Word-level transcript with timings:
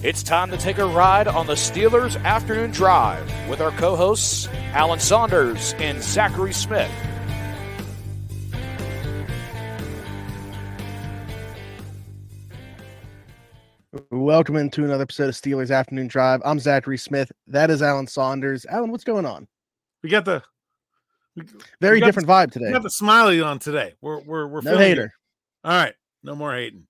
It's 0.00 0.22
time 0.22 0.52
to 0.52 0.56
take 0.56 0.78
a 0.78 0.86
ride 0.86 1.26
on 1.26 1.48
the 1.48 1.54
Steelers 1.54 2.22
Afternoon 2.22 2.70
Drive 2.70 3.28
with 3.48 3.60
our 3.60 3.72
co 3.72 3.96
hosts, 3.96 4.46
Alan 4.72 5.00
Saunders 5.00 5.74
and 5.78 6.00
Zachary 6.00 6.52
Smith. 6.52 6.88
Welcome 14.12 14.54
into 14.54 14.84
another 14.84 15.02
episode 15.02 15.30
of 15.30 15.34
Steelers 15.34 15.74
Afternoon 15.74 16.06
Drive. 16.06 16.42
I'm 16.44 16.60
Zachary 16.60 16.96
Smith. 16.96 17.32
That 17.48 17.68
is 17.68 17.82
Alan 17.82 18.06
Saunders. 18.06 18.66
Alan, 18.66 18.92
what's 18.92 19.02
going 19.02 19.26
on? 19.26 19.48
We 20.04 20.10
got 20.10 20.24
the 20.24 20.44
we, 21.34 21.42
Very 21.80 21.96
we 21.96 22.00
got 22.02 22.06
different 22.06 22.28
the, 22.28 22.32
vibe 22.34 22.52
today. 22.52 22.66
We 22.66 22.72
got 22.72 22.84
the 22.84 22.90
smiley 22.90 23.40
on 23.40 23.58
today. 23.58 23.94
We're 24.00 24.20
we're 24.20 24.46
we're 24.46 24.60
No 24.60 24.78
hater. 24.78 25.06
it. 25.06 25.10
All 25.64 25.72
right, 25.72 25.94
no 26.22 26.36
more 26.36 26.54
hating. 26.54 26.86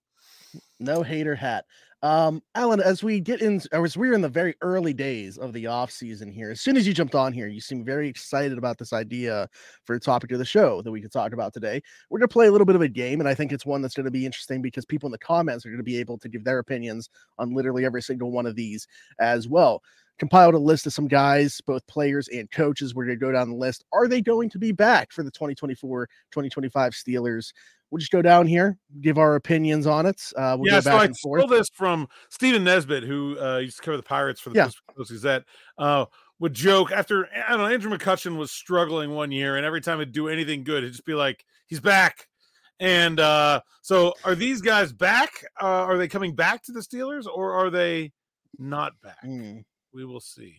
No 0.78 1.02
hater 1.02 1.34
hat. 1.34 1.64
Um, 2.02 2.42
Alan, 2.54 2.80
as 2.80 3.02
we 3.02 3.18
get 3.18 3.42
in, 3.42 3.60
as 3.72 3.96
we're 3.96 4.12
in 4.12 4.20
the 4.20 4.28
very 4.28 4.54
early 4.60 4.92
days 4.92 5.36
of 5.36 5.52
the 5.52 5.66
off 5.66 5.90
season 5.90 6.30
here, 6.30 6.50
as 6.50 6.60
soon 6.60 6.76
as 6.76 6.86
you 6.86 6.94
jumped 6.94 7.16
on 7.16 7.32
here, 7.32 7.48
you 7.48 7.60
seem 7.60 7.84
very 7.84 8.08
excited 8.08 8.56
about 8.56 8.78
this 8.78 8.92
idea 8.92 9.48
for 9.84 9.96
a 9.96 10.00
topic 10.00 10.30
of 10.30 10.38
the 10.38 10.44
show 10.44 10.80
that 10.82 10.92
we 10.92 11.00
could 11.00 11.10
talk 11.10 11.32
about 11.32 11.52
today. 11.52 11.82
We're 12.08 12.20
going 12.20 12.28
to 12.28 12.32
play 12.32 12.46
a 12.46 12.52
little 12.52 12.66
bit 12.66 12.76
of 12.76 12.82
a 12.82 12.88
game, 12.88 13.18
and 13.18 13.28
I 13.28 13.34
think 13.34 13.50
it's 13.50 13.66
one 13.66 13.82
that's 13.82 13.94
going 13.94 14.04
to 14.04 14.12
be 14.12 14.26
interesting 14.26 14.62
because 14.62 14.84
people 14.84 15.08
in 15.08 15.12
the 15.12 15.18
comments 15.18 15.66
are 15.66 15.70
going 15.70 15.78
to 15.78 15.82
be 15.84 15.98
able 15.98 16.18
to 16.18 16.28
give 16.28 16.44
their 16.44 16.60
opinions 16.60 17.10
on 17.36 17.52
literally 17.52 17.84
every 17.84 18.02
single 18.02 18.30
one 18.30 18.46
of 18.46 18.54
these 18.54 18.86
as 19.18 19.48
well. 19.48 19.82
Compiled 20.20 20.54
a 20.54 20.58
list 20.58 20.86
of 20.86 20.92
some 20.92 21.08
guys, 21.08 21.60
both 21.60 21.86
players 21.86 22.28
and 22.28 22.50
coaches. 22.50 22.94
We're 22.94 23.06
going 23.06 23.18
to 23.18 23.24
go 23.24 23.32
down 23.32 23.50
the 23.50 23.56
list. 23.56 23.84
Are 23.92 24.08
they 24.08 24.20
going 24.20 24.50
to 24.50 24.58
be 24.58 24.72
back 24.72 25.12
for 25.12 25.22
the 25.22 25.30
2024 25.30 26.06
2025 26.32 26.92
Steelers? 26.92 27.52
We'll 27.90 27.98
just 27.98 28.12
go 28.12 28.20
down 28.20 28.46
here, 28.46 28.78
give 29.00 29.16
our 29.16 29.34
opinions 29.34 29.86
on 29.86 30.04
it. 30.06 30.20
Uh, 30.36 30.56
we'll 30.58 30.66
yeah, 30.70 30.76
go 30.78 30.80
so 30.80 30.90
back 30.90 31.00
I 31.00 31.04
and 31.06 31.18
forth. 31.18 31.40
stole 31.40 31.48
this 31.48 31.68
from 31.72 32.06
Stephen 32.28 32.64
Nesbitt, 32.64 33.02
who 33.04 33.38
uh, 33.40 33.58
used 33.58 33.78
to 33.78 33.82
cover 33.82 33.96
the 33.96 34.02
Pirates 34.02 34.40
for 34.40 34.50
the 34.50 34.56
Yeah. 34.56 34.70
Post 34.94 35.10
Gazette. 35.10 35.44
Uh, 35.78 36.04
would 36.40 36.54
joke 36.54 36.92
after 36.92 37.26
I 37.34 37.50
don't 37.50 37.58
know 37.58 37.66
Andrew 37.66 37.90
McCutchen 37.90 38.36
was 38.36 38.50
struggling 38.50 39.10
one 39.14 39.32
year, 39.32 39.56
and 39.56 39.64
every 39.66 39.80
time 39.80 39.98
he'd 39.98 40.12
do 40.12 40.28
anything 40.28 40.64
good, 40.64 40.84
he'd 40.84 40.90
just 40.90 41.04
be 41.04 41.14
like, 41.14 41.44
"He's 41.66 41.80
back." 41.80 42.28
And 42.78 43.18
uh, 43.18 43.62
so, 43.82 44.14
are 44.24 44.36
these 44.36 44.60
guys 44.60 44.92
back? 44.92 45.30
Uh, 45.60 45.66
are 45.66 45.98
they 45.98 46.06
coming 46.06 46.36
back 46.36 46.62
to 46.64 46.72
the 46.72 46.80
Steelers, 46.80 47.26
or 47.26 47.54
are 47.54 47.70
they 47.70 48.12
not 48.58 48.92
back? 49.02 49.18
Hmm. 49.22 49.58
We 49.92 50.04
will 50.04 50.20
see. 50.20 50.54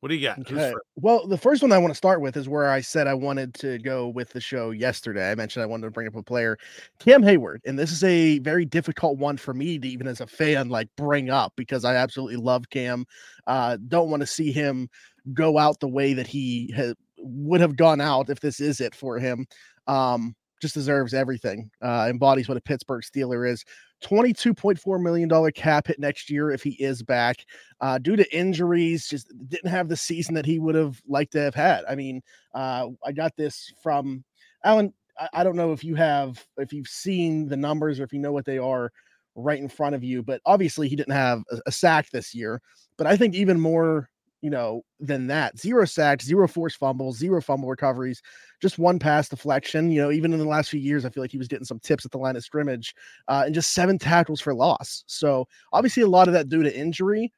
What 0.00 0.08
do 0.08 0.14
you 0.14 0.26
got? 0.26 0.38
Okay. 0.40 0.72
Well, 0.96 1.26
the 1.26 1.36
first 1.36 1.60
one 1.60 1.72
I 1.72 1.78
want 1.78 1.90
to 1.90 1.96
start 1.96 2.22
with 2.22 2.34
is 2.36 2.48
where 2.48 2.70
I 2.70 2.80
said 2.80 3.06
I 3.06 3.12
wanted 3.12 3.52
to 3.54 3.78
go 3.78 4.08
with 4.08 4.30
the 4.30 4.40
show 4.40 4.70
yesterday. 4.70 5.30
I 5.30 5.34
mentioned 5.34 5.62
I 5.62 5.66
wanted 5.66 5.84
to 5.84 5.90
bring 5.90 6.08
up 6.08 6.16
a 6.16 6.22
player, 6.22 6.56
Cam 7.00 7.22
Heyward, 7.22 7.58
and 7.66 7.78
this 7.78 7.92
is 7.92 8.02
a 8.02 8.38
very 8.38 8.64
difficult 8.64 9.18
one 9.18 9.36
for 9.36 9.52
me 9.52 9.78
to 9.78 9.86
even 9.86 10.06
as 10.06 10.22
a 10.22 10.26
fan 10.26 10.70
like 10.70 10.88
bring 10.96 11.28
up 11.28 11.52
because 11.54 11.84
I 11.84 11.96
absolutely 11.96 12.36
love 12.36 12.70
Cam. 12.70 13.04
Uh, 13.46 13.76
don't 13.88 14.08
want 14.08 14.20
to 14.20 14.26
see 14.26 14.52
him 14.52 14.88
go 15.34 15.58
out 15.58 15.80
the 15.80 15.88
way 15.88 16.14
that 16.14 16.26
he 16.26 16.72
ha- 16.74 16.94
would 17.18 17.60
have 17.60 17.76
gone 17.76 18.00
out 18.00 18.30
if 18.30 18.40
this 18.40 18.58
is 18.58 18.80
it 18.80 18.94
for 18.94 19.18
him. 19.18 19.46
Um, 19.86 20.34
just 20.62 20.74
deserves 20.74 21.12
everything. 21.14 21.70
Uh, 21.82 22.06
embodies 22.08 22.48
what 22.48 22.56
a 22.56 22.62
Pittsburgh 22.62 23.02
Steeler 23.02 23.50
is. 23.50 23.64
$22.4 24.02 25.02
million 25.02 25.52
cap 25.52 25.86
hit 25.86 25.98
next 25.98 26.30
year 26.30 26.50
if 26.50 26.62
he 26.62 26.70
is 26.82 27.02
back. 27.02 27.44
Uh, 27.80 27.98
due 27.98 28.16
to 28.16 28.36
injuries, 28.36 29.06
just 29.08 29.32
didn't 29.48 29.70
have 29.70 29.88
the 29.88 29.96
season 29.96 30.34
that 30.34 30.46
he 30.46 30.58
would 30.58 30.74
have 30.74 31.00
liked 31.08 31.32
to 31.32 31.40
have 31.40 31.54
had. 31.54 31.84
I 31.88 31.94
mean, 31.94 32.22
uh, 32.54 32.88
I 33.04 33.12
got 33.12 33.36
this 33.36 33.72
from 33.82 34.24
Alan. 34.64 34.92
I, 35.18 35.28
I 35.34 35.44
don't 35.44 35.56
know 35.56 35.72
if 35.72 35.84
you 35.84 35.94
have, 35.96 36.44
if 36.56 36.72
you've 36.72 36.88
seen 36.88 37.48
the 37.48 37.56
numbers 37.56 38.00
or 38.00 38.04
if 38.04 38.12
you 38.12 38.18
know 38.18 38.32
what 38.32 38.44
they 38.44 38.58
are 38.58 38.90
right 39.34 39.58
in 39.58 39.68
front 39.68 39.94
of 39.94 40.04
you, 40.04 40.22
but 40.22 40.40
obviously 40.46 40.88
he 40.88 40.96
didn't 40.96 41.14
have 41.14 41.42
a, 41.50 41.58
a 41.66 41.72
sack 41.72 42.10
this 42.10 42.34
year. 42.34 42.60
But 42.96 43.06
I 43.06 43.16
think 43.16 43.34
even 43.34 43.60
more, 43.60 44.08
you 44.42 44.50
know, 44.50 44.82
than 44.98 45.26
that 45.28 45.58
zero 45.58 45.84
sacks, 45.84 46.24
zero 46.24 46.48
forced 46.48 46.78
fumbles, 46.78 47.18
zero 47.18 47.40
fumble 47.40 47.68
recoveries, 47.68 48.22
just 48.60 48.78
one 48.78 48.98
pass 48.98 49.28
deflection. 49.28 49.90
You 49.90 50.02
know, 50.02 50.10
even 50.10 50.32
in 50.32 50.38
the 50.38 50.44
last 50.44 50.70
few 50.70 50.80
years, 50.80 51.04
I 51.04 51.10
feel 51.10 51.22
like 51.22 51.30
he 51.30 51.38
was 51.38 51.48
getting 51.48 51.64
some 51.64 51.78
tips 51.80 52.04
at 52.04 52.10
the 52.10 52.18
line 52.18 52.36
of 52.36 52.44
scrimmage 52.44 52.94
uh, 53.28 53.42
and 53.46 53.54
just 53.54 53.72
seven 53.72 53.98
tackles 53.98 54.40
for 54.40 54.54
loss. 54.54 55.04
So 55.06 55.46
obviously, 55.72 56.02
a 56.02 56.08
lot 56.08 56.28
of 56.28 56.34
that 56.34 56.48
due 56.48 56.62
to 56.62 56.76
injury. 56.76 57.32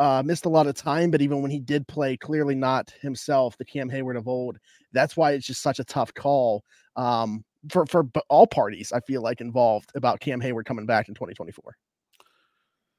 Uh, 0.00 0.22
missed 0.24 0.46
a 0.46 0.48
lot 0.48 0.68
of 0.68 0.76
time, 0.76 1.10
but 1.10 1.20
even 1.20 1.42
when 1.42 1.50
he 1.50 1.58
did 1.58 1.84
play, 1.88 2.16
clearly 2.16 2.54
not 2.54 2.88
himself, 3.00 3.58
the 3.58 3.64
Cam 3.64 3.90
Heyward 3.90 4.16
of 4.16 4.28
old. 4.28 4.56
That's 4.92 5.16
why 5.16 5.32
it's 5.32 5.44
just 5.44 5.60
such 5.60 5.80
a 5.80 5.84
tough 5.84 6.14
call 6.14 6.62
um, 6.94 7.44
for 7.68 7.84
for 7.86 8.04
all 8.28 8.46
parties. 8.46 8.92
I 8.92 9.00
feel 9.00 9.22
like 9.22 9.40
involved 9.40 9.90
about 9.96 10.20
Cam 10.20 10.40
Heyward 10.40 10.66
coming 10.66 10.86
back 10.86 11.08
in 11.08 11.14
2024. 11.14 11.76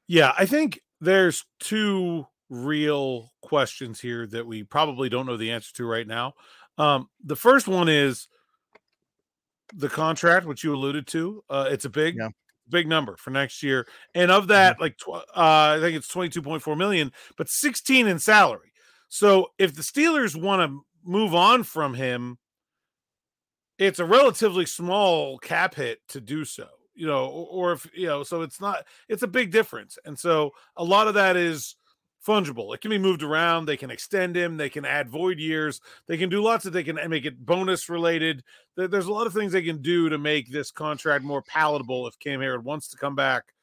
Yeah, 0.10 0.34
I 0.38 0.46
think 0.46 0.82
there's 1.00 1.46
two 1.62 2.28
real 2.50 3.32
questions 3.42 4.02
here 4.02 4.26
that 4.28 4.46
we 4.46 4.64
probably 4.64 5.08
don't 5.08 5.26
know 5.26 5.38
the 5.38 5.52
answer 5.52 5.74
to 5.76 5.86
right 5.86 6.08
now. 6.08 6.34
Um, 6.80 7.10
the 7.24 7.36
first 7.36 7.68
one 7.68 7.90
is 7.90 8.28
the 9.74 9.90
contract, 9.90 10.46
which 10.48 10.64
you 10.64 10.74
alluded 10.74 11.06
to. 11.08 11.44
Uh, 11.50 11.68
it's 11.70 11.86
a 11.86 11.90
big, 11.90 12.16
Yeah. 12.18 12.30
big 12.70 12.88
number 12.88 13.16
for 13.18 13.30
next 13.30 13.62
year, 13.62 13.88
and 14.16 14.32
of 14.32 14.48
that, 14.48 14.80
like 14.82 14.98
tw- 14.98 15.10
uh, 15.10 15.24
I 15.36 15.78
think 15.80 15.96
it's 15.96 16.08
22.4 16.08 16.76
million, 16.78 17.12
but 17.38 17.50
16 17.50 18.08
in 18.08 18.18
salary. 18.18 18.74
So 19.10 19.52
if 19.60 19.76
the 19.76 19.82
Steelers 19.84 20.40
want 20.40 20.62
to 20.68 20.80
move 21.04 21.36
on 21.36 21.64
from 21.64 21.94
him, 21.94 22.38
it's 23.78 24.00
a 24.00 24.06
relatively 24.06 24.66
small 24.66 25.38
cap 25.40 25.76
hit 25.76 26.00
to 26.10 26.22
do 26.22 26.46
so. 26.46 26.68
you 26.96 27.08
know, 27.08 27.28
or, 27.28 27.48
or 27.48 27.72
if 27.74 27.88
you 27.94 28.08
know, 28.08 28.24
so 28.24 28.42
it's 28.42 28.60
not. 28.60 28.86
It's 29.08 29.24
a 29.24 29.28
big 29.28 29.52
difference, 29.52 29.98
and 30.04 30.20
so 30.20 30.52
a 30.76 30.84
lot 30.84 31.08
of 31.08 31.14
that 31.14 31.38
is 31.38 31.76
fungible. 32.26 32.74
It 32.74 32.82
can 32.82 32.90
be 32.90 32.98
moved 32.98 33.24
around. 33.24 33.66
They 33.66 33.78
can 33.78 33.92
extend 33.92 34.36
him. 34.36 34.58
They 34.58 34.70
can 34.70 34.86
add 34.86 35.10
void 35.10 35.40
years. 35.40 35.82
They 36.08 36.18
can 36.18 36.30
do 36.30 36.42
lots 36.42 36.66
of. 36.66 36.74
They 36.74 36.84
can 36.84 37.00
make 37.10 37.26
it 37.26 37.46
bonus 37.46 37.90
related. 37.90 38.44
There's 38.76 39.08
a 39.08 39.14
lot 39.14 39.28
of 39.28 39.34
things 39.34 39.52
they 39.52 39.62
can 39.62 39.82
do 39.82 40.10
to 40.10 40.18
make 40.18 40.52
this 40.52 40.72
contract 40.72 41.24
more 41.24 41.42
palatable. 41.42 42.08
If 42.08 42.20
Cam 42.20 42.40
Heyward 42.40 42.64
wants 42.64 42.88
to 42.90 42.98
come 42.98 43.16
back, 43.16 43.54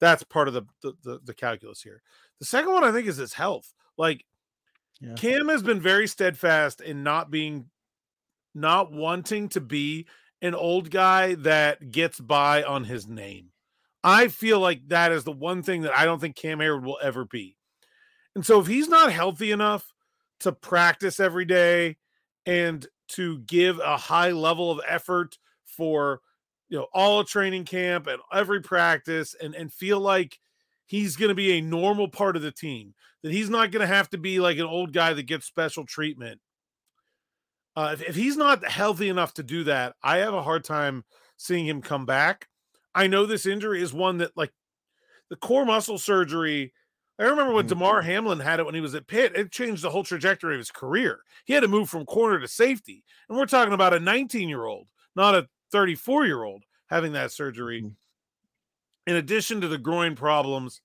that's 0.00 0.22
part 0.22 0.48
of 0.48 0.54
the 0.54 0.62
the, 0.82 0.92
the, 1.02 1.20
the 1.24 1.34
calculus 1.34 1.82
here. 1.82 2.02
The 2.38 2.46
second 2.46 2.72
one 2.72 2.84
I 2.84 2.92
think 2.92 3.06
is 3.06 3.16
his 3.16 3.32
health. 3.32 3.72
Like 3.96 4.24
yeah. 5.00 5.14
Cam 5.14 5.48
has 5.48 5.62
been 5.62 5.80
very 5.80 6.06
steadfast 6.06 6.80
in 6.80 7.02
not 7.02 7.30
being, 7.30 7.66
not 8.54 8.92
wanting 8.92 9.48
to 9.50 9.60
be 9.60 10.06
an 10.42 10.54
old 10.54 10.90
guy 10.90 11.34
that 11.34 11.90
gets 11.90 12.20
by 12.20 12.62
on 12.62 12.84
his 12.84 13.06
name. 13.06 13.50
I 14.02 14.28
feel 14.28 14.60
like 14.60 14.88
that 14.88 15.12
is 15.12 15.24
the 15.24 15.32
one 15.32 15.62
thing 15.62 15.82
that 15.82 15.96
I 15.96 16.04
don't 16.04 16.20
think 16.20 16.36
Cam 16.36 16.58
Heyward 16.58 16.84
will 16.84 16.98
ever 17.02 17.24
be. 17.24 17.56
And 18.36 18.46
so 18.46 18.60
if 18.60 18.68
he's 18.68 18.88
not 18.88 19.10
healthy 19.10 19.50
enough 19.50 19.92
to 20.40 20.52
practice 20.52 21.18
every 21.18 21.44
day 21.44 21.96
and 22.44 22.86
to 23.08 23.40
give 23.40 23.80
a 23.80 23.96
high 23.96 24.30
level 24.30 24.70
of 24.70 24.80
effort 24.86 25.36
for 25.64 26.20
you 26.68 26.78
know 26.78 26.86
all 26.92 27.24
training 27.24 27.64
camp 27.64 28.06
and 28.06 28.20
every 28.32 28.60
practice 28.60 29.34
and 29.40 29.54
and 29.54 29.72
feel 29.72 29.98
like 29.98 30.38
he's 30.84 31.16
going 31.16 31.30
to 31.30 31.34
be 31.34 31.52
a 31.52 31.60
normal 31.60 32.06
part 32.08 32.36
of 32.36 32.42
the 32.42 32.52
team 32.52 32.94
that 33.22 33.32
he's 33.32 33.50
not 33.50 33.72
going 33.72 33.80
to 33.80 33.92
have 33.92 34.08
to 34.10 34.18
be 34.18 34.38
like 34.38 34.58
an 34.58 34.66
old 34.66 34.92
guy 34.92 35.12
that 35.12 35.24
gets 35.24 35.46
special 35.46 35.84
treatment 35.84 36.40
uh, 37.76 37.90
if, 37.92 38.02
if 38.02 38.16
he's 38.16 38.36
not 38.36 38.64
healthy 38.64 39.08
enough 39.08 39.32
to 39.34 39.42
do 39.42 39.64
that 39.64 39.94
i 40.02 40.18
have 40.18 40.34
a 40.34 40.42
hard 40.42 40.64
time 40.64 41.04
seeing 41.36 41.66
him 41.66 41.82
come 41.82 42.06
back. 42.06 42.48
I 42.94 43.06
know 43.06 43.26
this 43.26 43.46
injury 43.46 43.82
is 43.82 43.92
one 43.92 44.18
that 44.18 44.36
like 44.36 44.52
the 45.28 45.36
core 45.36 45.64
muscle 45.64 45.98
surgery 45.98 46.72
I 47.18 47.24
remember 47.24 47.52
when 47.52 47.64
mm-hmm. 47.64 47.78
Damar 47.78 48.02
Hamlin 48.02 48.40
had 48.40 48.60
it 48.60 48.66
when 48.66 48.74
he 48.74 48.80
was 48.80 48.94
at 48.94 49.06
Pitt, 49.06 49.34
it 49.34 49.50
changed 49.50 49.82
the 49.82 49.90
whole 49.90 50.04
trajectory 50.04 50.54
of 50.54 50.58
his 50.58 50.70
career. 50.70 51.20
He 51.44 51.54
had 51.54 51.60
to 51.60 51.68
move 51.68 51.88
from 51.88 52.04
corner 52.04 52.38
to 52.38 52.48
safety. 52.48 53.04
And 53.28 53.38
we're 53.38 53.46
talking 53.46 53.72
about 53.72 53.94
a 53.94 54.00
19 54.00 54.48
year 54.48 54.64
old, 54.64 54.88
not 55.14 55.34
a 55.34 55.48
34 55.72 56.26
year 56.26 56.42
old 56.42 56.64
having 56.88 57.12
that 57.12 57.32
surgery. 57.32 57.82
Mm-hmm. 57.82 59.10
In 59.10 59.16
addition 59.16 59.60
to 59.60 59.68
the 59.68 59.78
groin 59.78 60.16
problems, 60.16 60.80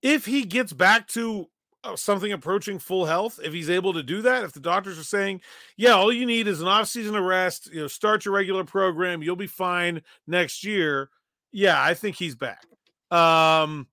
if 0.00 0.26
he 0.26 0.44
gets 0.44 0.72
back 0.72 1.08
to 1.08 1.48
uh, 1.82 1.96
something 1.96 2.32
approaching 2.32 2.78
full 2.78 3.04
health, 3.04 3.40
if 3.42 3.52
he's 3.52 3.68
able 3.68 3.92
to 3.94 4.02
do 4.02 4.22
that, 4.22 4.44
if 4.44 4.52
the 4.52 4.60
doctors 4.60 4.98
are 4.98 5.04
saying, 5.04 5.40
yeah, 5.76 5.90
all 5.90 6.12
you 6.12 6.24
need 6.24 6.46
is 6.46 6.60
an 6.60 6.68
off-season 6.68 7.16
arrest, 7.16 7.68
you 7.72 7.80
know, 7.80 7.86
start 7.88 8.24
your 8.24 8.32
regular 8.32 8.64
program, 8.64 9.22
you'll 9.22 9.34
be 9.34 9.46
fine 9.48 10.02
next 10.26 10.64
year. 10.64 11.10
Yeah, 11.52 11.82
I 11.82 11.94
think 11.94 12.16
he's 12.16 12.36
back. 12.36 12.64
Um, 13.10 13.88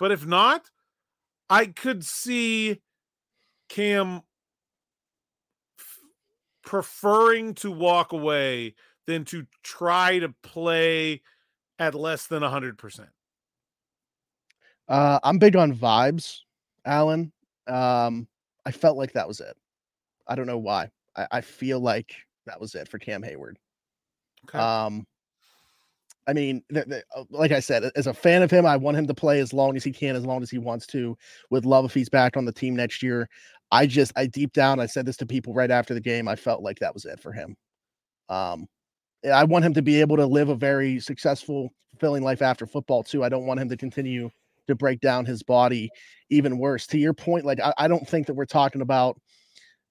but 0.00 0.10
if 0.10 0.26
not, 0.26 0.70
I 1.50 1.66
could 1.66 2.04
see 2.04 2.80
Cam 3.68 4.22
f- 5.78 5.98
preferring 6.64 7.54
to 7.56 7.70
walk 7.70 8.12
away 8.12 8.74
than 9.06 9.24
to 9.26 9.46
try 9.62 10.18
to 10.18 10.34
play 10.42 11.20
at 11.78 11.94
less 11.94 12.26
than 12.26 12.42
100%. 12.42 13.08
Uh, 14.88 15.20
I'm 15.22 15.38
big 15.38 15.54
on 15.54 15.74
vibes, 15.74 16.40
Alan. 16.84 17.30
Um, 17.68 18.26
I 18.64 18.72
felt 18.72 18.96
like 18.96 19.12
that 19.12 19.28
was 19.28 19.40
it. 19.40 19.56
I 20.26 20.34
don't 20.34 20.46
know 20.46 20.58
why. 20.58 20.90
I, 21.14 21.26
I 21.30 21.40
feel 21.42 21.78
like 21.78 22.16
that 22.46 22.60
was 22.60 22.74
it 22.74 22.88
for 22.88 22.98
Cam 22.98 23.22
Heyward. 23.22 23.56
Okay. 24.48 24.58
Um, 24.58 25.06
I 26.26 26.32
mean, 26.32 26.62
uh, 26.74 27.24
like 27.30 27.50
I 27.50 27.60
said, 27.60 27.90
as 27.96 28.06
a 28.06 28.14
fan 28.14 28.42
of 28.42 28.50
him, 28.50 28.66
I 28.66 28.76
want 28.76 28.96
him 28.96 29.06
to 29.06 29.14
play 29.14 29.40
as 29.40 29.52
long 29.52 29.76
as 29.76 29.84
he 29.84 29.90
can, 29.90 30.16
as 30.16 30.24
long 30.24 30.42
as 30.42 30.50
he 30.50 30.58
wants 30.58 30.86
to. 30.88 31.16
Would 31.50 31.64
love 31.64 31.84
if 31.84 31.94
he's 31.94 32.08
back 32.08 32.36
on 32.36 32.44
the 32.44 32.52
team 32.52 32.76
next 32.76 33.02
year. 33.02 33.28
I 33.72 33.86
just, 33.86 34.12
I 34.16 34.26
deep 34.26 34.52
down, 34.52 34.80
I 34.80 34.86
said 34.86 35.06
this 35.06 35.16
to 35.18 35.26
people 35.26 35.54
right 35.54 35.70
after 35.70 35.94
the 35.94 36.00
game. 36.00 36.28
I 36.28 36.36
felt 36.36 36.62
like 36.62 36.78
that 36.80 36.94
was 36.94 37.04
it 37.04 37.20
for 37.20 37.32
him. 37.32 37.56
Um, 38.28 38.66
I 39.30 39.44
want 39.44 39.64
him 39.64 39.74
to 39.74 39.82
be 39.82 40.00
able 40.00 40.16
to 40.16 40.26
live 40.26 40.48
a 40.48 40.54
very 40.54 40.98
successful, 41.00 41.70
fulfilling 41.92 42.22
life 42.22 42.42
after 42.42 42.66
football 42.66 43.02
too. 43.02 43.24
I 43.24 43.28
don't 43.28 43.46
want 43.46 43.60
him 43.60 43.68
to 43.68 43.76
continue 43.76 44.30
to 44.68 44.74
break 44.74 45.00
down 45.00 45.24
his 45.24 45.42
body 45.42 45.90
even 46.30 46.58
worse. 46.58 46.86
To 46.88 46.98
your 46.98 47.12
point, 47.12 47.44
like 47.44 47.60
I, 47.60 47.72
I 47.76 47.88
don't 47.88 48.08
think 48.08 48.26
that 48.26 48.34
we're 48.34 48.46
talking 48.46 48.82
about 48.82 49.20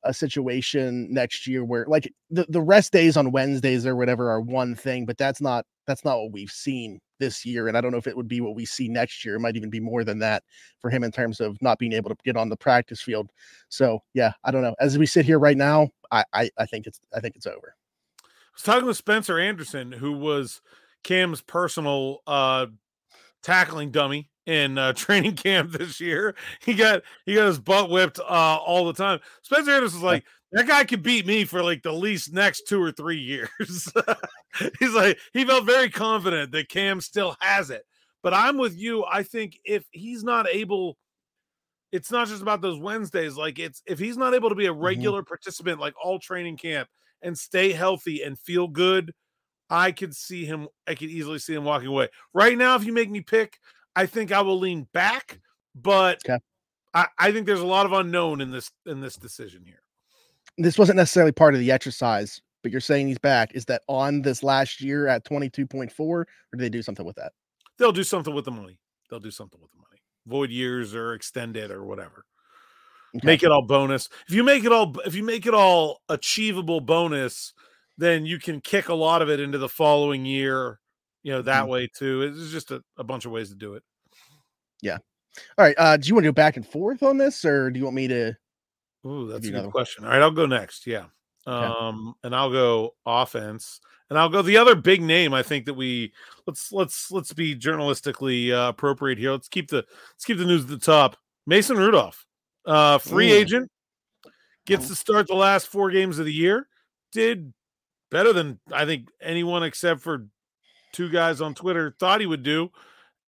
a 0.03 0.13
situation 0.13 1.07
next 1.13 1.47
year 1.47 1.63
where 1.65 1.85
like 1.87 2.11
the, 2.29 2.45
the 2.49 2.61
rest 2.61 2.93
days 2.93 3.17
on 3.17 3.31
Wednesdays 3.31 3.85
or 3.85 3.95
whatever 3.95 4.31
are 4.31 4.41
one 4.41 4.75
thing, 4.75 5.05
but 5.05 5.17
that's 5.17 5.41
not 5.41 5.65
that's 5.87 6.05
not 6.05 6.17
what 6.17 6.31
we've 6.31 6.51
seen 6.51 6.99
this 7.19 7.45
year. 7.45 7.67
And 7.67 7.77
I 7.77 7.81
don't 7.81 7.91
know 7.91 7.97
if 7.97 8.07
it 8.07 8.15
would 8.15 8.27
be 8.27 8.41
what 8.41 8.55
we 8.55 8.65
see 8.65 8.87
next 8.87 9.25
year. 9.25 9.35
It 9.35 9.39
might 9.39 9.55
even 9.55 9.69
be 9.69 9.79
more 9.79 10.03
than 10.03 10.19
that 10.19 10.43
for 10.79 10.89
him 10.89 11.03
in 11.03 11.11
terms 11.11 11.39
of 11.39 11.61
not 11.61 11.79
being 11.79 11.93
able 11.93 12.09
to 12.09 12.15
get 12.23 12.37
on 12.37 12.49
the 12.49 12.55
practice 12.55 13.01
field. 13.01 13.29
So 13.69 13.99
yeah, 14.13 14.31
I 14.43 14.51
don't 14.51 14.61
know. 14.61 14.75
As 14.79 14.97
we 14.97 15.05
sit 15.05 15.25
here 15.25 15.39
right 15.39 15.57
now, 15.57 15.89
I 16.11 16.23
I, 16.33 16.49
I 16.57 16.65
think 16.65 16.87
it's 16.87 16.99
I 17.13 17.19
think 17.19 17.35
it's 17.35 17.47
over. 17.47 17.75
I 18.23 18.27
was 18.53 18.63
talking 18.63 18.87
to 18.87 18.93
Spencer 18.93 19.39
Anderson, 19.39 19.91
who 19.91 20.13
was 20.13 20.61
Cam's 21.03 21.41
personal 21.41 22.19
uh 22.27 22.67
tackling 23.41 23.91
dummy 23.91 24.29
in 24.49 24.77
uh, 24.77 24.93
training 24.93 25.35
camp 25.35 25.71
this 25.71 26.01
year. 26.01 26.35
He 26.65 26.73
got 26.73 27.03
he 27.25 27.35
got 27.35 27.45
his 27.45 27.59
butt 27.59 27.89
whipped 27.89 28.19
uh, 28.19 28.23
all 28.23 28.85
the 28.85 28.93
time. 28.93 29.19
Spencer 29.43 29.71
Anderson 29.71 29.99
was 29.99 30.03
like, 30.03 30.25
that 30.51 30.67
guy 30.67 30.83
could 30.83 31.03
beat 31.03 31.25
me 31.25 31.45
for 31.45 31.63
like 31.63 31.83
the 31.83 31.91
least 31.91 32.33
next 32.33 32.63
two 32.67 32.81
or 32.81 32.91
three 32.91 33.19
years. 33.19 33.49
He's 34.79 34.93
like, 34.93 35.19
he 35.33 35.45
felt 35.45 35.65
very 35.65 35.89
confident 35.89 36.51
that 36.51 36.69
Cam 36.69 37.01
still 37.01 37.37
has 37.39 37.69
it. 37.69 37.83
But 38.21 38.33
I'm 38.33 38.57
with 38.57 38.77
you. 38.77 39.05
I 39.05 39.23
think 39.23 39.57
if 39.63 39.85
he's 39.91 40.25
not 40.25 40.45
able, 40.49 40.97
it's 41.93 42.11
not 42.11 42.27
just 42.27 42.41
about 42.41 42.59
those 42.59 42.77
Wednesdays. 42.77 43.37
Like 43.37 43.59
it's 43.59 43.81
if 43.85 43.97
he's 43.97 44.17
not 44.17 44.33
able 44.33 44.49
to 44.49 44.55
be 44.55 44.65
a 44.65 44.71
mm-hmm. 44.71 44.81
regular 44.81 45.21
mm-hmm. 45.21 45.29
participant, 45.29 45.79
like 45.79 45.93
all 46.03 46.19
training 46.19 46.57
camp, 46.57 46.89
and 47.21 47.37
stay 47.37 47.71
healthy 47.71 48.23
and 48.23 48.37
feel 48.37 48.67
good, 48.67 49.13
I 49.69 49.93
could 49.93 50.13
see 50.13 50.43
him. 50.43 50.67
I 50.85 50.95
could 50.95 51.09
easily 51.09 51.39
see 51.39 51.53
him 51.53 51.63
walking 51.63 51.87
away. 51.87 52.09
Right 52.33 52.57
now, 52.57 52.75
if 52.75 52.83
you 52.83 52.91
make 52.91 53.09
me 53.09 53.21
pick, 53.21 53.57
I 53.95 54.05
think 54.05 54.31
I 54.31 54.41
will 54.41 54.59
lean 54.59 54.87
back, 54.93 55.39
but 55.75 56.19
okay. 56.25 56.39
I, 56.93 57.07
I 57.17 57.31
think 57.31 57.45
there's 57.45 57.59
a 57.59 57.65
lot 57.65 57.85
of 57.85 57.93
unknown 57.93 58.41
in 58.41 58.51
this 58.51 58.71
in 58.85 59.01
this 59.01 59.15
decision 59.15 59.63
here. 59.65 59.81
This 60.57 60.77
wasn't 60.77 60.97
necessarily 60.97 61.31
part 61.31 61.53
of 61.53 61.59
the 61.59 61.71
exercise, 61.71 62.41
but 62.63 62.71
you're 62.71 62.81
saying 62.81 63.07
he's 63.07 63.19
back. 63.19 63.53
Is 63.53 63.65
that 63.65 63.83
on 63.87 64.21
this 64.21 64.43
last 64.43 64.81
year 64.81 65.07
at 65.07 65.25
22.4, 65.25 65.99
or 65.99 66.25
do 66.25 66.57
they 66.57 66.69
do 66.69 66.81
something 66.81 67.05
with 67.05 67.15
that? 67.15 67.33
They'll 67.77 67.91
do 67.91 68.03
something 68.03 68.33
with 68.33 68.45
the 68.45 68.51
money. 68.51 68.79
They'll 69.09 69.19
do 69.19 69.31
something 69.31 69.59
with 69.61 69.71
the 69.71 69.77
money. 69.77 70.01
Void 70.27 70.49
years 70.49 70.93
or 70.93 71.13
extend 71.13 71.55
it 71.55 71.71
or 71.71 71.85
whatever. 71.85 72.25
Okay. 73.15 73.25
Make 73.25 73.43
it 73.43 73.51
all 73.51 73.63
bonus. 73.63 74.09
If 74.27 74.35
you 74.35 74.43
make 74.43 74.65
it 74.65 74.71
all 74.71 74.95
if 75.05 75.15
you 75.15 75.23
make 75.23 75.45
it 75.45 75.53
all 75.53 76.01
achievable 76.09 76.81
bonus, 76.81 77.53
then 77.97 78.25
you 78.25 78.39
can 78.39 78.61
kick 78.61 78.89
a 78.89 78.93
lot 78.93 79.21
of 79.21 79.29
it 79.29 79.39
into 79.39 79.57
the 79.57 79.69
following 79.69 80.25
year 80.25 80.79
you 81.23 81.31
know 81.31 81.41
that 81.41 81.61
mm-hmm. 81.61 81.71
way 81.71 81.87
too. 81.87 82.21
It's 82.21 82.51
just 82.51 82.71
a, 82.71 82.83
a, 82.97 83.03
bunch 83.03 83.25
of 83.25 83.31
ways 83.31 83.49
to 83.49 83.55
do 83.55 83.75
it. 83.75 83.83
Yeah. 84.81 84.97
All 85.57 85.65
right. 85.65 85.75
Uh, 85.77 85.97
do 85.97 86.07
you 86.07 86.15
want 86.15 86.23
to 86.23 86.29
go 86.29 86.33
back 86.33 86.57
and 86.57 86.67
forth 86.67 87.03
on 87.03 87.17
this, 87.17 87.45
or 87.45 87.69
do 87.69 87.79
you 87.79 87.85
want 87.85 87.95
me 87.95 88.07
to? 88.07 88.33
Ooh, 89.05 89.27
that's 89.27 89.47
a 89.47 89.51
good 89.51 89.71
question. 89.71 90.03
All 90.03 90.11
right, 90.11 90.21
I'll 90.21 90.31
go 90.31 90.45
next. 90.45 90.85
Yeah. 90.85 91.05
Um, 91.45 92.13
and 92.23 92.35
I'll 92.35 92.51
go 92.51 92.95
offense, 93.05 93.79
and 94.09 94.19
I'll 94.19 94.29
go 94.29 94.41
the 94.41 94.57
other 94.57 94.75
big 94.75 95.01
name. 95.01 95.33
I 95.33 95.41
think 95.41 95.65
that 95.65 95.73
we 95.73 96.13
let's 96.45 96.71
let's 96.71 97.11
let's 97.11 97.33
be 97.33 97.55
journalistically 97.55 98.51
uh, 98.51 98.69
appropriate 98.69 99.17
here. 99.17 99.31
Let's 99.31 99.47
keep 99.47 99.69
the 99.69 99.85
let's 100.13 100.25
keep 100.25 100.37
the 100.37 100.45
news 100.45 100.63
at 100.63 100.69
the 100.69 100.77
top. 100.77 101.17
Mason 101.47 101.77
Rudolph, 101.77 102.25
uh, 102.65 102.97
free 102.99 103.31
Ooh. 103.31 103.35
agent, 103.35 103.71
gets 104.65 104.87
to 104.89 104.95
start 104.95 105.27
the 105.27 105.35
last 105.35 105.67
four 105.67 105.89
games 105.89 106.19
of 106.19 106.25
the 106.25 106.33
year. 106.33 106.67
Did 107.11 107.53
better 108.11 108.33
than 108.33 108.59
I 108.71 108.85
think 108.85 109.07
anyone 109.21 109.63
except 109.63 110.01
for 110.01 110.27
two 110.91 111.09
guys 111.09 111.41
on 111.41 111.53
Twitter 111.53 111.95
thought 111.99 112.21
he 112.21 112.25
would 112.25 112.43
do. 112.43 112.71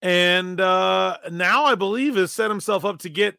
And 0.02 0.60
uh, 0.60 1.18
now 1.32 1.66
I 1.66 1.76
believe 1.76 2.16
has 2.16 2.32
set 2.32 2.50
himself 2.50 2.84
up 2.86 3.00
to 3.00 3.10
get 3.10 3.38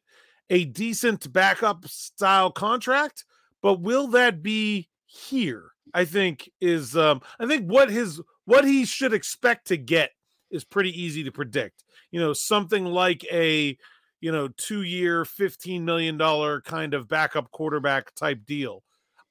a 0.51 0.65
decent 0.65 1.33
backup 1.33 1.87
style 1.87 2.51
contract. 2.51 3.25
But 3.63 3.81
will 3.81 4.09
that 4.09 4.43
be 4.43 4.89
here? 5.07 5.71
I 5.95 6.05
think 6.05 6.51
is 6.61 6.97
um, 6.97 7.21
I 7.39 7.47
think 7.47 7.71
what 7.71 7.91
his 7.91 8.21
what 8.45 8.65
he 8.65 8.85
should 8.85 9.13
expect 9.13 9.69
to 9.69 9.77
get 9.77 10.11
is 10.51 10.65
pretty 10.65 11.01
easy 11.01 11.25
to 11.25 11.33
predict. 11.33 11.85
You 12.11 12.21
know, 12.21 12.33
something 12.33 12.85
like 12.85 13.25
a 13.31 13.77
you 14.21 14.33
know 14.33 14.49
two 14.57 14.83
year, 14.83 15.25
fifteen 15.25 15.85
million 15.85 16.17
dollar 16.17 16.61
kind 16.63 16.95
of 16.95 17.09
backup 17.09 17.51
quarterback 17.51 18.15
type 18.15 18.45
deal. 18.47 18.83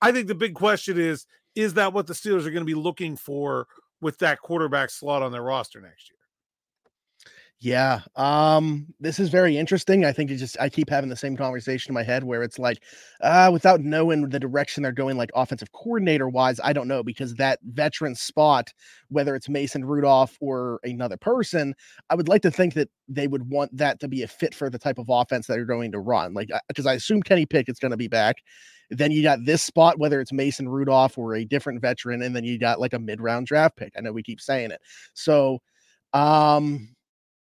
I 0.01 0.11
think 0.11 0.27
the 0.27 0.35
big 0.35 0.53
question 0.53 0.99
is 0.99 1.25
is 1.55 1.73
that 1.73 1.93
what 1.93 2.07
the 2.07 2.13
Steelers 2.13 2.45
are 2.45 2.51
going 2.51 2.65
to 2.65 2.65
be 2.65 2.73
looking 2.73 3.17
for 3.17 3.67
with 4.01 4.17
that 4.19 4.39
quarterback 4.41 4.89
slot 4.89 5.21
on 5.21 5.31
their 5.31 5.43
roster 5.43 5.79
next 5.81 6.09
year. 6.09 6.20
Yeah. 7.63 7.99
Um, 8.15 8.87
this 8.99 9.19
is 9.19 9.29
very 9.29 9.55
interesting. 9.55 10.03
I 10.03 10.11
think 10.11 10.31
it 10.31 10.37
just 10.37 10.59
I 10.59 10.67
keep 10.67 10.89
having 10.89 11.11
the 11.11 11.15
same 11.15 11.37
conversation 11.37 11.91
in 11.91 11.93
my 11.93 12.01
head 12.01 12.23
where 12.23 12.41
it's 12.41 12.57
like, 12.57 12.81
uh, 13.21 13.51
without 13.53 13.81
knowing 13.81 14.27
the 14.29 14.39
direction 14.39 14.81
they're 14.81 14.91
going, 14.91 15.15
like 15.15 15.29
offensive 15.35 15.71
coordinator 15.71 16.27
wise, 16.27 16.59
I 16.63 16.73
don't 16.73 16.87
know 16.87 17.03
because 17.03 17.35
that 17.35 17.59
veteran 17.63 18.15
spot, 18.15 18.73
whether 19.09 19.35
it's 19.35 19.47
Mason 19.47 19.85
Rudolph 19.85 20.35
or 20.41 20.79
another 20.83 21.17
person, 21.17 21.75
I 22.09 22.15
would 22.15 22.27
like 22.27 22.41
to 22.41 22.49
think 22.51 22.73
that 22.73 22.89
they 23.07 23.27
would 23.27 23.47
want 23.47 23.77
that 23.77 23.99
to 23.99 24.07
be 24.07 24.23
a 24.23 24.27
fit 24.27 24.55
for 24.55 24.71
the 24.71 24.79
type 24.79 24.97
of 24.97 25.05
offense 25.09 25.45
that 25.45 25.53
they're 25.53 25.65
going 25.65 25.91
to 25.91 25.99
run. 25.99 26.33
Like, 26.33 26.49
because 26.67 26.87
I 26.87 26.93
assume 26.93 27.21
Kenny 27.21 27.45
Pickett's 27.45 27.79
going 27.79 27.91
to 27.91 27.97
be 27.97 28.07
back. 28.07 28.37
Then 28.89 29.11
you 29.11 29.21
got 29.21 29.45
this 29.45 29.61
spot, 29.61 29.99
whether 29.99 30.19
it's 30.19 30.33
Mason 30.33 30.67
Rudolph 30.67 31.15
or 31.15 31.35
a 31.35 31.45
different 31.45 31.79
veteran, 31.79 32.23
and 32.23 32.35
then 32.35 32.43
you 32.43 32.57
got 32.57 32.79
like 32.79 32.93
a 32.93 32.99
mid 32.99 33.21
round 33.21 33.45
draft 33.45 33.77
pick. 33.77 33.93
I 33.95 34.01
know 34.01 34.11
we 34.11 34.23
keep 34.23 34.41
saying 34.41 34.71
it. 34.71 34.81
So, 35.13 35.59
um, 36.13 36.89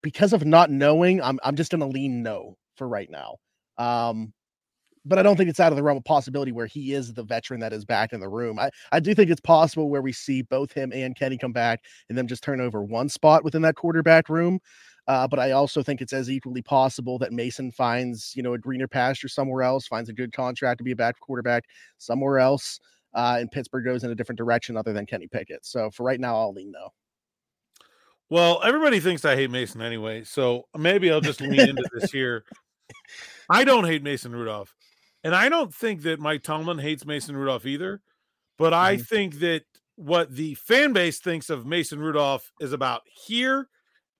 because 0.02 0.32
of 0.32 0.44
not 0.44 0.70
knowing, 0.70 1.22
I'm 1.22 1.38
I'm 1.44 1.56
just 1.56 1.70
gonna 1.70 1.86
lean 1.86 2.22
no 2.22 2.56
for 2.76 2.88
right 2.88 3.10
now. 3.10 3.36
Um, 3.78 4.32
but 5.04 5.18
I 5.18 5.22
don't 5.22 5.36
think 5.36 5.50
it's 5.50 5.60
out 5.60 5.72
of 5.72 5.76
the 5.76 5.82
realm 5.82 5.98
of 5.98 6.04
possibility 6.04 6.52
where 6.52 6.66
he 6.66 6.92
is 6.92 7.12
the 7.12 7.24
veteran 7.24 7.60
that 7.60 7.72
is 7.72 7.84
back 7.84 8.12
in 8.12 8.20
the 8.20 8.28
room. 8.28 8.58
I, 8.58 8.70
I 8.92 9.00
do 9.00 9.14
think 9.14 9.30
it's 9.30 9.40
possible 9.40 9.90
where 9.90 10.02
we 10.02 10.12
see 10.12 10.42
both 10.42 10.72
him 10.72 10.92
and 10.92 11.16
Kenny 11.16 11.36
come 11.36 11.52
back 11.52 11.80
and 12.08 12.16
then 12.16 12.28
just 12.28 12.44
turn 12.44 12.60
over 12.60 12.82
one 12.82 13.08
spot 13.08 13.42
within 13.44 13.62
that 13.62 13.74
quarterback 13.74 14.28
room. 14.28 14.60
Uh, 15.08 15.26
but 15.26 15.40
I 15.40 15.50
also 15.50 15.82
think 15.82 16.00
it's 16.00 16.12
as 16.12 16.30
equally 16.30 16.62
possible 16.62 17.18
that 17.18 17.32
Mason 17.32 17.72
finds, 17.72 18.32
you 18.36 18.42
know, 18.42 18.54
a 18.54 18.58
greener 18.58 18.86
pasture 18.86 19.28
somewhere 19.28 19.62
else, 19.62 19.88
finds 19.88 20.08
a 20.08 20.12
good 20.12 20.32
contract 20.32 20.78
to 20.78 20.84
be 20.84 20.92
a 20.92 20.96
back 20.96 21.18
quarterback 21.18 21.64
somewhere 21.98 22.38
else, 22.38 22.78
uh, 23.14 23.36
and 23.40 23.50
Pittsburgh 23.50 23.84
goes 23.84 24.04
in 24.04 24.10
a 24.10 24.14
different 24.14 24.38
direction 24.38 24.76
other 24.76 24.92
than 24.92 25.06
Kenny 25.06 25.26
Pickett. 25.26 25.66
So 25.66 25.90
for 25.90 26.04
right 26.04 26.20
now, 26.20 26.36
I'll 26.36 26.52
lean 26.52 26.70
no. 26.70 26.90
Well, 28.30 28.60
everybody 28.64 29.00
thinks 29.00 29.24
I 29.24 29.36
hate 29.36 29.50
Mason 29.50 29.82
anyway, 29.82 30.24
so 30.24 30.64
maybe 30.76 31.10
I'll 31.10 31.20
just 31.20 31.40
lean 31.40 31.60
into 31.60 31.84
this 31.94 32.10
here. 32.10 32.44
I 33.50 33.64
don't 33.64 33.84
hate 33.84 34.02
Mason 34.02 34.32
Rudolph, 34.32 34.74
and 35.22 35.34
I 35.34 35.48
don't 35.48 35.74
think 35.74 36.02
that 36.02 36.20
Mike 36.20 36.42
Tomlin 36.42 36.78
hates 36.78 37.04
Mason 37.04 37.36
Rudolph 37.36 37.66
either. 37.66 38.00
But 38.58 38.72
I 38.72 38.96
mm-hmm. 38.96 39.02
think 39.02 39.34
that 39.40 39.64
what 39.96 40.34
the 40.34 40.54
fan 40.54 40.92
base 40.92 41.18
thinks 41.18 41.50
of 41.50 41.66
Mason 41.66 41.98
Rudolph 41.98 42.50
is 42.60 42.72
about 42.72 43.02
here, 43.06 43.68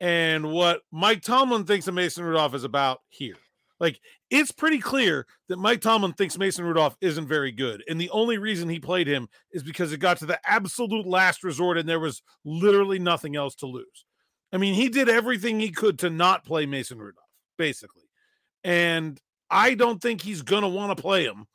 and 0.01 0.53
what 0.53 0.83
Mike 0.91 1.23
Tomlin 1.23 1.65
thinks 1.65 1.89
of 1.89 1.95
Mason 1.95 2.25
Rudolph 2.25 2.55
is 2.55 2.65
about 2.65 3.01
here. 3.09 3.37
Like 3.83 3.99
it's 4.31 4.53
pretty 4.53 4.79
clear 4.79 5.27
that 5.49 5.59
Mike 5.59 5.81
Tomlin 5.81 6.13
thinks 6.13 6.39
Mason 6.39 6.65
Rudolph 6.65 6.97
isn't 7.01 7.27
very 7.27 7.51
good. 7.51 7.83
And 7.89 8.01
the 8.01 8.11
only 8.11 8.39
reason 8.39 8.69
he 8.69 8.79
played 8.79 9.09
him 9.09 9.29
is 9.51 9.65
because 9.65 9.93
it 9.93 9.99
got 9.99 10.19
to 10.19 10.27
the 10.27 10.39
absolute 10.49 11.05
last 11.05 11.43
resort 11.43 11.77
and 11.77 11.89
there 11.89 11.99
was 11.99 12.23
literally 12.45 13.01
nothing 13.01 13.35
else 13.35 13.57
to 13.57 13.67
lose. 13.67 14.05
I 14.53 14.59
mean, 14.59 14.75
he 14.75 14.89
did 14.89 15.09
everything 15.09 15.59
he 15.59 15.71
could 15.71 15.99
to 15.99 16.11
not 16.11 16.45
play 16.45 16.65
Mason 16.65 16.99
Rudolph, 16.99 17.27
basically. 17.59 18.05
And 18.63 19.21
I 19.51 19.75
don't 19.75 20.01
think 20.01 20.21
he's 20.21 20.43
going 20.43 20.63
to 20.63 20.69
want 20.69 20.97
to 20.97 21.03
play 21.03 21.25
him. 21.25 21.47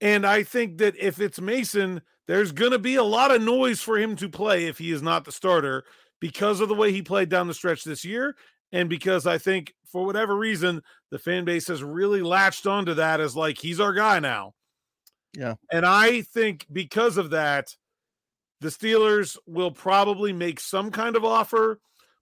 And 0.00 0.26
I 0.26 0.44
think 0.44 0.78
that 0.78 0.96
if 0.96 1.20
it's 1.20 1.40
Mason, 1.42 2.00
there's 2.26 2.52
going 2.52 2.72
to 2.72 2.78
be 2.78 2.94
a 2.94 3.04
lot 3.04 3.34
of 3.34 3.42
noise 3.42 3.82
for 3.82 3.98
him 3.98 4.16
to 4.16 4.30
play 4.30 4.64
if 4.64 4.78
he 4.78 4.92
is 4.92 5.02
not 5.02 5.26
the 5.26 5.32
starter 5.32 5.84
because 6.22 6.60
of 6.60 6.70
the 6.70 6.74
way 6.74 6.90
he 6.90 7.02
played 7.02 7.28
down 7.28 7.48
the 7.48 7.54
stretch 7.54 7.84
this 7.84 8.02
year 8.02 8.34
and 8.74 8.88
because 8.88 9.26
I 9.26 9.38
think 9.38 9.72
for 9.94 10.04
whatever 10.04 10.36
reason 10.36 10.82
the 11.12 11.20
fan 11.20 11.44
base 11.44 11.68
has 11.68 11.80
really 11.80 12.20
latched 12.20 12.66
onto 12.66 12.94
that 12.94 13.20
as 13.20 13.36
like 13.36 13.56
he's 13.56 13.78
our 13.78 13.92
guy 13.92 14.18
now. 14.18 14.52
Yeah. 15.38 15.54
And 15.70 15.86
I 15.86 16.22
think 16.22 16.66
because 16.72 17.16
of 17.16 17.30
that 17.30 17.76
the 18.60 18.70
Steelers 18.70 19.38
will 19.46 19.70
probably 19.70 20.32
make 20.32 20.58
some 20.58 20.90
kind 20.90 21.14
of 21.14 21.24
offer, 21.24 21.78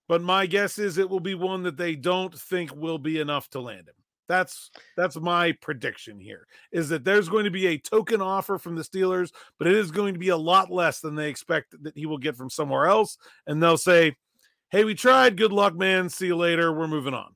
but 0.06 0.20
my 0.20 0.44
guess 0.44 0.78
is 0.78 0.98
it 0.98 1.08
will 1.08 1.18
be 1.18 1.34
one 1.34 1.62
that 1.62 1.78
they 1.78 1.96
don't 1.96 2.38
think 2.38 2.76
will 2.76 2.98
be 2.98 3.20
enough 3.20 3.48
to 3.50 3.60
land 3.60 3.88
him. 3.88 3.94
That's 4.28 4.70
that's 4.94 5.16
my 5.18 5.52
prediction 5.52 6.20
here. 6.20 6.46
Is 6.72 6.90
that 6.90 7.04
there's 7.04 7.30
going 7.30 7.44
to 7.46 7.50
be 7.50 7.68
a 7.68 7.78
token 7.78 8.20
offer 8.20 8.58
from 8.58 8.76
the 8.76 8.82
Steelers, 8.82 9.32
but 9.58 9.66
it 9.66 9.74
is 9.76 9.90
going 9.90 10.12
to 10.12 10.20
be 10.20 10.28
a 10.28 10.36
lot 10.36 10.70
less 10.70 11.00
than 11.00 11.14
they 11.14 11.30
expect 11.30 11.82
that 11.84 11.96
he 11.96 12.04
will 12.04 12.18
get 12.18 12.36
from 12.36 12.50
somewhere 12.50 12.84
else 12.84 13.16
and 13.46 13.62
they'll 13.62 13.78
say, 13.78 14.14
hey, 14.68 14.84
we 14.84 14.94
tried. 14.94 15.38
Good 15.38 15.52
luck, 15.52 15.74
man. 15.74 16.10
See 16.10 16.26
you 16.26 16.36
later. 16.36 16.70
We're 16.70 16.88
moving 16.88 17.14
on. 17.14 17.34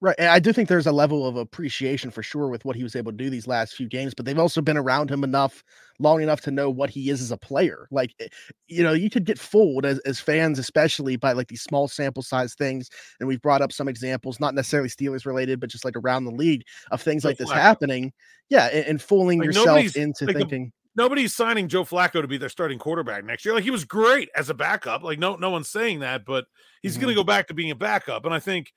Right. 0.00 0.14
And 0.16 0.28
I 0.28 0.38
do 0.38 0.52
think 0.52 0.68
there's 0.68 0.86
a 0.86 0.92
level 0.92 1.26
of 1.26 1.36
appreciation 1.36 2.12
for 2.12 2.22
sure 2.22 2.48
with 2.48 2.64
what 2.64 2.76
he 2.76 2.84
was 2.84 2.94
able 2.94 3.10
to 3.10 3.18
do 3.18 3.30
these 3.30 3.48
last 3.48 3.74
few 3.74 3.88
games, 3.88 4.14
but 4.14 4.26
they've 4.26 4.38
also 4.38 4.60
been 4.60 4.76
around 4.76 5.10
him 5.10 5.24
enough 5.24 5.64
long 5.98 6.22
enough 6.22 6.40
to 6.42 6.52
know 6.52 6.70
what 6.70 6.88
he 6.88 7.10
is 7.10 7.20
as 7.20 7.32
a 7.32 7.36
player. 7.36 7.88
Like, 7.90 8.14
eh, 8.20 8.28
you 8.68 8.84
know, 8.84 8.92
you 8.92 9.10
could 9.10 9.24
get 9.24 9.40
fooled 9.40 9.84
as, 9.84 9.98
as 10.00 10.20
fans, 10.20 10.60
especially 10.60 11.16
by 11.16 11.32
like 11.32 11.48
these 11.48 11.62
small 11.62 11.88
sample 11.88 12.22
size 12.22 12.54
things. 12.54 12.88
And 13.18 13.28
we've 13.28 13.42
brought 13.42 13.60
up 13.60 13.72
some 13.72 13.88
examples, 13.88 14.38
not 14.38 14.54
necessarily 14.54 14.88
Steelers 14.88 15.26
related, 15.26 15.58
but 15.58 15.68
just 15.68 15.84
like 15.84 15.96
around 15.96 16.26
the 16.26 16.30
league 16.30 16.62
of 16.92 17.02
things 17.02 17.24
like 17.24 17.38
this 17.38 17.50
happening. 17.50 18.12
Yeah. 18.50 18.66
And, 18.66 18.86
and 18.86 19.02
fooling 19.02 19.40
like 19.40 19.46
yourself 19.46 19.96
into 19.96 20.26
like 20.26 20.36
thinking. 20.36 20.66
The- 20.66 21.02
nobody's 21.02 21.34
signing 21.34 21.66
Joe 21.66 21.84
Flacco 21.84 22.20
to 22.20 22.28
be 22.28 22.38
their 22.38 22.48
starting 22.48 22.78
quarterback 22.78 23.24
next 23.24 23.44
year. 23.44 23.54
Like 23.54 23.64
he 23.64 23.70
was 23.70 23.84
great 23.84 24.28
as 24.36 24.48
a 24.48 24.54
backup. 24.54 25.02
Like 25.02 25.18
no, 25.18 25.34
no 25.34 25.50
one's 25.50 25.68
saying 25.68 26.00
that, 26.00 26.24
but 26.24 26.44
he's 26.82 26.92
mm-hmm. 26.92 27.02
going 27.02 27.14
to 27.14 27.20
go 27.20 27.24
back 27.24 27.48
to 27.48 27.54
being 27.54 27.72
a 27.72 27.76
backup. 27.76 28.24
And 28.24 28.32
I 28.32 28.38
think 28.38 28.72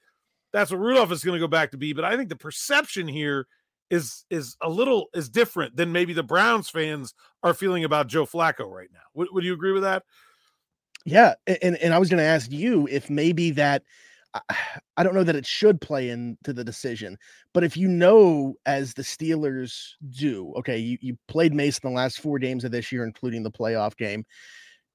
that's 0.53 0.71
what 0.71 0.79
Rudolph 0.79 1.11
is 1.11 1.23
going 1.23 1.39
to 1.39 1.43
go 1.43 1.47
back 1.47 1.71
to 1.71 1.77
be. 1.77 1.93
But 1.93 2.05
I 2.05 2.15
think 2.17 2.29
the 2.29 2.35
perception 2.35 3.07
here 3.07 3.47
is 3.89 4.25
is 4.29 4.55
a 4.61 4.69
little 4.69 5.09
is 5.13 5.29
different 5.29 5.75
than 5.75 5.91
maybe 5.91 6.13
the 6.13 6.23
Browns 6.23 6.69
fans 6.69 7.13
are 7.43 7.53
feeling 7.53 7.83
about 7.83 8.07
Joe 8.07 8.25
Flacco 8.25 8.69
right 8.69 8.89
now. 8.91 8.99
Would, 9.15 9.29
would 9.31 9.43
you 9.43 9.53
agree 9.53 9.73
with 9.73 9.83
that? 9.83 10.03
Yeah, 11.05 11.33
and 11.47 11.77
and 11.77 11.93
I 11.93 11.99
was 11.99 12.09
going 12.09 12.19
to 12.19 12.23
ask 12.23 12.51
you 12.51 12.87
if 12.89 13.09
maybe 13.09 13.51
that 13.51 13.83
I 14.95 15.03
don't 15.03 15.13
know 15.13 15.23
that 15.23 15.35
it 15.35 15.45
should 15.45 15.81
play 15.81 16.09
into 16.09 16.53
the 16.53 16.63
decision, 16.63 17.17
but 17.53 17.63
if 17.63 17.75
you 17.75 17.87
know, 17.87 18.55
as 18.65 18.93
the 18.93 19.01
Steelers 19.01 19.89
do, 20.09 20.53
okay, 20.57 20.77
you, 20.77 20.97
you 21.01 21.17
played 21.27 21.53
Mason 21.53 21.81
the 21.83 21.89
last 21.89 22.21
four 22.21 22.39
games 22.39 22.63
of 22.63 22.71
this 22.71 22.91
year, 22.91 23.03
including 23.03 23.43
the 23.43 23.51
playoff 23.51 23.97
game. 23.97 24.23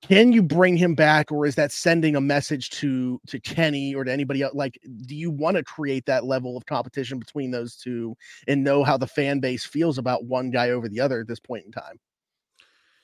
Can 0.02 0.30
you 0.32 0.42
bring 0.42 0.76
him 0.76 0.94
back, 0.94 1.32
or 1.32 1.46
is 1.46 1.54
that 1.54 1.72
sending 1.72 2.16
a 2.16 2.20
message 2.20 2.70
to 2.70 3.20
to 3.26 3.40
Kenny 3.40 3.94
or 3.94 4.04
to 4.04 4.12
anybody 4.12 4.42
else? 4.42 4.54
Like, 4.54 4.78
do 5.06 5.16
you 5.16 5.30
want 5.30 5.56
to 5.56 5.64
create 5.64 6.04
that 6.06 6.24
level 6.24 6.56
of 6.56 6.66
competition 6.66 7.18
between 7.18 7.50
those 7.50 7.76
two 7.76 8.16
and 8.46 8.62
know 8.62 8.84
how 8.84 8.96
the 8.96 9.06
fan 9.06 9.40
base 9.40 9.64
feels 9.64 9.98
about 9.98 10.24
one 10.24 10.50
guy 10.50 10.70
over 10.70 10.88
the 10.88 11.00
other 11.00 11.20
at 11.20 11.26
this 11.26 11.40
point 11.40 11.64
in 11.64 11.72
time? 11.72 11.98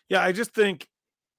Yeah, 0.09 0.23
I 0.23 0.33
just 0.33 0.53
think, 0.55 0.87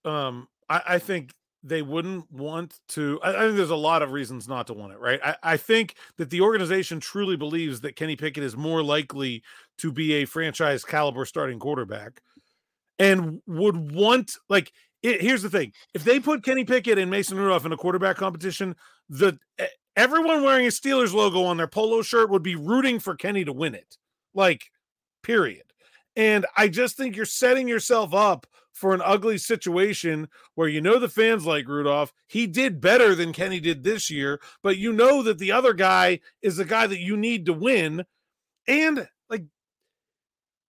um, 0.04 0.48
I, 0.68 0.82
I 0.88 1.00
think 1.00 1.32
they 1.64 1.82
wouldn't 1.82 2.30
want 2.32 2.80
to. 2.90 3.20
I, 3.24 3.30
I, 3.30 3.40
think 3.46 3.56
there's 3.56 3.70
a 3.70 3.76
lot 3.76 4.02
of 4.02 4.12
reasons 4.12 4.48
not 4.48 4.68
to 4.68 4.74
want 4.74 4.94
it, 4.94 5.00
right? 5.00 5.20
I, 5.24 5.36
I, 5.44 5.58
think 5.58 5.96
that 6.18 6.30
the 6.30 6.42
organization 6.42 7.00
truly 7.00 7.38
believes 7.38 7.82
that 7.82 7.96
Kenny 7.96 8.16
Pickett 8.16 8.44
is 8.44 8.58
more 8.58 8.84
likely 8.84 9.44
to 9.78 9.92
be 9.92 10.14
a 10.14 10.26
franchise 10.26 10.84
caliber 10.84 11.24
starting 11.26 11.60
quarterback 11.60 12.22
and 13.00 13.42
would 13.48 13.94
want, 13.94 14.36
like, 14.50 14.74
it, 15.04 15.22
here's 15.22 15.44
the 15.44 15.50
thing: 15.50 15.74
if 15.94 16.04
they 16.04 16.20
put 16.20 16.44
Kenny 16.44 16.64
Pickett 16.64 16.98
and 16.98 17.12
Mason 17.12 17.38
Rudolph 17.38 17.66
in 17.66 17.72
a 17.72 17.78
quarterback 17.78 18.18
competition, 18.18 18.76
the 19.10 19.38
everyone 19.96 20.44
wearing 20.44 20.66
a 20.66 20.70
Steelers 20.70 21.14
logo 21.14 21.44
on 21.44 21.58
their 21.58 21.68
polo 21.68 22.02
shirt 22.02 22.30
would 22.30 22.44
be 22.44 22.56
rooting 22.56 23.00
for 23.00 23.16
Kenny 23.16 23.46
to 23.46 23.54
win 23.54 23.76
it. 23.76 23.98
Like, 24.34 24.72
period. 25.22 25.64
And 26.16 26.46
I 26.58 26.68
just 26.68 26.98
think 26.98 27.16
you're 27.16 27.26
setting 27.26 27.68
yourself 27.68 28.14
up 28.14 28.48
for 28.72 28.94
an 28.94 29.02
ugly 29.04 29.38
situation 29.38 30.28
where 30.56 30.68
you 30.68 30.82
know 30.82 31.00
the 31.00 31.08
fans 31.08 31.46
like 31.46 31.68
Rudolph. 31.68 32.12
He 32.28 32.48
did 32.48 32.82
better 32.82 33.16
than 33.16 33.34
Kenny 33.34 33.60
did 33.60 33.84
this 33.84 34.10
year, 34.10 34.42
but 34.62 34.78
you 34.78 34.92
know 34.92 35.22
that 35.24 35.38
the 35.38 35.52
other 35.52 35.74
guy 35.74 36.20
is 36.42 36.58
the 36.58 36.66
guy 36.66 36.88
that 36.88 37.00
you 37.00 37.16
need 37.16 37.46
to 37.46 37.54
win. 37.54 38.04
And 38.68 39.08
like, 39.30 39.44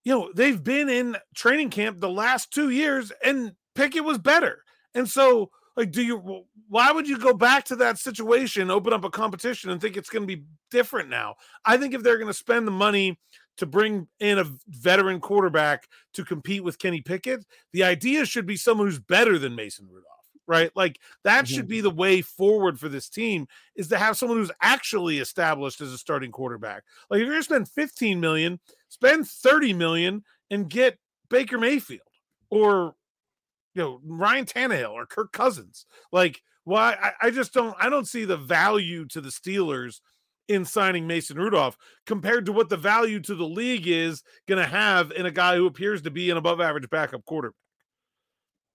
you 0.05 0.13
know, 0.13 0.31
they've 0.35 0.63
been 0.63 0.89
in 0.89 1.17
training 1.35 1.71
camp 1.71 2.01
the 2.01 2.11
last 2.11 2.53
two 2.53 2.69
years 2.69 3.11
and 3.25 3.53
Pickett 3.75 4.05
was 4.05 4.19
better. 4.19 4.63
And 4.95 5.09
so, 5.09 5.51
like, 5.77 5.91
do 5.91 6.03
you, 6.03 6.45
why 6.69 6.93
would 6.93 7.09
you 7.09 7.19
go 7.19 7.35
back 7.35 7.65
to 7.67 7.77
that 7.77 7.99
situation, 7.99 8.71
open 8.71 8.93
up 8.93 9.05
a 9.05 9.11
competition, 9.11 9.71
and 9.71 9.81
think 9.81 9.97
it's 9.97 10.11
going 10.11 10.27
to 10.27 10.37
be 10.37 10.45
different 10.71 11.09
now? 11.09 11.35
I 11.65 11.77
think 11.77 11.95
if 11.95 12.03
they're 12.03 12.19
going 12.19 12.29
to 12.29 12.35
spend 12.35 12.67
the 12.67 12.73
money 12.73 13.19
to 13.57 13.67
bring 13.67 14.09
in 14.21 14.39
a 14.39 14.47
veteran 14.69 15.21
quarterback 15.21 15.87
to 16.15 16.25
compete 16.25 16.65
with 16.65 16.79
Kenny 16.79 17.01
Pickett, 17.01 17.45
the 17.73 17.85
idea 17.85 18.25
should 18.25 18.47
be 18.47 18.57
someone 18.57 18.87
who's 18.87 18.99
better 18.99 19.39
than 19.39 19.55
Mason 19.55 19.87
Rudolph 19.87 20.15
right? 20.47 20.71
Like 20.75 21.01
that 21.25 21.45
mm-hmm. 21.45 21.55
should 21.55 21.69
be 21.69 21.81
the 21.81 21.91
way 21.91 22.21
forward 22.21 22.79
for 22.79 22.89
this 22.89 23.09
team 23.09 23.47
is 23.77 23.89
to 23.89 23.99
have 23.99 24.17
someone 24.17 24.39
who's 24.39 24.51
actually 24.61 25.19
established 25.19 25.81
as 25.81 25.93
a 25.93 25.99
starting 25.99 26.31
quarterback. 26.31 26.85
Like 27.11 27.21
if 27.21 27.27
you're 27.27 27.35
going 27.35 27.41
to 27.41 27.45
spend 27.45 27.69
15 27.69 28.21
million, 28.21 28.61
spend 28.89 29.29
30 29.29 29.73
million 29.75 30.25
and 30.51 30.69
get 30.69 30.99
Baker 31.31 31.59
Mayfield 31.59 32.01
or 32.51 32.95
you 33.75 33.83
know 33.83 34.01
Ryan 34.05 34.47
Tannehill 34.47 34.91
or 34.91 35.07
Kirk 35.07 35.33
Cousins. 35.33 35.87
Like, 36.13 36.41
why? 36.65 36.97
I, 37.01 37.27
I 37.27 37.31
just 37.31 37.53
don't. 37.53 37.77
I 37.81 37.89
don't 37.89 38.09
see 38.09 38.25
the 38.25 38.37
value 38.37 39.07
to 39.07 39.21
the 39.21 39.31
Steelers 39.31 40.01
in 40.49 40.65
signing 40.65 41.07
Mason 41.07 41.39
Rudolph 41.39 41.77
compared 42.07 42.47
to 42.47 42.53
what 42.53 42.69
the 42.69 42.77
value 42.77 43.21
to 43.21 43.35
the 43.35 43.47
league 43.47 43.87
is 43.87 44.23
going 44.47 44.63
to 44.63 44.69
have 44.69 45.11
in 45.13 45.27
a 45.27 45.31
guy 45.31 45.57
who 45.57 45.67
appears 45.67 46.03
to 46.03 46.11
be 46.11 46.31
an 46.31 46.37
above 46.37 46.61
average 46.61 46.89
backup 46.91 47.25
quarterback. 47.25 47.57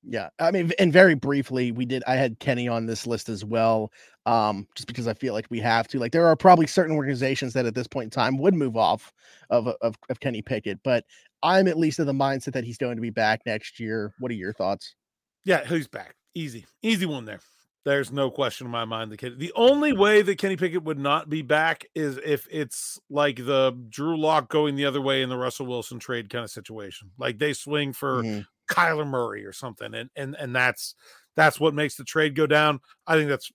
Yeah, 0.03 0.29
I 0.39 0.51
mean, 0.51 0.71
and 0.79 0.93
very 0.93 1.13
briefly, 1.13 1.71
we 1.71 1.85
did. 1.85 2.03
I 2.07 2.15
had 2.15 2.39
Kenny 2.39 2.67
on 2.67 2.85
this 2.85 3.05
list 3.05 3.27
as 3.27 3.43
well, 3.43 3.91
um, 4.25 4.65
just 4.75 4.87
because 4.87 5.07
I 5.07 5.13
feel 5.13 5.33
like 5.33 5.47
we 5.49 5.59
have 5.59 5.87
to. 5.89 5.99
Like, 5.99 6.13
there 6.13 6.25
are 6.25 6.37
probably 6.37 6.67
certain 6.67 6.95
organizations 6.95 7.53
that 7.53 7.65
at 7.65 7.75
this 7.75 7.87
point 7.87 8.05
in 8.05 8.09
time 8.09 8.37
would 8.37 8.53
move 8.53 8.77
off 8.77 9.11
of 9.49 9.67
of, 9.81 9.97
of 10.09 10.19
Kenny 10.21 10.41
Pickett, 10.41 10.79
but 10.83 11.03
I'm 11.43 11.67
at 11.67 11.77
least 11.77 11.99
of 11.99 12.05
the 12.05 12.13
mindset 12.13 12.53
that 12.53 12.63
he's 12.63 12.77
going 12.77 12.95
to 12.95 13.01
be 13.01 13.09
back 13.09 13.41
next 13.45 13.79
year. 13.79 14.13
What 14.19 14.31
are 14.31 14.35
your 14.35 14.53
thoughts? 14.53 14.95
Yeah, 15.43 15.65
who's 15.65 15.87
back? 15.87 16.15
Easy, 16.33 16.65
easy 16.81 17.05
one 17.05 17.25
there. 17.25 17.41
There's 17.85 18.11
no 18.11 18.29
question 18.29 18.67
in 18.67 18.71
my 18.71 18.85
mind. 18.85 19.11
The 19.11 19.17
kid, 19.17 19.39
the 19.39 19.53
only 19.55 19.93
way 19.93 20.21
that 20.21 20.37
Kenny 20.37 20.57
Pickett 20.57 20.83
would 20.83 20.99
not 20.99 21.29
be 21.29 21.41
back 21.41 21.85
is 21.95 22.19
if 22.23 22.47
it's 22.51 22.99
like 23.09 23.37
the 23.37 23.77
Drew 23.89 24.17
Lock 24.17 24.49
going 24.49 24.75
the 24.75 24.85
other 24.85 25.01
way 25.01 25.21
in 25.21 25.29
the 25.29 25.37
Russell 25.37 25.65
Wilson 25.65 25.97
trade 25.97 26.29
kind 26.29 26.43
of 26.43 26.51
situation. 26.51 27.11
Like 27.17 27.39
they 27.39 27.53
swing 27.53 27.93
for 27.93 28.23
mm-hmm. 28.23 28.41
Kyler 28.69 29.07
Murray 29.07 29.45
or 29.45 29.53
something, 29.53 29.93
and 29.93 30.09
and 30.15 30.35
and 30.35 30.55
that's 30.55 30.95
that's 31.35 31.59
what 31.59 31.73
makes 31.73 31.95
the 31.95 32.03
trade 32.03 32.35
go 32.35 32.47
down. 32.47 32.79
I 33.07 33.15
think 33.15 33.29
that's 33.29 33.51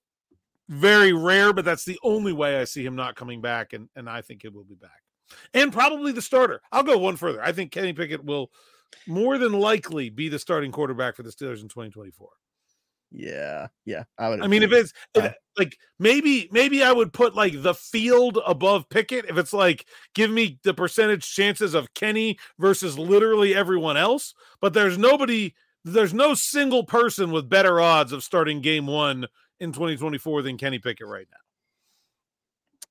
very 0.69 1.13
rare, 1.13 1.53
but 1.53 1.65
that's 1.65 1.85
the 1.85 1.99
only 2.03 2.33
way 2.33 2.61
I 2.61 2.65
see 2.65 2.85
him 2.85 2.97
not 2.97 3.17
coming 3.17 3.41
back, 3.41 3.73
and 3.73 3.89
and 3.97 4.09
I 4.09 4.23
think 4.23 4.45
it 4.45 4.53
will 4.53 4.65
be 4.65 4.75
back, 4.75 5.03
and 5.53 5.73
probably 5.73 6.13
the 6.13 6.23
starter. 6.23 6.61
I'll 6.73 6.83
go 6.83 6.99
one 6.99 7.17
further. 7.17 7.43
I 7.43 7.53
think 7.53 7.73
Kenny 7.73 7.93
Pickett 7.93 8.25
will 8.25 8.51
more 9.07 9.39
than 9.39 9.53
likely 9.53 10.11
be 10.11 10.29
the 10.29 10.39
starting 10.39 10.73
quarterback 10.73 11.17
for 11.17 11.23
the 11.23 11.31
Steelers 11.31 11.63
in 11.63 11.69
2024. 11.69 12.29
Yeah, 13.17 13.69
yeah. 13.85 14.05
I 14.19 14.29
would. 14.29 14.41
I 14.41 14.49
mean, 14.49 14.65
if 14.65 14.73
it's 14.73 14.93
uh, 15.15 15.31
like 15.57 15.79
maybe 16.01 16.49
maybe 16.51 16.83
I 16.83 16.91
would 16.91 17.13
put 17.13 17.37
like 17.37 17.63
the 17.63 17.75
field 17.75 18.41
above 18.45 18.89
Pickett. 18.89 19.27
If 19.29 19.39
it's 19.39 19.53
like 19.53 19.87
give 20.17 20.33
me 20.33 20.59
the 20.65 20.75
percentage 20.75 21.33
chances 21.33 21.75
of 21.75 21.95
Kenny 21.95 22.39
versus 22.59 22.99
literally 22.99 23.55
everyone 23.55 23.97
else, 23.97 24.35
but 24.61 24.75
there's 24.75 24.99
nobody, 24.99 25.55
there's 25.85 26.13
no 26.13 26.35
single 26.35 26.83
person 26.83 27.31
with 27.31 27.49
better 27.49 27.81
odds 27.81 28.11
of 28.11 28.25
starting 28.25 28.61
Game 28.61 28.89
One 28.89 29.29
in 29.61 29.73
2024 29.73 30.43
than 30.43 30.59
Kenny 30.59 30.81
Pickett 30.81 31.07
right 31.07 31.29
now. 31.31 31.39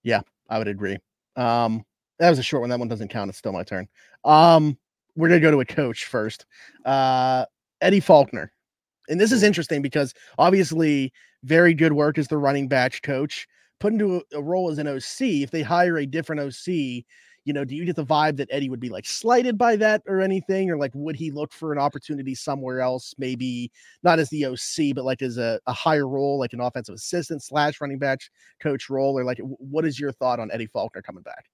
Yeah, 0.03 0.21
I 0.49 0.57
would 0.57 0.69
agree. 0.69 0.97
Um, 1.35 1.83
that 2.19 2.29
was 2.29 2.39
a 2.39 2.43
short 2.43 2.61
one. 2.61 2.69
That 2.69 2.79
one 2.79 2.87
doesn't 2.87 3.09
count. 3.09 3.27
It's 3.27 3.39
still 3.39 3.51
my 3.51 3.63
turn. 3.63 3.89
Um, 4.23 4.77
we're 5.17 5.27
gonna 5.27 5.41
go 5.41 5.51
to 5.51 5.59
a 5.59 5.65
coach 5.65 6.05
first. 6.05 6.45
Uh, 6.85 7.45
Eddie 7.81 7.99
Faulkner. 7.99 8.53
And 9.09 9.19
this 9.19 9.31
is 9.31 9.43
interesting 9.43 9.81
because 9.81 10.13
obviously 10.37 11.11
very 11.43 11.73
good 11.73 11.93
work 11.93 12.17
as 12.17 12.27
the 12.27 12.37
running 12.37 12.67
back 12.67 13.01
coach. 13.01 13.47
Put 13.79 13.93
into 13.93 14.23
a, 14.33 14.37
a 14.37 14.41
role 14.41 14.71
as 14.71 14.77
an 14.77 14.87
OC, 14.87 15.43
if 15.43 15.51
they 15.51 15.61
hire 15.61 15.97
a 15.97 16.05
different 16.05 16.41
OC, 16.41 17.03
you 17.45 17.51
know, 17.51 17.65
do 17.65 17.75
you 17.75 17.83
get 17.83 17.97
the 17.97 18.05
vibe 18.05 18.37
that 18.37 18.47
Eddie 18.51 18.69
would 18.69 18.79
be 18.79 18.89
like 18.89 19.05
slighted 19.05 19.57
by 19.57 19.75
that 19.75 20.01
or 20.07 20.21
anything? 20.21 20.71
Or 20.71 20.77
like, 20.77 20.91
would 20.93 21.15
he 21.15 21.31
look 21.31 21.51
for 21.51 21.73
an 21.73 21.79
opportunity 21.79 22.35
somewhere 22.35 22.79
else? 22.79 23.13
Maybe 23.17 23.71
not 24.01 24.19
as 24.19 24.29
the 24.29 24.45
OC, 24.45 24.95
but 24.95 25.03
like 25.03 25.21
as 25.21 25.37
a, 25.37 25.59
a 25.67 25.73
higher 25.73 26.07
role, 26.07 26.39
like 26.39 26.53
an 26.53 26.61
offensive 26.61 26.95
assistant 26.95 27.43
slash 27.43 27.81
running 27.81 27.99
back 27.99 28.21
coach 28.61 28.89
role? 28.89 29.19
Or 29.19 29.25
like, 29.25 29.39
what 29.39 29.85
is 29.85 29.99
your 29.99 30.13
thought 30.13 30.39
on 30.39 30.51
Eddie 30.51 30.67
Faulkner 30.67 31.01
coming 31.01 31.23
back? 31.23 31.45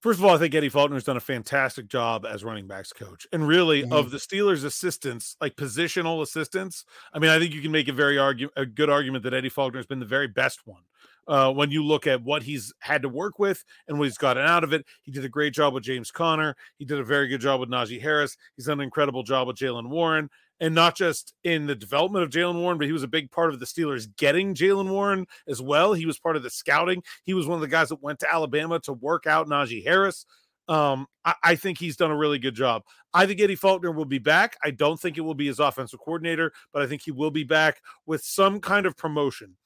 First 0.00 0.18
of 0.18 0.24
all, 0.24 0.34
I 0.34 0.38
think 0.38 0.54
Eddie 0.54 0.68
Faulkner's 0.68 1.04
done 1.04 1.16
a 1.16 1.20
fantastic 1.20 1.88
job 1.88 2.26
as 2.26 2.44
running 2.44 2.66
backs 2.66 2.92
coach. 2.92 3.26
And 3.32 3.48
really, 3.48 3.82
mm-hmm. 3.82 3.92
of 3.92 4.10
the 4.10 4.18
Steelers' 4.18 4.64
assistants, 4.64 5.36
like 5.40 5.56
positional 5.56 6.22
assistants, 6.22 6.84
I 7.12 7.18
mean, 7.18 7.30
I 7.30 7.38
think 7.38 7.54
you 7.54 7.62
can 7.62 7.72
make 7.72 7.88
a 7.88 7.92
very 7.92 8.18
argue 8.18 8.50
a 8.56 8.66
good 8.66 8.90
argument 8.90 9.24
that 9.24 9.34
Eddie 9.34 9.48
Faulkner 9.48 9.78
has 9.78 9.86
been 9.86 10.00
the 10.00 10.06
very 10.06 10.28
best 10.28 10.66
one. 10.66 10.82
Uh, 11.28 11.52
when 11.52 11.72
you 11.72 11.84
look 11.84 12.06
at 12.06 12.22
what 12.22 12.44
he's 12.44 12.72
had 12.78 13.02
to 13.02 13.08
work 13.08 13.40
with 13.40 13.64
and 13.88 13.98
what 13.98 14.04
he's 14.04 14.18
gotten 14.18 14.46
out 14.46 14.62
of 14.62 14.72
it, 14.72 14.86
he 15.02 15.10
did 15.10 15.24
a 15.24 15.28
great 15.28 15.52
job 15.52 15.74
with 15.74 15.82
James 15.82 16.12
Conner. 16.12 16.54
He 16.78 16.84
did 16.84 17.00
a 17.00 17.04
very 17.04 17.26
good 17.26 17.40
job 17.40 17.58
with 17.58 17.68
Najee 17.68 18.00
Harris. 18.00 18.36
He's 18.54 18.66
done 18.66 18.78
an 18.78 18.84
incredible 18.84 19.24
job 19.24 19.48
with 19.48 19.56
Jaylen 19.56 19.88
Warren 19.88 20.30
and 20.60 20.74
not 20.74 20.96
just 20.96 21.34
in 21.44 21.66
the 21.66 21.74
development 21.74 22.24
of 22.24 22.30
Jaylen 22.30 22.60
Warren, 22.60 22.78
but 22.78 22.86
he 22.86 22.92
was 22.92 23.02
a 23.02 23.08
big 23.08 23.30
part 23.30 23.52
of 23.52 23.60
the 23.60 23.66
Steelers 23.66 24.08
getting 24.16 24.54
Jaylen 24.54 24.88
Warren 24.88 25.26
as 25.46 25.60
well. 25.60 25.92
He 25.92 26.06
was 26.06 26.18
part 26.18 26.36
of 26.36 26.42
the 26.42 26.50
scouting. 26.50 27.02
He 27.24 27.34
was 27.34 27.46
one 27.46 27.56
of 27.56 27.60
the 27.60 27.68
guys 27.68 27.90
that 27.90 28.02
went 28.02 28.20
to 28.20 28.32
Alabama 28.32 28.80
to 28.80 28.92
work 28.92 29.26
out 29.26 29.48
Najee 29.48 29.84
Harris. 29.84 30.24
Um, 30.68 31.06
I, 31.24 31.34
I, 31.44 31.54
think 31.54 31.78
he's 31.78 31.96
done 31.96 32.10
a 32.10 32.16
really 32.16 32.40
good 32.40 32.56
job. 32.56 32.82
I 33.14 33.24
think 33.26 33.40
Eddie 33.40 33.54
Faulkner 33.54 33.92
will 33.92 34.04
be 34.04 34.18
back. 34.18 34.56
I 34.64 34.72
don't 34.72 34.98
think 34.98 35.16
it 35.16 35.20
will 35.20 35.34
be 35.34 35.46
his 35.46 35.60
offensive 35.60 36.00
coordinator, 36.00 36.52
but 36.72 36.82
I 36.82 36.88
think 36.88 37.02
he 37.02 37.12
will 37.12 37.30
be 37.30 37.44
back 37.44 37.80
with 38.04 38.24
some 38.24 38.58
kind 38.60 38.84
of 38.84 38.96
promotion. 38.96 39.56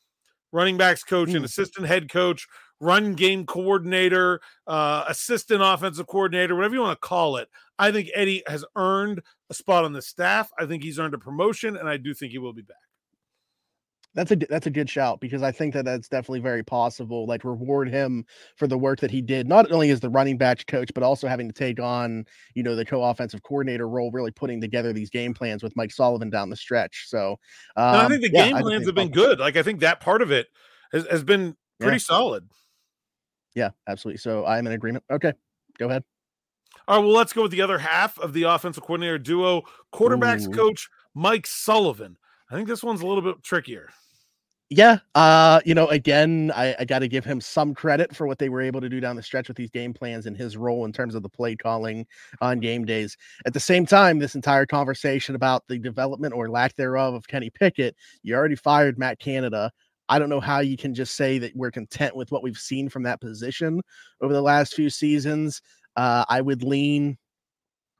Running 0.52 0.76
backs 0.76 1.02
coach, 1.02 1.30
mm. 1.30 1.36
and 1.36 1.44
assistant 1.44 1.86
head 1.86 2.10
coach, 2.10 2.46
run 2.80 3.14
game 3.14 3.46
coordinator, 3.46 4.40
uh, 4.66 5.04
assistant 5.08 5.62
offensive 5.62 6.06
coordinator, 6.06 6.54
whatever 6.54 6.74
you 6.74 6.80
want 6.80 7.00
to 7.00 7.08
call 7.08 7.36
it. 7.36 7.48
I 7.78 7.92
think 7.92 8.10
Eddie 8.14 8.42
has 8.46 8.64
earned 8.76 9.22
a 9.50 9.54
spot 9.54 9.84
on 9.84 9.92
the 9.92 10.00
staff. 10.00 10.50
I 10.58 10.66
think 10.66 10.82
he's 10.82 10.98
earned 10.98 11.14
a 11.14 11.18
promotion, 11.18 11.76
and 11.76 11.88
I 11.88 11.96
do 11.96 12.14
think 12.14 12.32
he 12.32 12.38
will 12.38 12.52
be 12.52 12.62
back. 12.62 12.76
That's 14.14 14.32
a 14.32 14.36
that's 14.36 14.66
a 14.66 14.70
good 14.70 14.90
shout 14.90 15.20
because 15.20 15.42
I 15.42 15.52
think 15.52 15.72
that 15.74 15.84
that's 15.84 16.08
definitely 16.08 16.40
very 16.40 16.64
possible. 16.64 17.26
Like 17.26 17.44
reward 17.44 17.88
him 17.88 18.24
for 18.56 18.66
the 18.66 18.76
work 18.76 18.98
that 19.00 19.10
he 19.10 19.22
did, 19.22 19.46
not 19.46 19.70
only 19.70 19.90
as 19.90 20.00
the 20.00 20.10
running 20.10 20.36
back 20.36 20.66
coach, 20.66 20.90
but 20.92 21.04
also 21.04 21.28
having 21.28 21.46
to 21.46 21.54
take 21.54 21.78
on 21.78 22.24
you 22.54 22.64
know 22.64 22.74
the 22.74 22.84
co-offensive 22.84 23.44
coordinator 23.44 23.88
role, 23.88 24.10
really 24.10 24.32
putting 24.32 24.60
together 24.60 24.92
these 24.92 25.10
game 25.10 25.32
plans 25.32 25.62
with 25.62 25.76
Mike 25.76 25.92
Sullivan 25.92 26.28
down 26.28 26.50
the 26.50 26.56
stretch. 26.56 27.04
So 27.06 27.32
um, 27.76 27.94
I 27.94 28.08
think 28.08 28.22
the 28.22 28.30
yeah, 28.32 28.48
game 28.48 28.58
plans 28.58 28.86
have 28.86 28.96
been 28.96 29.12
good. 29.12 29.38
Like 29.38 29.56
I 29.56 29.62
think 29.62 29.78
that 29.80 30.00
part 30.00 30.22
of 30.22 30.32
it 30.32 30.48
has, 30.92 31.06
has 31.06 31.22
been 31.22 31.56
pretty 31.78 31.96
yeah. 31.96 31.98
solid. 31.98 32.48
Yeah, 33.54 33.70
absolutely. 33.88 34.18
So 34.18 34.44
I'm 34.44 34.66
in 34.66 34.72
agreement. 34.72 35.04
Okay, 35.08 35.34
go 35.78 35.88
ahead. 35.88 36.02
All 36.88 36.98
right, 36.98 37.04
well, 37.04 37.14
let's 37.14 37.32
go 37.32 37.42
with 37.42 37.52
the 37.52 37.62
other 37.62 37.78
half 37.78 38.18
of 38.18 38.32
the 38.32 38.44
offensive 38.44 38.82
coordinator 38.82 39.18
duo, 39.18 39.62
quarterbacks 39.92 40.48
Ooh. 40.48 40.52
coach 40.52 40.88
Mike 41.14 41.46
Sullivan. 41.46 42.16
I 42.50 42.54
think 42.54 42.68
this 42.68 42.82
one's 42.82 43.00
a 43.00 43.06
little 43.06 43.22
bit 43.22 43.42
trickier. 43.42 43.90
Yeah, 44.72 44.98
uh, 45.16 45.60
you 45.64 45.74
know, 45.74 45.88
again, 45.88 46.52
I, 46.54 46.76
I 46.78 46.84
got 46.84 47.00
to 47.00 47.08
give 47.08 47.24
him 47.24 47.40
some 47.40 47.74
credit 47.74 48.14
for 48.14 48.28
what 48.28 48.38
they 48.38 48.48
were 48.48 48.60
able 48.60 48.80
to 48.80 48.88
do 48.88 49.00
down 49.00 49.16
the 49.16 49.22
stretch 49.22 49.48
with 49.48 49.56
these 49.56 49.70
game 49.70 49.92
plans 49.92 50.26
and 50.26 50.36
his 50.36 50.56
role 50.56 50.84
in 50.84 50.92
terms 50.92 51.16
of 51.16 51.24
the 51.24 51.28
play 51.28 51.56
calling 51.56 52.06
on 52.40 52.60
game 52.60 52.84
days. 52.84 53.16
At 53.46 53.52
the 53.52 53.58
same 53.58 53.84
time, 53.84 54.20
this 54.20 54.36
entire 54.36 54.66
conversation 54.66 55.34
about 55.34 55.66
the 55.66 55.76
development 55.76 56.34
or 56.34 56.48
lack 56.48 56.76
thereof 56.76 57.14
of 57.14 57.26
Kenny 57.26 57.50
Pickett, 57.50 57.96
you 58.22 58.36
already 58.36 58.54
fired 58.54 58.96
Matt 58.96 59.18
Canada. 59.18 59.72
I 60.08 60.20
don't 60.20 60.28
know 60.28 60.40
how 60.40 60.60
you 60.60 60.76
can 60.76 60.94
just 60.94 61.16
say 61.16 61.38
that 61.38 61.54
we're 61.56 61.72
content 61.72 62.14
with 62.14 62.30
what 62.30 62.44
we've 62.44 62.56
seen 62.56 62.88
from 62.88 63.02
that 63.04 63.20
position 63.20 63.80
over 64.20 64.32
the 64.32 64.40
last 64.40 64.74
few 64.74 64.88
seasons. 64.88 65.62
Uh, 65.96 66.24
I 66.28 66.40
would 66.40 66.62
lean, 66.62 67.18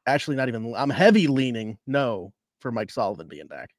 actually, 0.07 0.37
not 0.37 0.48
even, 0.48 0.74
I'm 0.76 0.90
heavy 0.90 1.26
leaning 1.26 1.79
no 1.87 2.33
for 2.61 2.70
Mike 2.70 2.90
Sullivan 2.90 3.29
being 3.29 3.46
back. 3.46 3.70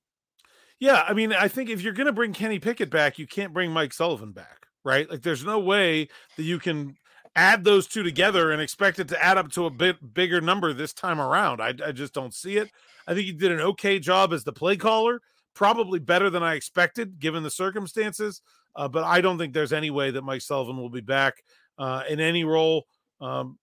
Yeah. 0.79 1.03
I 1.07 1.13
mean, 1.13 1.33
I 1.33 1.47
think 1.47 1.69
if 1.69 1.81
you're 1.81 1.93
going 1.93 2.07
to 2.07 2.13
bring 2.13 2.33
Kenny 2.33 2.59
Pickett 2.59 2.89
back, 2.89 3.19
you 3.19 3.27
can't 3.27 3.53
bring 3.53 3.71
Mike 3.71 3.93
Sullivan 3.93 4.31
back, 4.31 4.65
right? 4.83 5.09
Like, 5.09 5.21
there's 5.21 5.45
no 5.45 5.59
way 5.59 6.09
that 6.37 6.43
you 6.43 6.59
can 6.59 6.95
add 7.35 7.63
those 7.63 7.87
two 7.87 8.03
together 8.03 8.51
and 8.51 8.61
expect 8.61 8.99
it 8.99 9.07
to 9.07 9.23
add 9.23 9.37
up 9.37 9.51
to 9.51 9.65
a 9.65 9.69
bit 9.69 10.13
bigger 10.13 10.41
number 10.41 10.73
this 10.73 10.93
time 10.93 11.21
around. 11.21 11.61
I, 11.61 11.73
I 11.85 11.91
just 11.91 12.13
don't 12.13 12.33
see 12.33 12.57
it. 12.57 12.69
I 13.07 13.13
think 13.13 13.25
he 13.25 13.31
did 13.31 13.51
an 13.51 13.61
okay 13.61 13.99
job 13.99 14.33
as 14.33 14.43
the 14.43 14.51
play 14.51 14.75
caller 14.75 15.21
probably 15.53 15.99
better 15.99 16.29
than 16.29 16.43
I 16.43 16.55
expected 16.55 17.19
given 17.19 17.43
the 17.43 17.51
circumstances. 17.51 18.41
Uh, 18.75 18.87
but 18.87 19.03
I 19.03 19.21
don't 19.21 19.37
think 19.37 19.53
there's 19.53 19.73
any 19.73 19.89
way 19.89 20.11
that 20.11 20.23
Mike 20.23 20.41
Sullivan 20.41 20.77
will 20.77 20.89
be 20.89 21.01
back 21.01 21.35
uh, 21.77 22.03
in 22.09 22.19
any 22.19 22.43
role. 22.43 22.85
Um, 23.21 23.57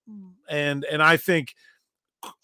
and 0.49 0.85
and 0.85 1.03
I 1.03 1.17
think 1.17 1.55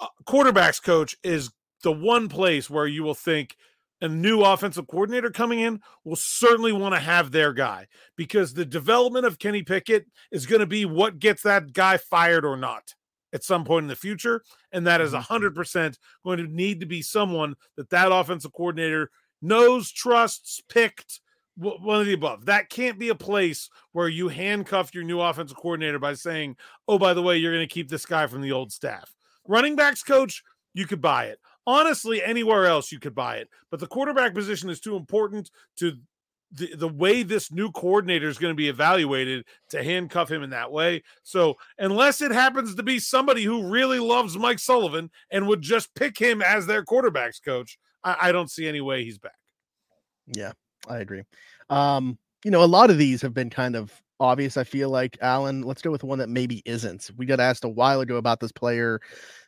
uh, 0.01 0.09
quarterbacks 0.27 0.83
coach 0.83 1.17
is 1.23 1.51
the 1.83 1.93
one 1.93 2.29
place 2.29 2.69
where 2.69 2.87
you 2.87 3.03
will 3.03 3.15
think 3.15 3.57
a 4.01 4.09
new 4.09 4.43
offensive 4.43 4.87
coordinator 4.87 5.31
coming 5.31 5.61
in 5.61 5.81
will 6.05 6.17
certainly 6.17 6.73
want 6.73 6.95
to 6.95 7.01
have 7.01 7.31
their 7.31 7.53
guy 7.53 7.87
because 8.17 8.53
the 8.53 8.65
development 8.65 9.25
of 9.25 9.39
Kenny 9.39 9.63
Pickett 9.63 10.07
is 10.31 10.47
going 10.47 10.61
to 10.61 10.67
be 10.67 10.85
what 10.85 11.19
gets 11.19 11.43
that 11.43 11.73
guy 11.73 11.97
fired 11.97 12.45
or 12.45 12.57
not 12.57 12.95
at 13.33 13.45
some 13.45 13.65
point 13.65 13.85
in 13.85 13.89
the 13.89 13.97
future. 13.97 14.43
And 14.73 14.87
that 14.87 15.01
is 15.01 15.13
100% 15.13 15.55
mm-hmm. 15.55 15.93
going 16.29 16.39
to 16.39 16.47
need 16.47 16.81
to 16.81 16.87
be 16.87 17.03
someone 17.03 17.55
that 17.77 17.91
that 17.91 18.13
offensive 18.13 18.53
coordinator 18.53 19.11
knows, 19.41 19.91
trusts, 19.91 20.61
picked, 20.69 21.21
one 21.57 22.01
of 22.01 22.07
the 22.07 22.13
above. 22.13 22.47
That 22.47 22.69
can't 22.69 22.99
be 22.99 23.09
a 23.11 23.15
place 23.15 23.69
where 23.93 24.09
you 24.09 24.29
handcuff 24.29 24.95
your 24.95 25.05
new 25.05 25.21
offensive 25.21 25.57
coordinator 25.57 25.99
by 25.99 26.15
saying, 26.15 26.57
oh, 26.89 26.99
by 26.99 27.15
the 27.15 27.23
way, 27.23 27.37
you're 27.37 27.55
going 27.55 27.67
to 27.67 27.73
keep 27.73 27.89
this 27.89 28.07
guy 28.07 28.27
from 28.27 28.43
the 28.43 28.53
old 28.53 28.73
staff. 28.73 29.15
Running 29.47 29.77
backs 29.77 30.03
coach, 30.03 30.43
you 30.73 30.87
could 30.87 31.01
buy 31.01 31.27
it. 31.27 31.39
Honestly, 31.67 32.23
anywhere 32.23 32.67
else 32.67 32.93
you 32.93 32.99
could 32.99 33.15
buy 33.15 33.37
it. 33.37 33.49
But 33.71 33.81
the 33.81 33.87
quarterback 33.87 34.35
position 34.35 34.69
is 34.69 34.81
too 34.81 34.97
important 34.97 35.51
to 35.77 35.97
the, 36.55 36.75
the 36.77 36.89
way 36.89 37.23
this 37.23 37.51
new 37.51 37.71
coordinator 37.73 38.29
is 38.29 38.39
going 38.39 38.53
to 38.53 38.57
be 38.57 38.69
evaluated 38.69 39.45
to 39.71 39.83
handcuff 39.83 40.31
him 40.31 40.43
in 40.43 40.51
that 40.51 40.71
way. 40.71 41.03
So, 41.23 41.57
unless 41.79 42.21
it 42.21 42.31
happens 42.31 42.75
to 42.75 42.83
be 42.83 42.99
somebody 42.99 43.43
who 43.43 43.69
really 43.69 43.99
loves 43.99 44.37
Mike 44.37 44.61
Sullivan 44.61 45.11
and 45.31 45.49
would 45.49 45.63
just 45.63 45.95
pick 45.95 46.19
him 46.19 46.43
as 46.43 46.67
their 46.67 46.85
quarterbacks 46.85 47.43
coach, 47.45 47.79
I, 48.05 48.17
I 48.23 48.33
don't 48.33 48.51
see 48.51 48.69
any 48.69 48.81
way 48.81 49.05
he's 49.05 49.19
back. 49.19 49.33
Yeah, 50.27 50.53
I 50.89 50.99
agree. 50.99 51.23
Um, 51.71 52.19
you 52.45 52.51
know, 52.51 52.63
a 52.63 52.67
lot 52.67 52.91
of 52.91 52.99
these 52.99 53.23
have 53.23 53.33
been 53.35 53.51
kind 53.51 53.75
of 53.77 53.93
obvious. 54.21 54.57
I 54.57 54.65
feel 54.65 54.91
like 54.91 55.17
Alan. 55.21 55.63
Let's 55.63 55.83
go 55.83 55.91
with 55.91 56.05
one 56.05 56.19
that 56.19 56.29
maybe 56.29 56.63
isn't. 56.67 57.11
We 57.17 57.27
got 57.27 57.41
asked 57.41 57.65
a 57.65 57.69
while 57.69 58.01
ago 58.01 58.17
about 58.17 58.41
this 58.41 58.53
player, 58.53 59.01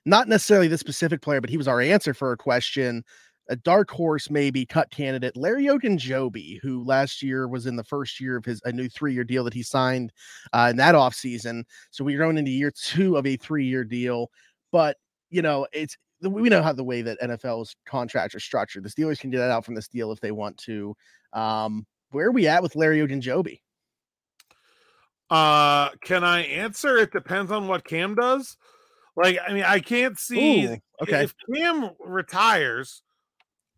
not 0.07 0.29
necessarily 0.29 0.68
this 0.68 0.81
specific 0.81 1.20
player, 1.22 1.40
but 1.40 1.51
he 1.51 1.59
was 1.59 1.68
our 1.68 1.81
answer 1.81 2.14
for 2.14 2.33
a 2.33 2.37
question. 2.37 3.05
a 3.51 3.57
dark 3.57 3.90
horse 3.90 4.31
maybe 4.31 4.66
cut 4.66 4.90
candidate, 4.90 5.37
Larry 5.37 5.66
Ogunjobi, 5.66 6.61
who 6.62 6.85
last 6.85 7.22
year 7.22 7.49
was 7.49 7.66
in 7.66 7.77
the 7.77 7.85
first 7.85 8.20
year 8.20 8.37
of 8.37 8.44
his 8.44 8.61
a 8.66 8.72
new 8.72 8.88
three 8.90 9.14
year 9.14 9.25
deal 9.25 9.44
that 9.44 9.55
he 9.55 9.62
signed 9.64 10.12
uh, 10.55 10.68
in 10.70 10.77
that 10.79 10.94
offseason. 10.96 11.64
So 11.92 12.05
we're 12.05 12.18
going 12.18 12.38
into 12.38 12.51
year 12.53 12.72
two 12.72 13.16
of 13.16 13.27
a 13.27 13.37
three 13.38 13.66
year 13.66 13.85
deal. 13.85 14.31
But 14.72 14.96
you 15.31 15.42
know, 15.42 15.66
it's 15.72 15.96
we 16.28 16.48
know 16.48 16.62
how 16.62 16.72
the 16.72 16.84
way 16.84 17.02
that 17.02 17.20
NFL's 17.20 17.76
contracts 17.86 18.34
are 18.34 18.40
structured. 18.40 18.82
The 18.84 18.90
Steelers 18.90 19.18
can 19.20 19.30
get 19.30 19.38
that 19.38 19.50
out 19.50 19.64
from 19.64 19.74
this 19.74 19.88
deal 19.88 20.12
if 20.12 20.20
they 20.20 20.32
want 20.32 20.56
to. 20.58 20.94
Um, 21.32 21.86
where 22.10 22.26
are 22.28 22.32
we 22.32 22.46
at 22.46 22.62
with 22.62 22.76
Larry 22.76 22.98
Ogunjobi? 22.98 23.60
Uh, 25.28 25.90
can 26.02 26.22
I 26.24 26.42
answer? 26.42 26.96
It 26.98 27.12
depends 27.12 27.50
on 27.50 27.66
what 27.68 27.84
Cam 27.84 28.14
does. 28.14 28.56
Like, 29.16 29.38
I 29.46 29.52
mean, 29.52 29.64
I 29.64 29.80
can't 29.80 30.18
see 30.18 30.66
Ooh, 30.66 30.76
okay. 31.02 31.24
if 31.24 31.34
Cam 31.54 31.90
retires. 32.00 33.02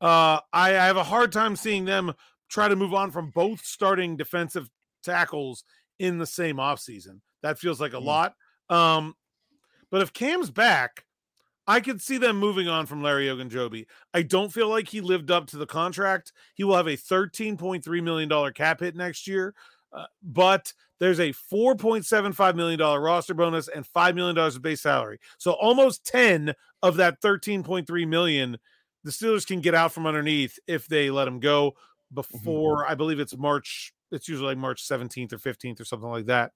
Uh, 0.01 0.41
I, 0.53 0.71
I 0.71 0.87
have 0.87 0.97
a 0.97 1.05
hard 1.05 1.33
time 1.33 1.57
seeing 1.57 1.85
them 1.85 2.13
try 2.49 2.69
to 2.69 2.77
move 2.77 2.95
on 2.95 3.11
from 3.11 3.31
both 3.31 3.65
starting 3.65 4.17
defensive 4.17 4.69
tackles 5.03 5.65
in 5.99 6.19
the 6.19 6.27
same 6.27 6.57
offseason. 6.57 7.21
That 7.43 7.59
feels 7.59 7.81
like 7.81 7.93
a 7.95 7.97
Mm. 7.97 8.05
lot. 8.05 8.35
Um, 8.69 9.15
but 9.91 10.03
if 10.03 10.13
Cam's 10.13 10.51
back, 10.51 11.05
I 11.69 11.81
could 11.81 12.01
see 12.01 12.17
them 12.17 12.39
moving 12.39 12.67
on 12.67 12.87
from 12.87 13.03
Larry 13.03 13.27
Ogunjobi. 13.27 13.85
I 14.15 14.23
don't 14.23 14.51
feel 14.51 14.71
like 14.71 14.89
he 14.89 15.03
lived 15.03 15.31
up 15.31 15.47
to 15.49 15.59
the 15.59 15.67
contract. 15.67 16.33
He 16.55 16.65
will 16.65 16.77
have 16.77 16.87
a 16.87 16.97
$13.3 16.97 18.03
million 18.03 18.53
cap 18.55 18.81
hit 18.81 18.97
next 18.97 19.29
year, 19.29 19.55
uh, 19.93 20.07
but 20.23 20.73
there's 20.99 21.21
a 21.21 21.35
$4.75 21.53 22.55
million 22.55 22.81
roster 22.81 23.35
bonus 23.35 23.69
and 23.69 23.85
$5 23.85 24.15
million 24.15 24.39
of 24.39 24.63
base 24.63 24.81
salary. 24.81 25.19
So 25.37 25.53
almost 25.53 26.07
10 26.07 26.55
of 26.83 26.97
that 26.97 27.21
13.3 27.21 28.09
million, 28.09 28.57
the 29.05 29.11
Steelers 29.11 29.47
can 29.47 29.61
get 29.61 29.75
out 29.75 29.93
from 29.93 30.07
underneath 30.07 30.59
if 30.67 30.87
they 30.87 31.11
let 31.11 31.29
him 31.29 31.39
go 31.39 31.75
before, 32.15 32.87
I 32.87 32.95
believe 32.95 33.21
it's 33.21 33.37
March. 33.37 33.93
It's 34.11 34.27
usually 34.27 34.49
like 34.49 34.59
March 34.59 34.89
17th 34.89 35.35
or 35.35 35.39
15th 35.39 35.81
or 35.81 35.85
something 35.85 36.09
like 36.09 36.27
that. 36.27 36.53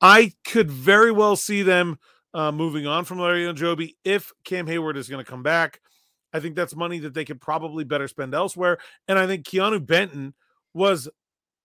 I 0.00 0.32
could 0.44 0.72
very 0.72 1.12
well 1.12 1.36
see 1.36 1.62
them 1.62 1.98
uh, 2.34 2.52
moving 2.52 2.86
on 2.86 3.04
from 3.04 3.20
Larry 3.20 3.44
Ogunjobi 3.44 3.94
if 4.04 4.32
Cam 4.44 4.66
Heyward 4.66 4.96
is 4.96 5.08
going 5.08 5.24
to 5.24 5.30
come 5.30 5.42
back. 5.42 5.80
I 6.32 6.40
think 6.40 6.56
that's 6.56 6.74
money 6.74 6.98
that 6.98 7.14
they 7.14 7.24
could 7.24 7.40
probably 7.40 7.84
better 7.84 8.08
spend 8.08 8.34
elsewhere. 8.34 8.78
And 9.06 9.18
I 9.18 9.26
think 9.26 9.46
Keanu 9.46 9.86
Benton 9.86 10.34
was 10.74 11.08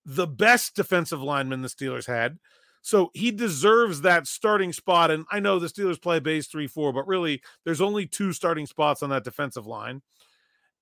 the 0.06 0.28
best 0.28 0.76
defensive 0.76 1.22
lineman 1.22 1.64
the 1.64 1.68
Steelers 1.68 2.06
had. 2.06 2.38
So 2.82 3.10
he 3.14 3.32
deserves 3.32 4.02
that 4.02 4.28
starting 4.28 4.72
spot. 4.72 5.12
And 5.12 5.26
I 5.32 5.40
know 5.40 5.58
the 5.58 5.68
Steelers 5.68 6.02
play 6.02 6.20
base 6.20 6.48
3 6.48 6.68
4, 6.68 6.94
but 6.94 7.08
really 7.08 7.42
there's 7.66 7.82
only 7.82 8.06
two 8.06 8.32
starting 8.32 8.68
spots 8.68 9.02
on 9.02 9.10
that 9.10 9.24
defensive 9.24 9.66
line. 9.66 10.02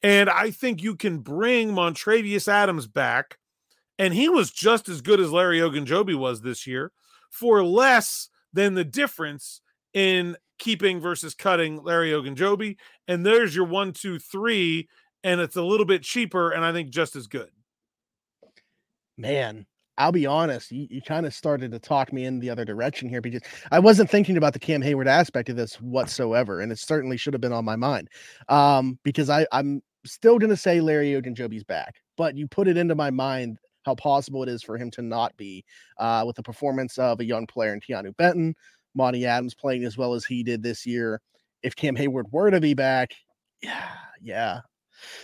And 0.03 0.29
I 0.29 0.51
think 0.51 0.83
you 0.83 0.95
can 0.95 1.19
bring 1.19 1.71
Montravius 1.71 2.47
Adams 2.47 2.87
back. 2.87 3.37
And 3.97 4.13
he 4.13 4.29
was 4.29 4.51
just 4.51 4.89
as 4.89 5.01
good 5.01 5.19
as 5.19 5.31
Larry 5.31 5.59
Ogunjobi 5.59 6.13
was 6.13 6.41
this 6.41 6.67
year 6.67 6.91
for 7.31 7.63
less 7.63 8.29
than 8.53 8.75
the 8.75 8.83
difference 8.83 9.61
in 9.93 10.35
keeping 10.57 10.99
versus 10.99 11.33
cutting 11.33 11.83
Larry 11.83 12.11
Ogunjobi. 12.11 12.77
And 13.07 13.25
there's 13.25 13.55
your 13.55 13.65
one, 13.65 13.93
two, 13.93 14.19
three, 14.19 14.87
and 15.23 15.41
it's 15.41 15.55
a 15.55 15.61
little 15.61 15.85
bit 15.85 16.03
cheaper, 16.03 16.51
and 16.51 16.63
I 16.63 16.71
think 16.71 16.89
just 16.89 17.15
as 17.15 17.27
good. 17.27 17.49
Man, 19.17 19.65
I'll 19.97 20.11
be 20.11 20.27
honest, 20.27 20.71
you, 20.71 20.87
you 20.89 21.01
kind 21.01 21.25
of 21.25 21.33
started 21.33 21.71
to 21.71 21.79
talk 21.79 22.13
me 22.13 22.25
in 22.25 22.39
the 22.39 22.49
other 22.49 22.65
direction 22.65 23.09
here 23.09 23.21
because 23.21 23.41
I 23.71 23.79
wasn't 23.79 24.09
thinking 24.09 24.37
about 24.37 24.53
the 24.53 24.59
Cam 24.59 24.81
Heyward 24.81 25.07
aspect 25.07 25.49
of 25.49 25.55
this 25.55 25.75
whatsoever, 25.81 26.61
and 26.61 26.71
it 26.71 26.79
certainly 26.79 27.17
should 27.17 27.33
have 27.33 27.41
been 27.41 27.53
on 27.53 27.65
my 27.65 27.75
mind. 27.75 28.09
Um, 28.47 28.99
because 29.03 29.29
I, 29.29 29.47
I'm 29.51 29.81
still 30.05 30.37
gonna 30.37 30.57
say 30.57 30.81
Larry 30.81 31.11
Ogunjobi's 31.11 31.63
back, 31.63 31.95
but 32.15 32.37
you 32.37 32.47
put 32.47 32.67
it 32.67 32.77
into 32.77 32.95
my 32.95 33.09
mind 33.09 33.57
how 33.85 33.95
possible 33.95 34.43
it 34.43 34.49
is 34.49 34.61
for 34.61 34.77
him 34.77 34.91
to 34.91 35.01
not 35.01 35.35
be 35.37 35.63
uh, 35.97 36.23
with 36.27 36.35
the 36.35 36.43
performance 36.43 36.97
of 36.97 37.19
a 37.21 37.25
young 37.25 37.47
player 37.47 37.73
in 37.73 37.79
Keanu 37.79 38.15
Benton, 38.17 38.53
Monty 38.97 39.25
Adams 39.25 39.53
playing 39.53 39.85
as 39.85 39.97
well 39.97 40.13
as 40.13 40.25
he 40.25 40.43
did 40.43 40.61
this 40.63 40.85
year. 40.85 41.21
If 41.63 41.75
Cam 41.75 41.95
Heyward 41.95 42.31
were 42.31 42.51
to 42.51 42.59
be 42.59 42.73
back, 42.73 43.11
yeah, 43.61 43.87
yeah. 44.21 44.59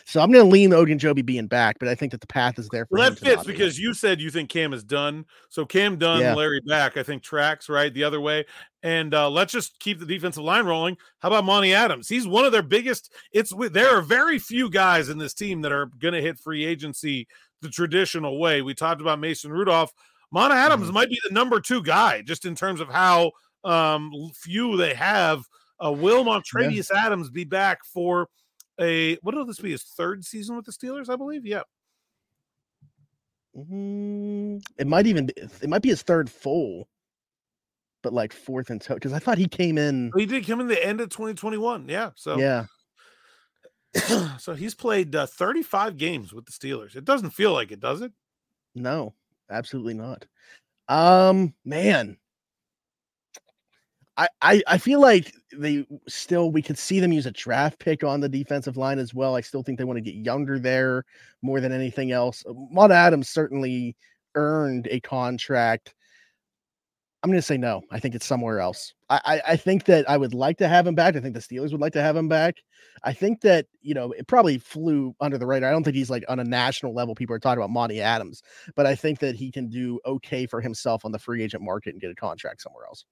So 0.06 0.22
I'm 0.22 0.32
going 0.32 0.46
to 0.46 0.52
lean 0.52 0.70
Ogunjobi 0.70 1.26
being 1.26 1.48
back, 1.48 1.78
but 1.80 1.88
I 1.88 1.96
think 1.96 2.12
that 2.12 2.22
the 2.22 2.28
path 2.28 2.60
is 2.60 2.70
there 2.70 2.86
for 2.86 3.00
Well, 3.00 3.08
him 3.08 3.16
that 3.16 3.20
fits 3.20 3.44
be. 3.44 3.54
because 3.54 3.80
you 3.80 3.96
said 3.96 4.22
you 4.22 4.30
think 4.30 4.50
Cam 4.50 4.72
is 4.72 4.84
done. 4.84 5.26
So 5.50 5.66
Cam 5.66 5.98
done, 5.98 6.22
Yeah. 6.22 6.36
Larry 6.36 6.62
back, 6.68 6.96
I 6.96 7.02
think 7.02 7.24
tracks 7.24 7.70
right 7.70 7.92
the 7.92 8.04
other 8.04 8.22
way. 8.22 8.46
And 8.84 9.14
uh, 9.16 9.32
let's 9.32 9.52
just 9.52 9.80
keep 9.80 10.00
the 10.00 10.06
defensive 10.06 10.44
line 10.44 10.66
rolling. 10.66 10.96
How 11.20 11.30
about 11.30 11.46
Monty 11.46 11.74
Adams? 11.74 12.08
He's 12.08 12.28
one 12.28 12.46
of 12.46 12.52
their 12.52 12.62
biggest. 12.62 13.12
It's 13.32 13.52
there 13.72 13.98
are 13.98 14.02
very 14.02 14.38
few 14.38 14.70
guys 14.70 15.10
in 15.10 15.18
this 15.18 15.34
team 15.34 15.62
that 15.62 15.72
are 15.72 15.88
going 16.00 16.14
to 16.14 16.22
hit 16.22 16.38
free 16.38 16.66
agency 16.66 17.28
the 17.62 17.70
traditional 17.70 18.40
way. 18.40 18.62
We 18.62 18.76
talked 18.76 19.02
about 19.02 19.20
Mason 19.20 19.52
Rudolph. 19.52 19.92
Monty 20.32 20.56
Adams 20.56 20.84
Mm-hmm. 20.86 20.94
might 20.94 21.10
be 21.10 21.20
the 21.28 21.34
number 21.34 21.60
two 21.60 21.82
guy 21.82 22.22
just 22.22 22.46
in 22.46 22.54
terms 22.56 22.80
of 22.80 22.90
how 22.90 23.32
um, 23.64 24.12
few 24.36 24.78
they 24.78 24.94
have. 24.94 25.44
Uh, 25.84 25.92
will 25.92 26.24
Montravius 26.24 26.92
Adams 26.92 27.30
be 27.30 27.44
back 27.44 27.84
for 27.84 28.28
a 28.80 29.16
what 29.16 29.36
will 29.36 29.46
this 29.46 29.60
be 29.60 29.72
his 29.72 29.84
third 29.84 30.24
season 30.24 30.56
with 30.56 30.66
the 30.66 30.72
Steelers? 30.72 31.10
I 31.10 31.16
believe. 31.16 31.46
Yeah. 31.46 31.64
Mm-hmm. 33.56 34.58
it 34.80 34.88
might 34.88 35.06
even 35.06 35.28
be, 35.28 35.34
it 35.38 35.70
might 35.70 35.84
be 35.84 35.90
his 35.90 36.02
third 36.02 36.28
full, 36.28 36.88
but 38.02 38.12
like 38.12 38.34
fourth 38.34 38.72
and 38.72 38.82
toe 38.82 38.96
because 38.96 39.14
I 39.14 39.20
thought 39.20 39.38
he 39.38 39.48
came 39.48 39.78
in. 39.78 40.12
He 40.18 40.26
did 40.26 40.48
come 40.48 40.60
in 40.60 40.68
the 40.68 40.84
end 40.84 41.02
of 41.02 41.10
2021. 41.10 41.88
Yeah. 41.88 42.12
So 42.16 42.38
Yeah, 42.38 42.66
so 44.40 44.54
he's 44.54 44.74
played 44.74 45.16
uh, 45.16 45.28
35 45.28 45.98
games 45.98 46.34
with 46.34 46.46
the 46.46 46.52
Steelers. 46.52 46.96
It 46.96 47.06
doesn't 47.06 47.32
feel 47.32 47.54
like 47.54 47.72
it, 47.72 47.80
does 47.80 48.02
it? 48.02 48.12
no, 48.76 49.14
absolutely 49.52 49.94
not. 49.94 50.26
Um, 50.88 51.54
man, 51.64 52.18
I, 54.18 54.62
I 54.68 54.78
feel 54.78 55.02
like 55.02 55.34
they 55.58 55.86
still 56.08 56.52
we 56.52 56.62
could 56.62 56.78
see 56.78 57.00
them 57.00 57.12
use 57.12 57.26
a 57.26 57.32
draft 57.32 57.80
pick 57.80 58.04
on 58.04 58.20
the 58.20 58.30
defensive 58.30 58.78
line 58.78 59.00
as 59.00 59.14
well. 59.14 59.36
I 59.36 59.42
still 59.42 59.64
think 59.64 59.78
they 59.80 59.86
want 59.86 59.98
to 59.98 60.02
get 60.02 60.16
younger 60.16 60.60
there 60.60 61.04
more 61.42 61.60
than 61.60 61.72
anything 61.72 62.12
else. 62.12 62.44
Uh, 62.48 62.54
Mont 62.70 62.92
Adams 62.92 63.30
certainly 63.30 63.96
earned 64.36 64.88
a 64.92 65.00
contract. 65.00 65.96
I'm 67.24 67.30
going 67.30 67.40
to 67.40 67.42
say 67.42 67.58
no. 67.58 67.82
I 67.90 68.00
think 68.00 68.16
it's 68.16 68.26
somewhere 68.26 68.60
else. 68.60 68.94
I, 69.10 69.22
I 69.26 69.42
I 69.54 69.56
think 69.56 69.86
that 69.86 70.08
I 70.10 70.18
would 70.18 70.34
like 70.34 70.58
to 70.58 70.68
have 70.68 70.86
him 70.86 70.94
back. 70.94 71.16
I 71.16 71.22
think 71.22 71.34
the 71.34 71.40
Steelers 71.40 71.72
would 71.72 71.82
like 71.82 71.94
to 71.94 72.02
have 72.02 72.16
him 72.18 72.28
back. 72.28 72.58
I 73.04 73.14
think 73.14 73.42
that 73.42 73.66
you 73.82 73.94
know 73.94 74.12
it 74.12 74.28
probably 74.28 74.58
flew 74.58 75.16
under 75.22 75.38
the 75.38 75.48
radar. 75.48 75.70
I 75.70 75.72
don't 75.72 75.84
think 75.84 75.96
he's 75.96 76.10
like 76.10 76.26
on 76.28 76.40
a 76.40 76.44
national 76.44 76.94
level. 76.94 77.16
People 77.16 77.36
are 77.36 77.40
talking 77.40 77.60
about 77.64 77.70
Monty 77.72 78.02
Adams, 78.02 78.44
but 78.76 78.86
I 78.86 78.94
think 78.94 79.20
that 79.20 79.36
he 79.36 79.52
can 79.52 79.70
do 79.70 80.00
okay 80.06 80.46
for 80.46 80.62
himself 80.62 81.06
on 81.06 81.12
the 81.12 81.20
free 81.20 81.42
agent 81.42 81.64
market 81.64 81.94
and 81.94 82.02
get 82.02 82.12
a 82.12 82.16
contract 82.16 82.62
somewhere 82.62 82.86
else. 82.86 83.06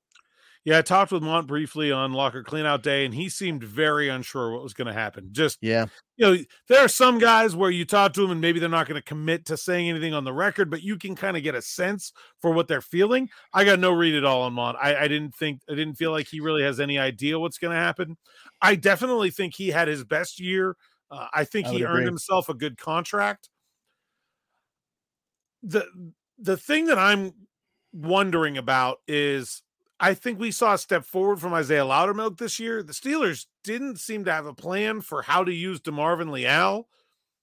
Yeah, 0.63 0.77
I 0.77 0.81
talked 0.83 1.11
with 1.11 1.23
Mont 1.23 1.47
briefly 1.47 1.91
on 1.91 2.13
Locker 2.13 2.43
Cleanout 2.43 2.83
Day, 2.83 3.03
and 3.03 3.15
he 3.15 3.29
seemed 3.29 3.63
very 3.63 4.09
unsure 4.09 4.51
what 4.51 4.61
was 4.61 4.75
going 4.75 4.87
to 4.87 4.93
happen. 4.93 5.29
Just 5.31 5.57
Yeah, 5.61 5.87
you 6.17 6.25
know, 6.25 6.37
there 6.67 6.85
are 6.85 6.87
some 6.87 7.17
guys 7.17 7.55
where 7.55 7.71
you 7.71 7.83
talk 7.83 8.13
to 8.13 8.21
them 8.21 8.29
and 8.29 8.41
maybe 8.41 8.59
they're 8.59 8.69
not 8.69 8.87
going 8.87 8.99
to 8.99 9.03
commit 9.03 9.45
to 9.47 9.57
saying 9.57 9.89
anything 9.89 10.13
on 10.13 10.23
the 10.23 10.33
record, 10.33 10.69
but 10.69 10.83
you 10.83 10.97
can 10.97 11.15
kind 11.15 11.35
of 11.35 11.41
get 11.41 11.55
a 11.55 11.63
sense 11.63 12.13
for 12.39 12.51
what 12.51 12.67
they're 12.67 12.79
feeling. 12.79 13.27
I 13.53 13.63
got 13.63 13.79
no 13.79 13.91
read 13.91 14.13
at 14.13 14.23
all 14.23 14.43
on 14.43 14.53
Mont. 14.53 14.77
I, 14.79 14.95
I 14.95 15.07
didn't 15.07 15.33
think 15.33 15.61
I 15.67 15.73
didn't 15.73 15.95
feel 15.95 16.11
like 16.11 16.27
he 16.27 16.39
really 16.39 16.61
has 16.61 16.79
any 16.79 16.99
idea 16.99 17.39
what's 17.39 17.57
going 17.57 17.73
to 17.73 17.79
happen. 17.79 18.17
I 18.61 18.75
definitely 18.75 19.31
think 19.31 19.55
he 19.55 19.69
had 19.69 19.87
his 19.87 20.03
best 20.03 20.39
year. 20.39 20.75
Uh, 21.09 21.27
I 21.33 21.43
think 21.43 21.65
I 21.67 21.71
he 21.71 21.77
would 21.77 21.89
earned 21.89 22.05
himself 22.05 22.49
a 22.49 22.53
good 22.53 22.77
contract. 22.77 23.49
The 25.63 26.13
the 26.37 26.57
thing 26.57 26.85
that 26.85 26.99
I'm 26.99 27.33
wondering 27.93 28.57
about 28.57 28.99
is 29.07 29.63
I 30.01 30.15
think 30.15 30.39
we 30.39 30.51
saw 30.51 30.73
a 30.73 30.79
step 30.79 31.05
forward 31.05 31.39
from 31.39 31.53
Isaiah 31.53 31.85
Loudermilk 31.85 32.39
this 32.39 32.59
year. 32.59 32.81
The 32.81 32.91
Steelers 32.91 33.45
didn't 33.63 33.99
seem 33.99 34.25
to 34.25 34.33
have 34.33 34.47
a 34.47 34.53
plan 34.53 35.01
for 35.01 35.21
how 35.21 35.43
to 35.43 35.53
use 35.53 35.79
DeMarvin 35.79 36.31
Leal. 36.31 36.87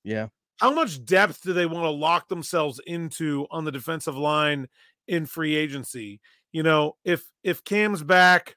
yeah. 0.03 0.27
How 0.59 0.73
much 0.73 1.05
depth 1.05 1.43
do 1.43 1.53
they 1.53 1.67
want 1.67 1.85
to 1.85 1.91
lock 1.91 2.27
themselves 2.29 2.81
into 2.85 3.47
on 3.53 3.65
the 3.65 3.71
defensive 3.71 4.17
line 4.17 4.67
in 5.07 5.25
free 5.25 5.55
agency? 5.55 6.21
You 6.51 6.65
know, 6.65 6.97
if 7.05 7.25
if 7.45 7.63
Cam's 7.63 8.03
back, 8.03 8.57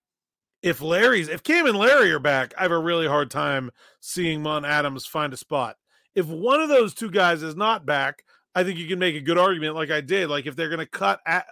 if 0.64 0.82
Larry's 0.82 1.30
if 1.30 1.44
Cam 1.44 1.68
and 1.68 1.78
Larry 1.78 2.12
are 2.12 2.18
back, 2.18 2.56
I 2.58 2.64
have 2.64 2.72
a 2.72 2.80
really 2.80 3.08
hard 3.08 3.30
time 3.30 3.70
seeing 4.00 4.42
Mon 4.42 4.66
Adams 4.66 5.06
find 5.06 5.32
a 5.32 5.38
spot. 5.38 5.76
If 6.16 6.26
one 6.26 6.60
of 6.60 6.70
those 6.70 6.96
two 6.96 7.12
guys 7.12 7.44
is 7.44 7.56
not 7.56 7.86
back, 7.86 8.24
I 8.56 8.64
think 8.64 8.80
you 8.80 8.88
can 8.88 8.98
make 8.98 9.16
a 9.16 9.22
good 9.22 9.38
argument, 9.38 9.76
like 9.76 9.92
I 9.92 10.02
did. 10.02 10.28
Like 10.28 10.48
if 10.48 10.56
they're 10.56 10.70
going 10.70 10.80
to 10.80 10.88
cut 10.88 11.20
at 11.28 11.46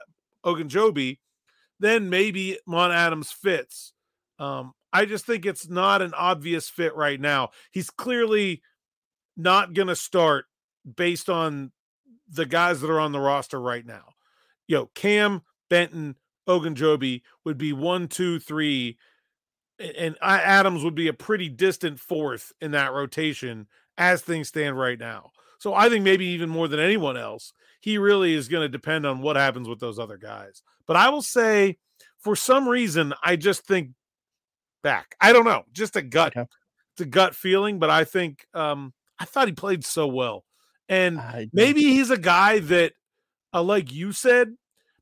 Ogunjobi, 0.43 1.19
then 1.79 2.09
maybe 2.09 2.59
Mon 2.65 2.91
Adams 2.91 3.31
fits. 3.31 3.93
Um, 4.37 4.73
I 4.91 5.05
just 5.05 5.25
think 5.25 5.45
it's 5.45 5.69
not 5.69 6.01
an 6.01 6.13
obvious 6.13 6.69
fit 6.69 6.95
right 6.95 7.19
now. 7.19 7.49
He's 7.71 7.89
clearly 7.89 8.61
not 9.37 9.73
going 9.73 9.87
to 9.87 9.95
start 9.95 10.45
based 10.95 11.29
on 11.29 11.71
the 12.27 12.45
guys 12.45 12.81
that 12.81 12.89
are 12.89 12.99
on 12.99 13.11
the 13.11 13.19
roster 13.19 13.59
right 13.59 13.85
now. 13.85 14.13
You 14.67 14.77
know, 14.77 14.89
Cam, 14.95 15.41
Benton, 15.69 16.15
Ogunjobi 16.47 17.21
would 17.45 17.57
be 17.57 17.73
one, 17.73 18.07
two, 18.07 18.39
three, 18.39 18.97
and 19.79 20.17
Adams 20.21 20.83
would 20.83 20.95
be 20.95 21.07
a 21.07 21.13
pretty 21.13 21.49
distant 21.49 21.99
fourth 21.99 22.51
in 22.59 22.71
that 22.71 22.91
rotation 22.93 23.67
as 23.97 24.21
things 24.21 24.47
stand 24.49 24.77
right 24.77 24.99
now. 24.99 25.31
So 25.59 25.73
I 25.73 25.89
think 25.89 26.03
maybe 26.03 26.25
even 26.27 26.49
more 26.49 26.67
than 26.67 26.79
anyone 26.79 27.17
else, 27.17 27.53
he 27.81 27.97
really 27.97 28.33
is 28.33 28.47
going 28.47 28.63
to 28.63 28.69
depend 28.69 29.05
on 29.05 29.21
what 29.21 29.35
happens 29.35 29.67
with 29.67 29.79
those 29.79 29.99
other 29.99 30.17
guys. 30.17 30.63
But 30.87 30.95
I 30.95 31.09
will 31.09 31.21
say, 31.21 31.77
for 32.17 32.35
some 32.35 32.67
reason, 32.67 33.13
I 33.23 33.35
just 33.35 33.65
think 33.65 33.91
back. 34.83 35.15
I 35.21 35.31
don't 35.33 35.45
know, 35.45 35.63
just 35.71 35.95
a 35.95 36.01
gut, 36.01 36.35
Okay. 36.35 36.47
it's 36.93 37.01
a 37.01 37.05
gut 37.05 37.35
feeling. 37.35 37.77
But 37.79 37.89
I 37.89 38.03
think 38.05 38.45
um, 38.53 38.93
I 39.19 39.25
thought 39.25 39.47
he 39.47 39.53
played 39.53 39.85
so 39.85 40.07
well, 40.07 40.45
and 40.87 41.17
maybe 41.53 41.81
he's 41.81 42.09
a 42.09 42.17
guy 42.17 42.59
that, 42.59 42.93
uh, 43.53 43.61
like 43.63 43.91
you 43.91 44.11
said, 44.11 44.53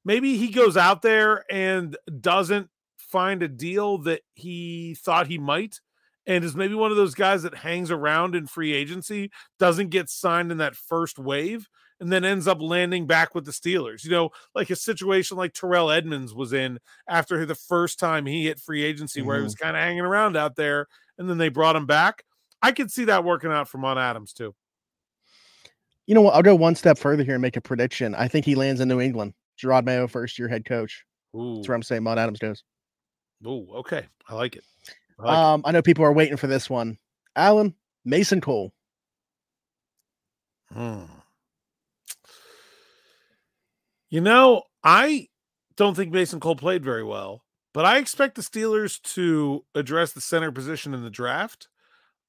maybe 0.04 0.38
he 0.38 0.50
goes 0.50 0.76
out 0.78 1.02
there 1.02 1.44
and 1.52 1.96
doesn't 2.20 2.70
find 2.98 3.42
a 3.44 3.48
deal 3.48 4.00
that 4.00 4.22
he 4.34 4.96
thought 5.00 5.28
he 5.28 5.38
might 5.38 5.80
and 6.28 6.44
is 6.44 6.56
maybe 6.56 6.76
one 6.76 6.92
of 6.92 6.98
those 6.98 7.16
guys 7.16 7.44
that 7.44 7.56
hangs 7.56 7.90
around 7.90 8.36
in 8.36 8.46
free 8.46 8.74
agency 8.74 9.32
doesn't 9.58 9.90
get 9.90 10.10
signed 10.10 10.52
in 10.52 10.58
that 10.58 10.76
first 10.76 11.18
wave 11.18 11.68
and 12.00 12.12
then 12.12 12.26
ends 12.26 12.48
up 12.48 12.62
landing 12.62 13.08
back 13.08 13.34
with 13.34 13.46
the 13.46 13.52
Steelers. 13.52 14.04
You 14.04 14.12
know, 14.12 14.30
like 14.54 14.70
a 14.70 14.76
situation 14.76 15.38
like 15.38 15.54
Terrell 15.54 15.90
Edmunds 15.90 16.36
was 16.36 16.54
in 16.54 16.80
after 17.08 17.46
the 17.46 17.56
first 17.56 17.98
time 17.98 18.26
he 18.26 18.46
hit 18.46 18.60
free 18.60 18.84
agency 18.84 19.22
where 19.22 19.38
he 19.38 19.44
was 19.44 19.56
mm-hmm. 19.56 19.64
kind 19.64 19.78
of 19.78 19.82
hanging 19.82 20.02
around 20.02 20.38
out 20.38 20.56
there 20.56 20.88
and 21.18 21.30
then 21.30 21.38
they 21.38 21.50
brought 21.50 21.76
him 21.76 21.86
back. 21.86 22.24
I 22.62 22.72
could 22.72 22.92
see 22.92 23.06
that 23.06 23.24
working 23.24 23.52
out 23.52 23.70
for 23.70 23.78
Mon 23.78 23.98
Adams 23.98 24.34
too. 24.34 24.54
You 26.06 26.16
know 26.16 26.22
what? 26.22 26.36
I'll 26.36 26.44
go 26.44 26.56
one 26.56 26.76
step 26.76 26.98
further 26.98 27.24
here 27.24 27.36
and 27.36 27.42
make 27.42 27.58
a 27.58 27.62
prediction. 27.62 28.16
I 28.16 28.28
think 28.28 28.46
he 28.46 28.56
lands 28.56 28.82
in 28.82 28.88
New 28.88 29.02
England. 29.02 29.34
Jerod 29.62 29.86
Mayo, 29.86 30.08
first 30.08 30.38
year 30.38 30.48
head 30.48 30.66
coach. 30.66 31.04
Ooh, 31.36 31.56
That's 31.56 31.68
where 31.68 31.76
I'm 31.76 31.84
saying 31.84 32.04
Mon 32.04 32.20
Adams 32.20 32.40
goes. 32.40 32.64
ooh, 33.46 33.68
okay. 33.76 34.06
I 34.30 34.36
like 34.36 34.56
it. 34.56 34.64
I 35.20 35.24
like. 35.24 35.38
Um, 35.38 35.62
I 35.66 35.72
know 35.72 35.82
people 35.82 36.06
are 36.06 36.14
waiting 36.14 36.38
for 36.38 36.48
this 36.48 36.70
one. 36.70 36.98
Alan, 37.36 37.76
Mason 38.06 38.42
Cole. 38.42 38.74
Hmm. 40.72 41.06
You 44.10 44.22
know, 44.22 44.64
I 44.84 45.28
don't 45.76 45.96
think 45.96 46.12
Mason 46.12 46.40
Cole 46.40 46.56
played 46.56 46.84
very 46.84 47.04
well, 47.04 47.44
but 47.74 47.86
I 47.86 47.98
expect 47.98 48.36
the 48.36 48.42
Steelers 48.42 49.02
to 49.14 49.66
address 49.76 50.14
the 50.14 50.22
center 50.22 50.52
position 50.52 50.94
in 50.94 51.04
the 51.04 51.10
draft. 51.10 51.68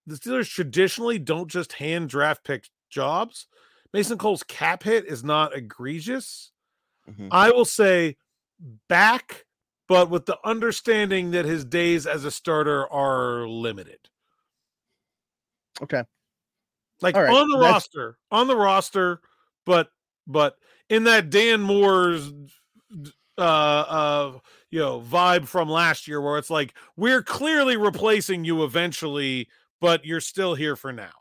The 0.06 0.16
Steelers 0.16 0.50
traditionally 0.50 1.18
don't 1.18 1.50
just 1.50 1.74
hand 1.74 2.08
draft 2.08 2.44
pick 2.44 2.68
jobs. 2.90 3.46
Mason 3.92 4.18
Cole's 4.18 4.42
cap 4.42 4.82
hit 4.82 5.06
is 5.06 5.22
not 5.22 5.56
egregious. 5.56 6.52
Mhm. 7.08 7.28
I 7.30 7.50
will 7.50 7.64
say 7.64 8.16
back, 8.88 9.46
but 9.88 10.10
with 10.10 10.26
the 10.26 10.38
understanding 10.44 11.30
that 11.32 11.44
his 11.44 11.64
days 11.64 12.06
as 12.06 12.24
a 12.24 12.30
starter 12.30 12.86
are 12.92 13.48
limited. 13.48 13.98
Okay. 15.82 16.02
like 17.00 17.16
right, 17.16 17.28
on 17.30 17.48
the 17.48 17.56
that's- 17.58 17.72
roster, 17.72 18.18
on 18.30 18.46
the 18.46 18.56
roster, 18.56 19.20
but 19.64 19.90
but 20.26 20.56
in 20.88 21.04
that 21.04 21.30
Dan 21.30 21.60
Moore's 21.60 22.32
uh 23.38 23.40
uh 23.40 24.38
you 24.70 24.80
know 24.80 25.00
vibe 25.00 25.46
from 25.46 25.68
last 25.68 26.08
year 26.08 26.20
where 26.20 26.38
it's 26.38 26.50
like 26.50 26.74
we're 26.96 27.22
clearly 27.22 27.76
replacing 27.76 28.44
you 28.44 28.64
eventually, 28.64 29.48
but 29.80 30.04
you're 30.04 30.20
still 30.20 30.54
here 30.54 30.74
for 30.76 30.92
now. 30.92 31.12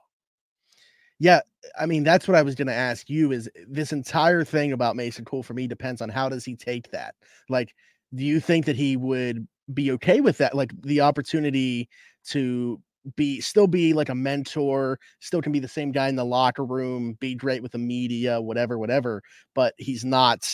Yeah, 1.19 1.41
I 1.79 1.85
mean 1.85 2.03
that's 2.03 2.27
what 2.27 2.35
I 2.35 2.41
was 2.41 2.55
going 2.55 2.67
to 2.67 2.73
ask 2.73 3.09
you 3.09 3.31
is 3.31 3.49
this 3.67 3.91
entire 3.91 4.43
thing 4.43 4.71
about 4.71 4.95
Mason 4.95 5.25
Cole 5.25 5.43
for 5.43 5.53
me 5.53 5.67
depends 5.67 6.01
on 6.01 6.09
how 6.09 6.29
does 6.29 6.43
he 6.45 6.55
take 6.55 6.89
that? 6.91 7.15
Like 7.49 7.73
do 8.15 8.23
you 8.23 8.39
think 8.39 8.65
that 8.65 8.75
he 8.75 8.97
would 8.97 9.47
be 9.73 9.91
okay 9.91 10.21
with 10.21 10.37
that 10.37 10.55
like 10.55 10.71
the 10.83 11.01
opportunity 11.01 11.89
to 12.29 12.81
be 13.15 13.39
still 13.41 13.67
be 13.67 13.93
like 13.93 14.09
a 14.09 14.15
mentor, 14.15 14.99
still 15.19 15.41
can 15.41 15.51
be 15.51 15.59
the 15.59 15.67
same 15.67 15.91
guy 15.91 16.09
in 16.09 16.15
the 16.15 16.25
locker 16.25 16.65
room, 16.65 17.17
be 17.19 17.35
great 17.35 17.61
with 17.63 17.71
the 17.71 17.77
media, 17.77 18.41
whatever 18.41 18.77
whatever, 18.77 19.21
but 19.55 19.73
he's 19.77 20.03
not 20.05 20.49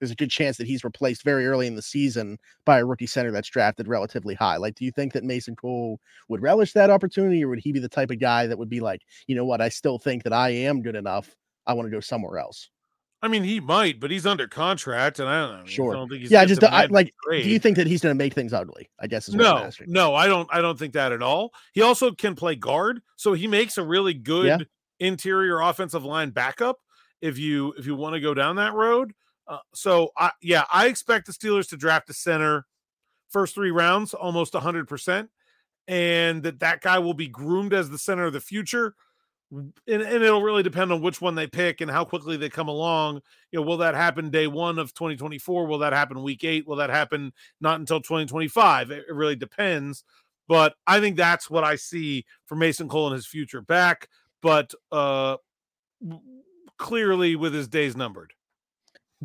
there's 0.00 0.10
a 0.10 0.16
good 0.16 0.30
chance 0.32 0.56
that 0.56 0.66
he's 0.66 0.82
replaced 0.82 1.22
very 1.22 1.46
early 1.46 1.68
in 1.68 1.76
the 1.76 1.82
season 1.82 2.36
by 2.66 2.80
a 2.80 2.84
rookie 2.84 3.06
center 3.06 3.30
that's 3.30 3.48
drafted 3.48 3.86
relatively 3.86 4.34
high. 4.34 4.56
Like, 4.56 4.74
do 4.74 4.84
you 4.84 4.90
think 4.90 5.12
that 5.12 5.22
Mason 5.22 5.54
Cole 5.54 6.00
would 6.28 6.42
relish 6.42 6.72
that 6.72 6.90
opportunity, 6.90 7.44
or 7.44 7.48
would 7.50 7.60
he 7.60 7.70
be 7.70 7.78
the 7.78 7.88
type 7.88 8.10
of 8.10 8.18
guy 8.18 8.48
that 8.48 8.58
would 8.58 8.68
be 8.68 8.80
like, 8.80 9.02
you 9.28 9.36
know 9.36 9.44
what, 9.44 9.60
I 9.60 9.68
still 9.68 10.00
think 10.00 10.24
that 10.24 10.32
I 10.32 10.50
am 10.50 10.82
good 10.82 10.96
enough. 10.96 11.36
I 11.68 11.74
want 11.74 11.86
to 11.86 11.92
go 11.96 12.00
somewhere 12.00 12.38
else. 12.40 12.68
I 13.22 13.28
mean, 13.28 13.44
he 13.44 13.60
might, 13.60 14.00
but 14.00 14.10
he's 14.10 14.26
under 14.26 14.48
contract, 14.48 15.20
and 15.20 15.28
I 15.28 15.46
don't 15.46 15.60
know. 15.60 15.66
Sure. 15.66 15.92
I 15.92 15.96
don't 15.96 16.08
think 16.08 16.22
he's 16.22 16.32
yeah, 16.32 16.40
I 16.40 16.44
just 16.44 16.62
I, 16.64 16.86
like. 16.86 17.14
Do 17.30 17.38
you 17.38 17.60
think 17.60 17.76
that 17.76 17.86
he's 17.86 18.02
going 18.02 18.10
to 18.10 18.18
make 18.18 18.34
things 18.34 18.52
ugly? 18.52 18.90
I 18.98 19.06
guess 19.06 19.28
is 19.28 19.36
No, 19.36 19.70
no, 19.86 20.14
I 20.16 20.26
don't. 20.26 20.48
I 20.52 20.60
don't 20.60 20.76
think 20.76 20.94
that 20.94 21.12
at 21.12 21.22
all. 21.22 21.52
He 21.72 21.82
also 21.82 22.10
can 22.10 22.34
play 22.34 22.56
guard, 22.56 23.00
so 23.14 23.32
he 23.32 23.46
makes 23.46 23.78
a 23.78 23.84
really 23.84 24.12
good 24.12 24.66
interior 24.98 25.60
offensive 25.60 26.04
line 26.04 26.30
backup. 26.30 26.78
If 27.20 27.38
you 27.38 27.72
if 27.78 27.86
you 27.86 27.94
want 27.94 28.14
to 28.14 28.20
go 28.20 28.34
down 28.34 28.56
that 28.56 28.74
road, 28.74 29.12
uh, 29.46 29.58
so 29.72 30.10
I 30.18 30.32
yeah, 30.40 30.64
I 30.72 30.86
expect 30.86 31.26
the 31.26 31.32
Steelers 31.32 31.68
to 31.68 31.76
draft 31.76 32.10
a 32.10 32.14
center 32.14 32.66
first 33.30 33.54
three 33.54 33.70
rounds, 33.70 34.14
almost 34.14 34.54
hundred 34.54 34.88
percent, 34.88 35.30
and 35.86 36.42
that 36.42 36.58
that 36.58 36.80
guy 36.80 36.98
will 36.98 37.14
be 37.14 37.28
groomed 37.28 37.72
as 37.72 37.88
the 37.88 37.98
center 37.98 38.24
of 38.24 38.32
the 38.32 38.40
future. 38.40 38.96
And, 39.52 39.72
and 39.86 40.24
it'll 40.24 40.42
really 40.42 40.62
depend 40.62 40.92
on 40.92 41.02
which 41.02 41.20
one 41.20 41.34
they 41.34 41.46
pick 41.46 41.82
and 41.82 41.90
how 41.90 42.04
quickly 42.04 42.38
they 42.38 42.48
come 42.48 42.68
along. 42.68 43.20
You 43.50 43.60
know, 43.60 43.66
will 43.66 43.76
that 43.78 43.94
happen 43.94 44.30
day 44.30 44.46
one 44.46 44.78
of 44.78 44.94
2024? 44.94 45.66
Will 45.66 45.78
that 45.78 45.92
happen 45.92 46.22
week 46.22 46.42
eight? 46.42 46.66
Will 46.66 46.76
that 46.76 46.88
happen 46.88 47.32
not 47.60 47.78
until 47.78 48.00
2025? 48.00 48.90
It, 48.90 49.04
it 49.08 49.14
really 49.14 49.36
depends. 49.36 50.04
But 50.48 50.74
I 50.86 51.00
think 51.00 51.16
that's 51.16 51.50
what 51.50 51.64
I 51.64 51.76
see 51.76 52.24
for 52.46 52.56
Mason 52.56 52.88
Cole 52.88 53.08
and 53.08 53.14
his 53.14 53.26
future 53.26 53.60
back. 53.60 54.08
But 54.40 54.72
uh 54.90 55.36
clearly 56.78 57.36
with 57.36 57.54
his 57.54 57.68
days 57.68 57.96
numbered. 57.96 58.32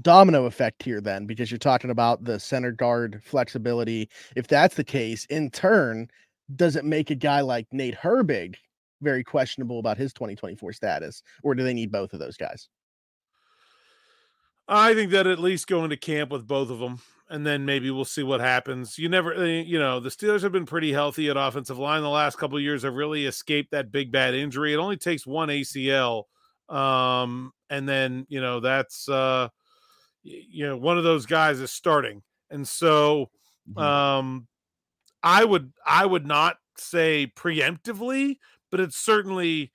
Domino 0.02 0.46
effect 0.46 0.84
here, 0.84 1.02
then, 1.02 1.26
because 1.26 1.50
you're 1.50 1.58
talking 1.58 1.90
about 1.90 2.24
the 2.24 2.40
center 2.40 2.72
guard 2.72 3.20
flexibility. 3.24 4.10
If 4.36 4.48
that's 4.48 4.76
the 4.76 4.84
case, 4.84 5.26
in 5.26 5.50
turn, 5.50 6.08
does 6.56 6.76
it 6.76 6.86
make 6.86 7.10
a 7.10 7.16
guy 7.16 7.42
like 7.42 7.66
Nate 7.72 7.98
Herbig 7.98 8.56
very 9.02 9.24
questionable 9.24 9.80
about 9.80 9.98
his 9.98 10.14
2024 10.14 10.74
status, 10.74 11.22
or 11.44 11.56
do 11.56 11.64
they 11.64 11.74
need 11.74 11.92
both 11.92 12.14
of 12.14 12.20
those 12.20 12.38
guys? 12.38 12.70
I 14.68 14.94
think 14.94 15.12
that 15.12 15.28
at 15.28 15.40
least 15.40 15.68
go 15.68 15.84
into 15.84 15.98
camp 15.98 16.32
with 16.32 16.46
both 16.48 16.70
of 16.70 16.80
them, 16.80 17.02
and 17.30 17.46
then 17.46 17.66
maybe 17.66 17.90
we'll 17.90 18.06
see 18.06 18.24
what 18.24 18.42
happens. 18.42 18.98
You 18.98 19.08
never, 19.08 19.34
uh, 19.34 19.44
you 19.46 19.80
know, 19.80 20.00
the 20.00 20.10
Steelers 20.10 20.42
have 20.42 20.52
been 20.52 20.66
pretty 20.66 20.92
healthy 20.92 21.30
at 21.30 21.38
offensive 21.38 21.78
line 21.78 22.02
the 22.02 22.10
last 22.10 22.38
couple 22.38 22.58
of 22.58 22.64
years. 22.64 22.84
Have 22.84 22.94
really 22.96 23.26
escaped 23.26 23.72
that 23.72 23.92
big 23.92 24.12
bad 24.12 24.34
injury. 24.34 24.74
It 24.74 24.78
only 24.78 24.98
takes 24.98 25.26
one 25.26 25.50
ACL, 25.50 26.26
um, 26.68 27.54
and 27.70 27.88
then 27.88 28.26
you 28.28 28.42
know 28.42 28.60
that's 28.60 29.08
uh, 29.08 29.48
you 30.24 30.68
know 30.68 30.78
one 30.78 30.98
of 30.98 31.06
those 31.06 31.26
guys 31.26 31.60
is 31.60 31.72
starting, 31.72 32.24
and 32.50 32.68
so 32.68 33.32
Mhm. 33.66 33.84
um, 33.84 34.48
I 35.24 35.44
would 35.44 35.74
I 35.86 36.06
would 36.06 36.26
not 36.26 36.58
say 36.78 37.32
preemptively, 37.36 38.38
but 38.72 38.80
it 38.80 38.94
certainly 38.94 39.72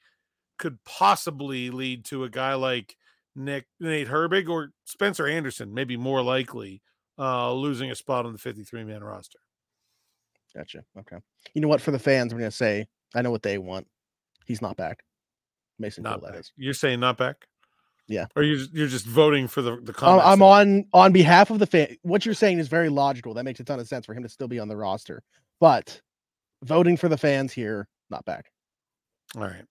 could 0.58 0.78
possibly 0.84 1.70
lead 1.70 2.04
to 2.06 2.24
a 2.24 2.28
guy 2.28 2.54
like 2.54 2.96
Nick 3.34 3.66
Nate 3.80 4.08
Herbig 4.08 4.48
or 4.48 4.72
Spencer 4.84 5.26
Anderson, 5.26 5.74
maybe 5.74 5.96
more 5.96 6.22
likely, 6.22 6.82
uh, 7.18 7.52
losing 7.52 7.90
a 7.90 7.94
spot 7.94 8.26
on 8.26 8.32
the 8.32 8.38
53 8.38 8.84
man 8.84 9.02
roster. 9.02 9.38
Gotcha. 10.54 10.84
Okay. 10.98 11.16
You 11.54 11.62
know 11.62 11.68
what? 11.68 11.80
For 11.80 11.90
the 11.90 11.98
fans, 11.98 12.32
I'm 12.32 12.38
going 12.38 12.50
to 12.50 12.56
say 12.56 12.86
I 13.14 13.22
know 13.22 13.30
what 13.30 13.42
they 13.42 13.58
want. 13.58 13.86
He's 14.46 14.62
not 14.62 14.76
back. 14.76 15.04
Mason 15.78 16.04
Not 16.04 16.22
back. 16.22 16.44
You're 16.56 16.74
saying 16.74 17.00
not 17.00 17.16
back? 17.16 17.46
Yeah. 18.08 18.26
Or 18.36 18.42
you're 18.42 18.66
you're 18.72 18.88
just 18.88 19.06
voting 19.06 19.48
for 19.48 19.62
the 19.62 19.76
the 19.76 19.92
I'm, 19.92 19.94
comments. 19.94 20.26
I'm 20.26 20.42
on 20.42 20.84
on 20.92 21.12
behalf 21.12 21.50
of 21.50 21.58
the 21.58 21.66
fan. 21.66 21.96
What 22.02 22.26
you're 22.26 22.34
saying 22.34 22.58
is 22.58 22.68
very 22.68 22.88
logical. 22.88 23.34
That 23.34 23.44
makes 23.44 23.60
a 23.60 23.64
ton 23.64 23.80
of 23.80 23.88
sense 23.88 24.06
for 24.06 24.14
him 24.14 24.22
to 24.22 24.28
still 24.28 24.48
be 24.48 24.58
on 24.58 24.68
the 24.68 24.76
roster. 24.76 25.22
But 25.60 26.00
voting 26.62 26.96
for 26.96 27.08
the 27.08 27.16
fans 27.16 27.52
here, 27.52 27.88
not 28.10 28.24
back. 28.24 28.50
All 29.36 29.42
right. 29.42 29.64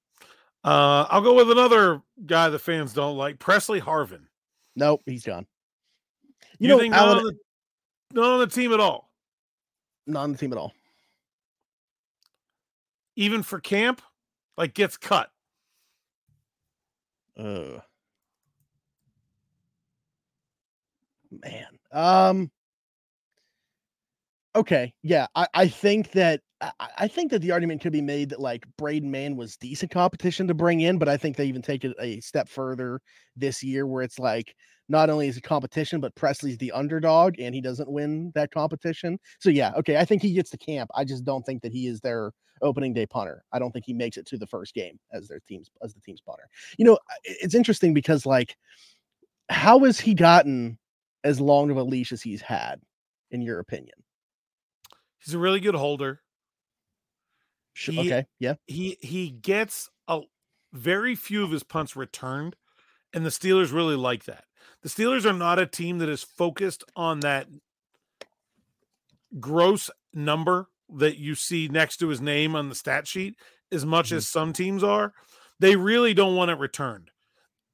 Uh, 0.63 1.05
I'll 1.09 1.21
go 1.21 1.33
with 1.33 1.49
another 1.51 2.01
guy 2.25 2.49
the 2.49 2.59
fans 2.59 2.93
don't 2.93 3.17
like, 3.17 3.39
Pressley 3.39 3.81
Harvin. 3.81 4.21
Nope, 4.75 5.01
he's 5.05 5.25
gone. 5.25 5.47
You, 6.59 6.67
You, 6.67 6.67
know, 6.69 6.79
think 6.79 6.91
not 6.93 7.07
Alan, 7.07 7.17
on, 7.17 7.23
the, 7.23 7.35
not 8.13 8.31
on 8.31 8.39
the 8.39 8.47
team 8.47 8.73
at 8.73 8.79
all, 8.79 9.09
not 10.05 10.21
on 10.23 10.31
the 10.33 10.37
team 10.37 10.51
at 10.51 10.57
all. 10.57 10.73
even 13.15 13.43
for 13.43 13.59
camp, 13.59 14.01
like 14.57 14.73
gets 14.73 14.97
cut. 14.97 15.29
Uh, 17.37 17.79
man. 21.31 21.67
Um. 21.91 22.51
Okay. 24.55 24.93
Yeah, 25.01 25.27
I, 25.33 25.47
I 25.53 25.67
think 25.67 26.11
that 26.11 26.41
I, 26.97 27.07
think 27.07 27.31
that 27.31 27.41
the 27.41 27.51
argument 27.51 27.81
could 27.81 27.91
be 27.91 28.01
made 28.01 28.29
that 28.29 28.39
like 28.39 28.65
Braden 28.77 29.09
Mann 29.09 29.35
was 29.35 29.57
decent 29.57 29.91
competition 29.91 30.47
to 30.47 30.53
bring 30.53 30.81
in, 30.81 30.99
but 30.99 31.09
I 31.09 31.17
think 31.17 31.35
they 31.35 31.45
even 31.45 31.61
take 31.61 31.83
it 31.83 31.95
a 31.99 32.19
step 32.19 32.47
further 32.47 33.01
this 33.35 33.63
year 33.63 33.87
where 33.87 34.03
it's 34.03 34.19
like 34.19 34.55
not 34.87 35.09
only 35.09 35.27
is 35.27 35.37
it 35.37 35.43
competition, 35.43 35.99
but 35.99 36.13
Pressley's 36.15 36.57
the 36.57 36.71
underdog 36.71 37.39
and 37.39 37.55
he 37.55 37.61
doesn't 37.61 37.89
win 37.89 38.31
that 38.35 38.51
competition. 38.51 39.17
So 39.39 39.49
yeah, 39.49 39.71
okay, 39.77 39.97
I 39.97 40.05
think 40.05 40.21
he 40.21 40.33
gets 40.33 40.51
to 40.51 40.57
camp. 40.57 40.91
I 40.93 41.03
just 41.03 41.25
don't 41.25 41.43
think 41.43 41.63
that 41.63 41.71
he 41.71 41.87
is 41.87 41.99
their 41.99 42.31
opening 42.61 42.93
day 42.93 43.07
punter. 43.07 43.43
I 43.51 43.57
don't 43.57 43.71
think 43.71 43.85
he 43.85 43.93
makes 43.93 44.17
it 44.17 44.27
to 44.27 44.37
the 44.37 44.47
first 44.47 44.75
game 44.75 44.99
as 45.11 45.27
their 45.27 45.39
team's 45.47 45.71
as 45.83 45.93
the 45.93 46.01
team's 46.01 46.21
punter. 46.21 46.47
You 46.77 46.85
know, 46.85 46.99
it's 47.23 47.55
interesting 47.55 47.93
because 47.93 48.25
like 48.25 48.55
how 49.49 49.79
has 49.79 49.99
he 49.99 50.13
gotten 50.13 50.77
as 51.23 51.39
long 51.41 51.71
of 51.71 51.77
a 51.77 51.83
leash 51.83 52.11
as 52.11 52.21
he's 52.21 52.41
had, 52.41 52.81
in 53.31 53.41
your 53.41 53.59
opinion? 53.59 53.95
He's 55.19 55.33
a 55.33 55.39
really 55.39 55.59
good 55.59 55.75
holder. 55.75 56.21
He, 57.73 57.99
okay, 57.99 58.25
yeah. 58.39 58.55
He 58.67 58.97
he 59.01 59.29
gets 59.29 59.89
a 60.07 60.21
very 60.73 61.15
few 61.15 61.43
of 61.43 61.51
his 61.51 61.63
punts 61.63 61.95
returned, 61.95 62.55
and 63.13 63.25
the 63.25 63.29
Steelers 63.29 63.73
really 63.73 63.95
like 63.95 64.25
that. 64.25 64.45
The 64.81 64.89
Steelers 64.89 65.25
are 65.25 65.33
not 65.33 65.59
a 65.59 65.65
team 65.65 65.99
that 65.99 66.09
is 66.09 66.23
focused 66.23 66.83
on 66.95 67.21
that 67.21 67.47
gross 69.39 69.89
number 70.13 70.67
that 70.89 71.17
you 71.17 71.35
see 71.35 71.67
next 71.67 71.97
to 71.97 72.09
his 72.09 72.19
name 72.19 72.55
on 72.55 72.69
the 72.69 72.75
stat 72.75 73.07
sheet 73.07 73.35
as 73.71 73.85
much 73.85 74.07
mm-hmm. 74.07 74.17
as 74.17 74.27
some 74.27 74.53
teams 74.53 74.83
are. 74.83 75.13
They 75.59 75.75
really 75.75 76.13
don't 76.13 76.35
want 76.35 76.51
it 76.51 76.57
returned. 76.57 77.11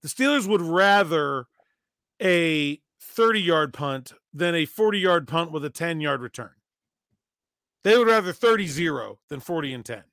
The 0.03 0.09
Steelers 0.09 0.47
would 0.47 0.61
rather 0.61 1.45
a 2.21 2.79
30 3.01 3.41
yard 3.41 3.73
punt 3.73 4.13
than 4.33 4.53
a 4.53 4.65
40 4.65 4.99
yard 4.99 5.27
punt 5.27 5.51
with 5.51 5.65
a 5.65 5.69
10 5.69 6.01
yard 6.01 6.21
return. 6.21 6.51
They 7.87 7.97
would 7.97 8.09
rather 8.09 8.33
30 8.33 8.67
0 8.67 9.17
than 9.29 9.39
40 9.39 9.73
and 9.73 9.85
10 9.85 10.03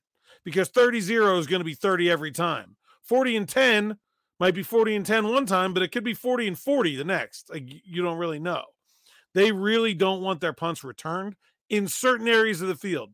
because 0.45 0.69
30 0.69 1.01
0 1.01 1.39
is 1.39 1.49
going 1.49 1.59
to 1.59 1.65
be 1.65 1.75
30 1.75 2.09
every 2.09 2.31
time. 2.31 2.77
40 3.03 3.37
and 3.37 3.49
10 3.49 3.99
might 4.39 4.55
be 4.55 4.63
40 4.63 4.95
and 4.95 5.05
10 5.05 5.27
one 5.27 5.45
time, 5.45 5.75
but 5.75 5.83
it 5.83 5.91
could 5.91 6.05
be 6.05 6.15
40 6.15 6.47
and 6.47 6.57
40 6.57 6.95
the 6.95 7.03
next. 7.03 7.51
Like 7.51 7.65
you 7.67 8.01
don't 8.01 8.19
really 8.19 8.39
know. 8.39 8.63
They 9.35 9.51
really 9.51 9.93
don't 9.93 10.23
want 10.23 10.41
their 10.41 10.53
punts 10.53 10.85
returned 10.85 11.35
in 11.69 11.89
certain 11.89 12.29
areas 12.29 12.63
of 12.63 12.69
the 12.69 12.77
field. 12.77 13.11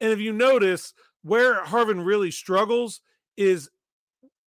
And 0.00 0.12
if 0.12 0.20
you 0.20 0.32
notice, 0.32 0.94
where 1.22 1.64
Harvin 1.64 2.06
really 2.06 2.30
struggles 2.30 3.00
is 3.36 3.68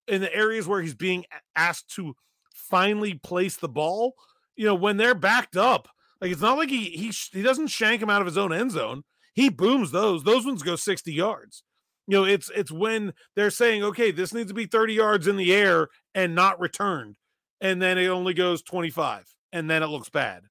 in 0.06 0.20
the 0.20 0.32
areas 0.32 0.68
where 0.68 0.80
he's 0.80 0.94
being 0.94 1.24
asked 1.56 1.92
to 1.96 2.14
finally 2.54 3.14
place 3.14 3.56
the 3.56 3.68
ball. 3.68 4.14
You 4.54 4.66
know, 4.66 4.76
when 4.76 4.96
they're 4.96 5.12
backed 5.12 5.56
up, 5.56 5.88
like 6.20 6.30
it's 6.30 6.40
not 6.40 6.56
like 6.56 6.68
he 6.68 6.84
he 6.90 7.10
he 7.32 7.42
doesn't 7.42 7.66
shank 7.66 8.00
him 8.00 8.10
out 8.10 8.22
of 8.22 8.26
his 8.26 8.38
own 8.38 8.52
end 8.52 8.70
zone. 8.70 9.02
He 9.36 9.50
booms 9.50 9.90
those. 9.92 10.24
Those 10.24 10.46
ones 10.46 10.62
go 10.62 10.76
60 10.76 11.12
yards. 11.12 11.62
You 12.08 12.16
know, 12.16 12.24
it's 12.24 12.50
it's 12.54 12.72
when 12.72 13.12
they're 13.36 13.50
saying, 13.50 13.84
okay, 13.84 14.10
this 14.10 14.32
needs 14.32 14.48
to 14.48 14.54
be 14.54 14.64
30 14.64 14.94
yards 14.94 15.26
in 15.26 15.36
the 15.36 15.54
air 15.54 15.88
and 16.14 16.34
not 16.34 16.58
returned. 16.58 17.16
And 17.60 17.80
then 17.80 17.98
it 17.98 18.06
only 18.06 18.32
goes 18.32 18.62
25 18.62 19.26
and 19.52 19.68
then 19.70 19.82
it 19.82 19.88
looks 19.88 20.08
bad. 20.08 20.44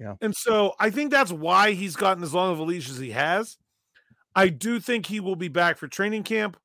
Yeah. 0.00 0.14
And 0.20 0.34
so 0.34 0.74
I 0.80 0.90
think 0.90 1.12
that's 1.12 1.30
why 1.30 1.72
he's 1.72 1.94
gotten 1.94 2.24
as 2.24 2.34
long 2.34 2.52
of 2.52 2.58
a 2.58 2.64
leash 2.64 2.90
as 2.90 2.98
he 2.98 3.12
has. 3.12 3.56
I 4.34 4.48
do 4.48 4.80
think 4.80 5.06
he 5.06 5.20
will 5.20 5.36
be 5.36 5.48
back 5.48 5.76
for 5.76 5.86
training 5.86 6.24
camp. 6.24 6.56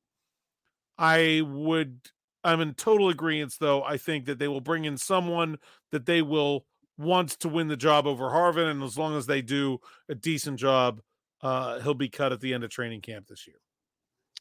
I 0.96 1.42
would 1.46 2.00
I'm 2.42 2.60
in 2.60 2.74
total 2.74 3.10
agreement 3.10 3.54
though. 3.60 3.84
I 3.84 3.96
think 3.96 4.24
that 4.24 4.40
they 4.40 4.48
will 4.48 4.60
bring 4.60 4.86
in 4.86 4.96
someone 4.96 5.58
that 5.92 6.06
they 6.06 6.22
will 6.22 6.64
want 6.96 7.30
to 7.40 7.48
win 7.48 7.68
the 7.68 7.76
job 7.76 8.06
over 8.06 8.30
Harvin. 8.30 8.70
And 8.70 8.82
as 8.82 8.98
long 8.98 9.16
as 9.16 9.26
they 9.26 9.42
do 9.42 9.78
a 10.08 10.14
decent 10.14 10.58
job, 10.58 11.00
uh, 11.42 11.80
he'll 11.80 11.94
be 11.94 12.08
cut 12.08 12.32
at 12.32 12.40
the 12.40 12.54
end 12.54 12.64
of 12.64 12.70
training 12.70 13.00
camp 13.00 13.26
this 13.26 13.46
year. 13.46 13.56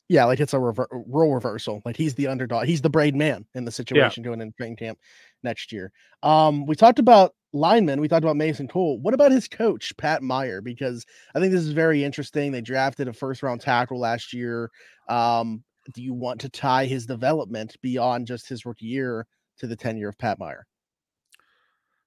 Yeah, 0.10 0.23
like 0.25 0.39
it's 0.39 0.53
a 0.53 0.60
rever- 0.60 0.88
role 0.91 1.33
reversal. 1.33 1.81
Like 1.83 1.97
he's 1.97 2.15
the 2.15 2.27
underdog. 2.27 2.65
He's 2.65 2.81
the 2.81 2.89
braid 2.89 3.15
man 3.15 3.45
in 3.55 3.65
the 3.65 3.71
situation 3.71 4.23
yeah. 4.23 4.29
going 4.29 4.41
into 4.41 4.55
training 4.55 4.77
camp 4.77 4.99
next 5.43 5.71
year. 5.71 5.91
Um, 6.23 6.65
we 6.65 6.75
talked 6.75 6.99
about 6.99 7.33
linemen. 7.51 7.99
We 7.99 8.07
talked 8.07 8.23
about 8.23 8.38
Mason 8.38 8.69
Cole. 8.69 8.99
What 8.99 9.13
about 9.13 9.31
his 9.31 9.49
coach, 9.49 9.95
Pat 9.97 10.23
Meyer? 10.23 10.62
Because 10.62 11.05
I 11.36 11.39
think 11.39 11.51
this 11.51 11.63
is 11.63 11.73
very 11.73 12.05
interesting. 12.05 12.51
They 12.51 12.62
drafted 12.62 13.10
a 13.10 13.13
first 13.13 13.43
round 13.43 13.60
tackle 13.60 13.99
last 13.99 14.33
year. 14.33 14.71
Um, 15.10 15.63
do 15.93 16.01
you 16.01 16.13
want 16.13 16.41
to 16.41 16.49
tie 16.49 16.86
his 16.86 17.05
development 17.05 17.75
beyond 17.81 18.27
just 18.27 18.47
his 18.47 18.65
rookie 18.65 18.86
year 18.86 19.25
to 19.60 19.67
the 19.67 19.75
tenure 19.75 20.10
of 20.10 20.17
Pat 20.17 20.39
Meyer? 20.39 20.65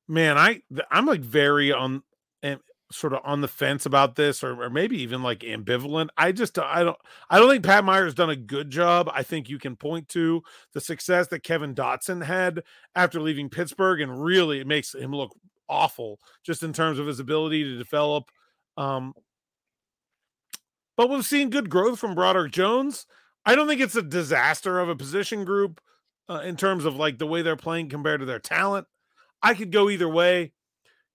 Man, 0.09 0.39
I 0.39 0.63
I'm 0.91 1.07
like 1.07 1.21
very 1.21 1.71
on 1.71 2.03
sort 2.93 3.13
of 3.13 3.21
on 3.25 3.41
the 3.41 3.49
fence 3.49 3.87
about 3.87 4.17
this 4.17 4.43
or, 4.43 4.63
or 4.63 4.71
maybe 4.71 5.01
even 5.01 5.23
like 5.23 5.41
ambivalent. 5.41 6.09
I 6.17 6.33
just 6.33 6.59
I 6.59 6.83
don't 6.83 6.97
I 7.29 7.39
don't 7.39 7.49
think 7.49 7.65
Pat 7.65 7.85
Meyer's 7.85 8.15
done 8.15 8.31
a 8.31 8.37
good 8.37 8.71
job. 8.71 9.11
I 9.13 9.23
think 9.23 9.49
you 9.49 9.59
can 9.59 9.77
point 9.77 10.09
to 10.11 10.43
the 10.73 10.81
success 10.81 11.29
that 11.29 11.43
Kevin 11.43 11.75
Dotson 11.75 12.25
had 12.25 12.63
after 12.95 13.21
leaving 13.21 13.49
Pittsburgh 13.49 14.01
and 14.01 14.23
really 14.23 14.61
it 14.61 14.67
makes 14.67 14.95
him 14.95 15.13
look 15.13 15.35
awful 15.69 16.19
just 16.45 16.63
in 16.63 16.73
terms 16.73 16.99
of 16.99 17.07
his 17.07 17.21
ability 17.21 17.63
to 17.63 17.79
develop 17.79 18.25
um 18.77 19.15
but 20.97 21.09
we've 21.09 21.25
seen 21.25 21.49
good 21.49 21.71
growth 21.71 21.99
from 21.99 22.15
Broderick 22.15 22.53
Jones. 22.53 23.07
I 23.47 23.55
don't 23.55 23.67
think 23.67 23.81
it's 23.81 23.97
a 23.97 24.03
disaster 24.03 24.79
of 24.79 24.91
a 24.91 24.97
position 24.97 25.47
group 25.47 25.81
uh, 26.29 26.43
in 26.45 26.57
terms 26.57 26.85
of 26.85 26.97
like 26.97 27.17
the 27.17 27.27
way 27.27 27.41
they're 27.41 27.57
playing 27.57 27.89
compared 27.89 28.21
to 28.21 28.27
their 28.27 28.39
talent. 28.39 28.87
I 29.43 29.55
could 29.55 29.73
go 29.73 29.89
either 29.89 30.09
way 30.09 30.53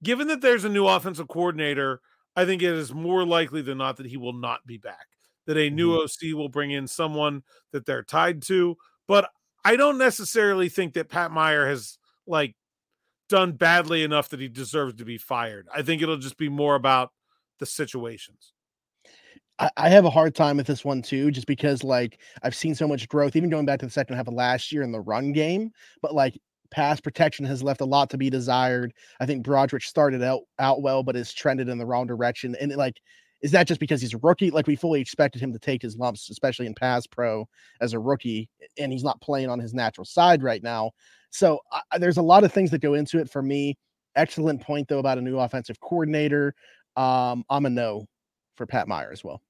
given 0.06 0.28
that 0.28 0.40
there's 0.40 0.64
a 0.64 0.70
new 0.70 0.88
offensive 0.88 1.28
coordinator, 1.28 2.00
I 2.36 2.46
think 2.46 2.62
it 2.62 2.72
is 2.72 2.94
more 2.94 3.26
likely 3.26 3.62
than 3.62 3.80
not 3.80 3.98
that 3.98 4.06
he 4.06 4.18
will 4.18 4.34
not 4.34 4.66
be 4.66 4.78
back. 4.78 5.08
That 5.48 5.58
a 5.58 5.70
new 5.70 5.92
mm-hmm. 5.92 6.32
OC 6.32 6.38
will 6.38 6.50
bring 6.50 6.72
in 6.72 6.88
someone 6.88 7.44
that 7.72 7.86
they're 7.86 8.04
tied 8.04 8.42
to. 8.44 8.78
But 9.08 9.30
I 9.64 9.76
don't 9.76 9.98
necessarily 9.98 10.70
think 10.70 10.94
that 10.94 11.10
Pat 11.10 11.32
Meyer 11.32 11.68
has 11.68 11.98
like 12.26 12.56
done 13.30 13.54
badly 13.54 14.04
enough 14.04 14.30
that 14.30 14.40
he 14.40 14.48
deserves 14.48 14.96
to 14.96 15.06
be 15.06 15.18
fired. 15.18 15.68
I 15.74 15.82
think 15.82 16.02
it'll 16.02 16.18
just 16.18 16.38
be 16.38 16.50
more 16.50 16.76
about 16.76 17.12
the 17.60 17.66
situations. 17.66 18.54
I 19.78 19.88
have 19.88 20.04
a 20.04 20.10
hard 20.10 20.36
time 20.36 20.58
with 20.58 20.68
this 20.68 20.84
one 20.84 21.02
too, 21.02 21.32
just 21.32 21.48
because 21.48 21.82
like 21.82 22.20
I've 22.44 22.56
seen 22.56 22.76
so 22.76 22.90
much 22.90 23.08
growth, 23.08 23.38
even 23.38 23.50
going 23.50 23.66
back 23.66 23.80
to 23.80 23.86
the 23.86 23.92
second 23.92 24.18
half 24.18 24.28
of 24.28 24.34
last 24.34 24.72
year 24.72 24.82
in 24.82 24.92
the 24.92 25.00
run 25.00 25.32
game. 25.32 25.72
But 26.02 26.14
like 26.14 26.38
pass 26.72 27.00
protection 27.00 27.46
has 27.46 27.64
left 27.64 27.82
a 27.82 27.86
lot 27.86 28.10
to 28.10 28.18
be 28.18 28.30
desired. 28.30 28.94
I 29.20 29.26
think 29.26 29.44
Broderick 29.44 29.84
started 29.84 30.24
out 30.24 30.42
out 30.60 30.82
well, 30.82 31.04
but 31.04 31.16
has 31.16 31.34
trended 31.34 31.70
in 31.70 31.78
the 31.78 31.86
wrong 31.86 32.08
direction. 32.08 32.56
And 32.60 32.76
like, 32.76 33.00
is 33.42 33.52
that 33.52 33.68
just 33.68 33.80
because 33.80 34.02
he's 34.02 34.14
a 34.14 34.20
rookie? 34.20 34.52
Like 34.52 34.68
we 34.68 34.76
fully 34.76 35.02
expected 35.02 35.42
him 35.42 35.54
to 35.54 35.60
take 35.60 35.82
his 35.82 35.98
lumps, 35.98 36.30
especially 36.30 36.66
in 36.66 36.74
pass 36.74 37.06
pro 37.06 37.48
as 37.82 37.94
a 37.94 38.00
rookie, 38.00 38.50
and 38.78 38.92
he's 38.92 39.04
not 39.04 39.22
playing 39.22 39.50
on 39.50 39.60
his 39.60 39.74
natural 39.74 40.06
side 40.06 40.42
right 40.42 40.64
now. 40.64 40.92
So 41.30 41.60
there's 42.00 42.18
a 42.18 42.24
lot 42.24 42.44
of 42.44 42.54
things 42.54 42.72
that 42.72 42.82
go 42.82 42.94
into 42.94 43.20
it 43.20 43.30
for 43.30 43.42
me. 43.42 43.78
Excellent 44.16 44.62
point 44.62 44.88
though 44.88 45.00
about 45.00 45.18
a 45.18 45.22
new 45.22 45.38
offensive 45.38 45.80
coordinator. 45.82 46.56
Um, 46.96 47.44
I'm 47.50 47.66
a 47.66 47.70
no 47.70 48.06
for 48.56 48.66
Pat 48.66 48.88
Meyer 48.88 49.12
as 49.12 49.24
well. 49.24 49.42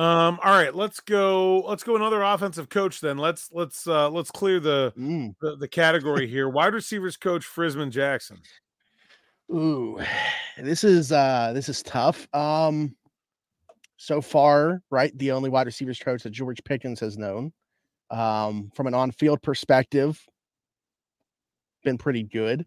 Um, 0.00 0.40
all 0.42 0.52
right, 0.52 0.74
let's 0.74 0.98
go. 1.00 1.60
Let's 1.60 1.84
go 1.84 1.94
another 1.94 2.22
offensive 2.22 2.70
coach 2.70 3.02
then. 3.02 3.18
Let's 3.18 3.50
let's 3.52 3.86
uh 3.86 4.08
let's 4.08 4.30
clear 4.30 4.58
the 4.58 4.94
the, 5.42 5.56
the, 5.56 5.68
category 5.68 6.26
here. 6.26 6.48
Wide 6.48 6.72
receivers 6.72 7.18
coach 7.18 7.44
Frisman 7.44 7.90
Jackson. 7.90 8.38
Ooh, 9.52 10.00
this 10.56 10.84
is 10.84 11.12
uh 11.12 11.52
this 11.52 11.68
is 11.68 11.82
tough. 11.82 12.26
Um 12.34 12.96
so 13.98 14.22
far, 14.22 14.80
right? 14.90 15.12
The 15.18 15.32
only 15.32 15.50
wide 15.50 15.66
receivers 15.66 15.98
coach 15.98 16.22
that 16.22 16.30
George 16.30 16.64
Pickens 16.64 17.00
has 17.00 17.18
known. 17.18 17.52
Um, 18.10 18.70
from 18.74 18.86
an 18.86 18.94
on-field 18.94 19.42
perspective, 19.42 20.18
been 21.84 21.98
pretty 21.98 22.22
good 22.22 22.64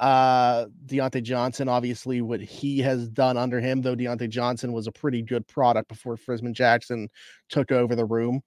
uh 0.00 0.66
Diontae 0.86 1.22
Johnson, 1.22 1.68
obviously 1.68 2.22
what 2.22 2.40
he 2.40 2.78
has 2.80 3.08
done 3.08 3.36
under 3.36 3.60
him, 3.60 3.82
though 3.82 3.94
Diontae 3.94 4.30
Johnson 4.30 4.72
was 4.72 4.86
a 4.86 4.92
pretty 4.92 5.22
good 5.22 5.46
product 5.46 5.88
before 5.88 6.16
Frisman 6.16 6.54
Jackson 6.54 7.08
took 7.48 7.70
over 7.70 7.94
the 7.94 8.06
room. 8.06 8.40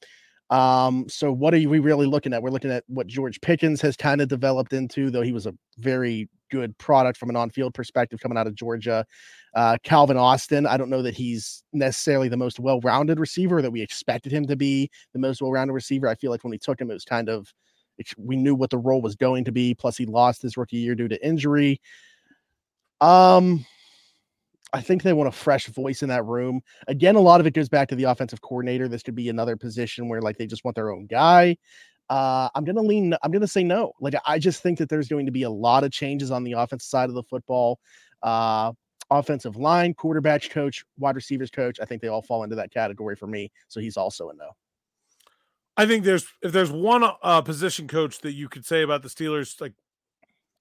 Um, 0.49 1.07
so 1.07 1.31
what 1.31 1.53
are 1.53 1.57
we 1.69 1.79
really 1.79 2.05
looking 2.05 2.33
at? 2.33 2.43
We're 2.43 2.51
looking 2.51 2.71
at 2.71 2.83
what 2.87 3.07
George 3.07 3.39
Pickens 3.41 3.81
has 3.81 3.95
kind 3.95 4.21
of 4.21 4.27
developed 4.27 4.73
into, 4.73 5.09
though 5.09 5.21
he 5.21 5.31
was 5.31 5.47
a 5.47 5.53
very 5.77 6.29
good 6.51 6.77
product 6.77 7.17
from 7.17 7.29
an 7.29 7.35
on-field 7.35 7.73
perspective 7.73 8.19
coming 8.19 8.37
out 8.37 8.45
of 8.45 8.53
Georgia. 8.53 9.05
Uh, 9.55 9.77
Calvin 9.83 10.17
Austin, 10.17 10.67
I 10.67 10.77
don't 10.77 10.89
know 10.89 11.01
that 11.01 11.15
he's 11.15 11.63
necessarily 11.73 12.29
the 12.29 12.37
most 12.37 12.59
well-rounded 12.59 13.19
receiver 13.19 13.61
that 13.61 13.71
we 13.71 13.81
expected 13.81 14.31
him 14.31 14.45
to 14.45 14.55
be 14.55 14.89
the 15.13 15.19
most 15.19 15.41
well-rounded 15.41 15.73
receiver. 15.73 16.07
I 16.07 16.15
feel 16.15 16.29
like 16.29 16.43
when 16.43 16.51
we 16.51 16.59
took 16.59 16.79
him, 16.79 16.91
it 16.91 16.95
was 16.95 17.05
kind 17.05 17.29
of 17.29 17.51
we 18.17 18.35
knew 18.35 18.55
what 18.55 18.69
the 18.69 18.77
role 18.77 19.01
was 19.01 19.15
going 19.15 19.45
to 19.45 19.51
be. 19.51 19.73
Plus, 19.73 19.97
he 19.97 20.05
lost 20.05 20.41
his 20.41 20.57
rookie 20.57 20.77
year 20.77 20.95
due 20.95 21.07
to 21.07 21.25
injury. 21.25 21.79
Um, 23.01 23.65
I 24.73 24.81
think 24.81 25.03
they 25.03 25.13
want 25.13 25.27
a 25.27 25.31
fresh 25.31 25.67
voice 25.67 26.01
in 26.01 26.09
that 26.09 26.25
room. 26.25 26.61
Again, 26.87 27.15
a 27.15 27.21
lot 27.21 27.39
of 27.39 27.45
it 27.45 27.53
goes 27.53 27.69
back 27.69 27.89
to 27.89 27.95
the 27.95 28.05
offensive 28.05 28.41
coordinator. 28.41 28.87
This 28.87 29.03
could 29.03 29.15
be 29.15 29.29
another 29.29 29.55
position 29.55 30.09
where 30.09 30.21
like 30.21 30.37
they 30.37 30.47
just 30.47 30.65
want 30.65 30.75
their 30.75 30.91
own 30.91 31.05
guy. 31.05 31.57
Uh, 32.09 32.49
I'm 32.55 32.63
gonna 32.63 32.81
lean. 32.81 33.15
I'm 33.23 33.31
gonna 33.31 33.47
say 33.47 33.63
no. 33.63 33.93
Like 33.99 34.15
I 34.25 34.39
just 34.39 34.63
think 34.63 34.79
that 34.79 34.89
there's 34.89 35.07
going 35.07 35.25
to 35.25 35.31
be 35.31 35.43
a 35.43 35.49
lot 35.49 35.83
of 35.83 35.91
changes 35.91 36.31
on 36.31 36.43
the 36.43 36.53
offensive 36.53 36.87
side 36.87 37.09
of 37.09 37.15
the 37.15 37.23
football. 37.23 37.79
Uh, 38.21 38.73
offensive 39.11 39.57
line, 39.57 39.93
quarterback 39.93 40.49
coach, 40.49 40.83
wide 40.97 41.15
receivers 41.15 41.49
coach. 41.49 41.79
I 41.79 41.85
think 41.85 42.01
they 42.01 42.07
all 42.07 42.21
fall 42.21 42.43
into 42.43 42.55
that 42.55 42.73
category 42.73 43.15
for 43.15 43.27
me. 43.27 43.51
So 43.67 43.79
he's 43.79 43.97
also 43.97 44.29
a 44.29 44.33
no. 44.33 44.49
I 45.75 45.85
think 45.85 46.03
there's 46.03 46.27
if 46.41 46.51
there's 46.51 46.71
one 46.71 47.03
uh, 47.21 47.41
position 47.41 47.87
coach 47.87 48.19
that 48.19 48.33
you 48.33 48.47
could 48.49 48.65
say 48.65 48.83
about 48.83 49.01
the 49.01 49.09
Steelers, 49.09 49.59
like 49.59 49.73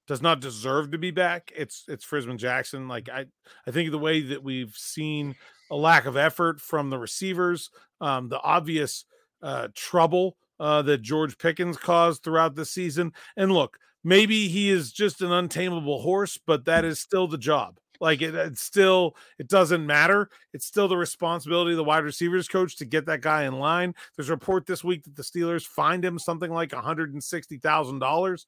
does 0.06 0.22
not 0.22 0.40
deserve 0.40 0.90
to 0.90 0.98
be 0.98 1.10
back. 1.10 1.52
It's 1.54 1.84
it's 1.88 2.04
Frisman 2.04 2.38
Jackson. 2.38 2.88
Like 2.88 3.08
I 3.08 3.26
I 3.66 3.70
think 3.70 3.90
the 3.90 3.98
way 3.98 4.20
that 4.22 4.42
we've 4.42 4.74
seen 4.76 5.34
a 5.70 5.76
lack 5.76 6.06
of 6.06 6.16
effort 6.16 6.60
from 6.60 6.90
the 6.90 6.98
receivers, 6.98 7.70
um, 8.00 8.28
the 8.28 8.40
obvious 8.40 9.04
uh, 9.42 9.68
trouble 9.74 10.36
uh, 10.60 10.82
that 10.82 11.02
George 11.02 11.38
Pickens 11.38 11.76
caused 11.76 12.22
throughout 12.22 12.54
the 12.54 12.64
season. 12.64 13.12
And 13.36 13.52
look, 13.52 13.78
maybe 14.04 14.48
he 14.48 14.70
is 14.70 14.92
just 14.92 15.20
an 15.22 15.32
untamable 15.32 16.02
horse, 16.02 16.38
but 16.38 16.64
that 16.66 16.84
is 16.84 17.00
still 17.00 17.26
the 17.26 17.38
job. 17.38 17.78
Like 18.00 18.22
it, 18.22 18.34
it's 18.34 18.62
still, 18.62 19.16
it 19.38 19.48
doesn't 19.48 19.86
matter. 19.86 20.28
It's 20.52 20.66
still 20.66 20.88
the 20.88 20.96
responsibility 20.96 21.72
of 21.72 21.76
the 21.76 21.84
wide 21.84 22.04
receivers 22.04 22.48
coach 22.48 22.76
to 22.76 22.84
get 22.84 23.06
that 23.06 23.20
guy 23.20 23.44
in 23.44 23.58
line. 23.58 23.94
There's 24.16 24.28
a 24.28 24.32
report 24.32 24.66
this 24.66 24.82
week 24.82 25.04
that 25.04 25.16
the 25.16 25.22
Steelers 25.22 25.66
fined 25.66 26.04
him 26.04 26.18
something 26.18 26.50
like 26.50 26.70
$160,000. 26.70 28.44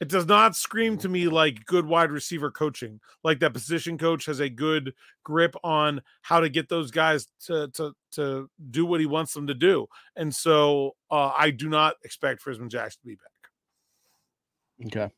It 0.00 0.08
does 0.08 0.26
not 0.26 0.54
scream 0.54 0.96
to 0.98 1.08
me 1.08 1.26
like 1.26 1.64
good 1.66 1.84
wide 1.84 2.12
receiver 2.12 2.50
coaching. 2.50 3.00
Like 3.24 3.40
that 3.40 3.52
position 3.52 3.98
coach 3.98 4.26
has 4.26 4.38
a 4.38 4.48
good 4.48 4.94
grip 5.24 5.56
on 5.64 6.02
how 6.22 6.38
to 6.40 6.48
get 6.48 6.68
those 6.68 6.90
guys 6.92 7.26
to 7.46 7.68
to 7.74 7.92
to 8.12 8.48
do 8.70 8.86
what 8.86 9.00
he 9.00 9.06
wants 9.06 9.34
them 9.34 9.48
to 9.48 9.54
do. 9.54 9.88
And 10.14 10.32
so 10.32 10.94
uh, 11.10 11.32
I 11.36 11.50
do 11.50 11.68
not 11.68 11.96
expect 12.04 12.44
Frisman 12.44 12.68
Jackson 12.68 13.00
to 13.02 13.08
be 13.08 13.16
back. 13.16 14.86
Okay. 14.86 15.12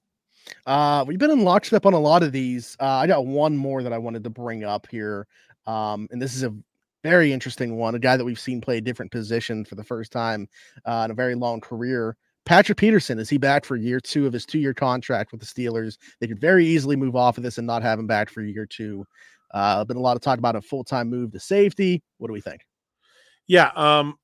Uh, 0.67 1.05
we've 1.07 1.19
been 1.19 1.31
in 1.31 1.45
lockstep 1.45 1.87
on 1.87 1.93
a 1.93 1.99
lot 1.99 2.23
of 2.23 2.33
these. 2.33 2.77
Uh, 2.81 2.87
I 2.87 3.07
got 3.07 3.27
one 3.27 3.57
more 3.57 3.83
that 3.83 3.93
I 3.93 3.99
wanted 3.99 4.25
to 4.25 4.31
bring 4.31 4.65
up 4.65 4.87
here. 4.91 5.27
Um, 5.67 6.09
and 6.11 6.21
this 6.21 6.35
is 6.35 6.43
a 6.43 6.55
very 7.03 7.33
interesting 7.33 7.77
one. 7.77 7.95
A 7.95 7.99
guy 7.99 8.17
that 8.17 8.25
we've 8.25 8.41
seen 8.41 8.61
play 8.61 8.79
a 8.79 8.81
different 8.81 9.13
position 9.13 9.65
for 9.65 9.75
the 9.75 9.85
first 9.85 10.13
time 10.13 10.49
uh, 10.85 11.03
in 11.05 11.11
a 11.11 11.15
very 11.15 11.35
long 11.35 11.61
career. 11.61 12.17
Patrick 12.47 12.79
Peterson, 12.79 13.19
is 13.19 13.29
he 13.29 13.39
back 13.39 13.65
for 13.65 13.77
year 13.77 14.01
two 14.01 14.27
of 14.27 14.33
his 14.33 14.47
two 14.47 14.59
year 14.59 14.75
contract 14.75 15.31
with 15.33 15.41
the 15.41 15.47
Steelers? 15.47 15.99
They 16.21 16.27
could 16.27 16.41
very 16.41 16.67
easily 16.67 16.97
move 16.97 17.15
off 17.15 17.37
of 17.37 17.43
this 17.43 17.59
and 17.59 17.67
not 17.67 17.83
have 17.83 17.99
him 17.99 18.07
back 18.07 18.31
for 18.31 18.43
year 18.43 18.67
two. 18.67 19.05
Uh, 19.53 19.85
been 19.85 19.97
a 19.97 20.01
lot 20.01 20.17
of 20.17 20.23
talk 20.23 20.39
about 20.39 20.57
a 20.57 20.63
full 20.63 20.85
time 20.85 21.09
move 21.09 21.33
to 21.33 21.41
safety. 21.41 22.03
What 22.19 22.29
do 22.29 22.33
we 22.33 22.41
think? 22.41 22.63
Yeah, 23.47 23.71
um, 23.75 24.17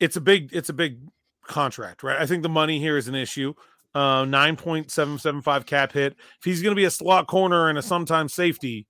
it's 0.00 0.16
a 0.16 0.20
big, 0.20 0.50
it's 0.52 0.70
a 0.70 0.74
big 0.74 0.98
contract, 1.46 2.02
right? 2.02 2.20
I 2.20 2.26
think 2.26 2.42
the 2.42 2.48
money 2.48 2.78
here 2.78 2.96
is 2.96 3.06
an 3.06 3.14
issue 3.14 3.54
uh, 3.94 4.24
9.775 4.24 5.66
cap 5.66 5.92
hit. 5.92 6.12
If 6.12 6.44
he's 6.44 6.62
going 6.62 6.72
to 6.72 6.80
be 6.80 6.84
a 6.84 6.90
slot 6.90 7.26
corner 7.26 7.68
and 7.68 7.78
a 7.78 7.82
sometimes 7.82 8.34
safety, 8.34 8.86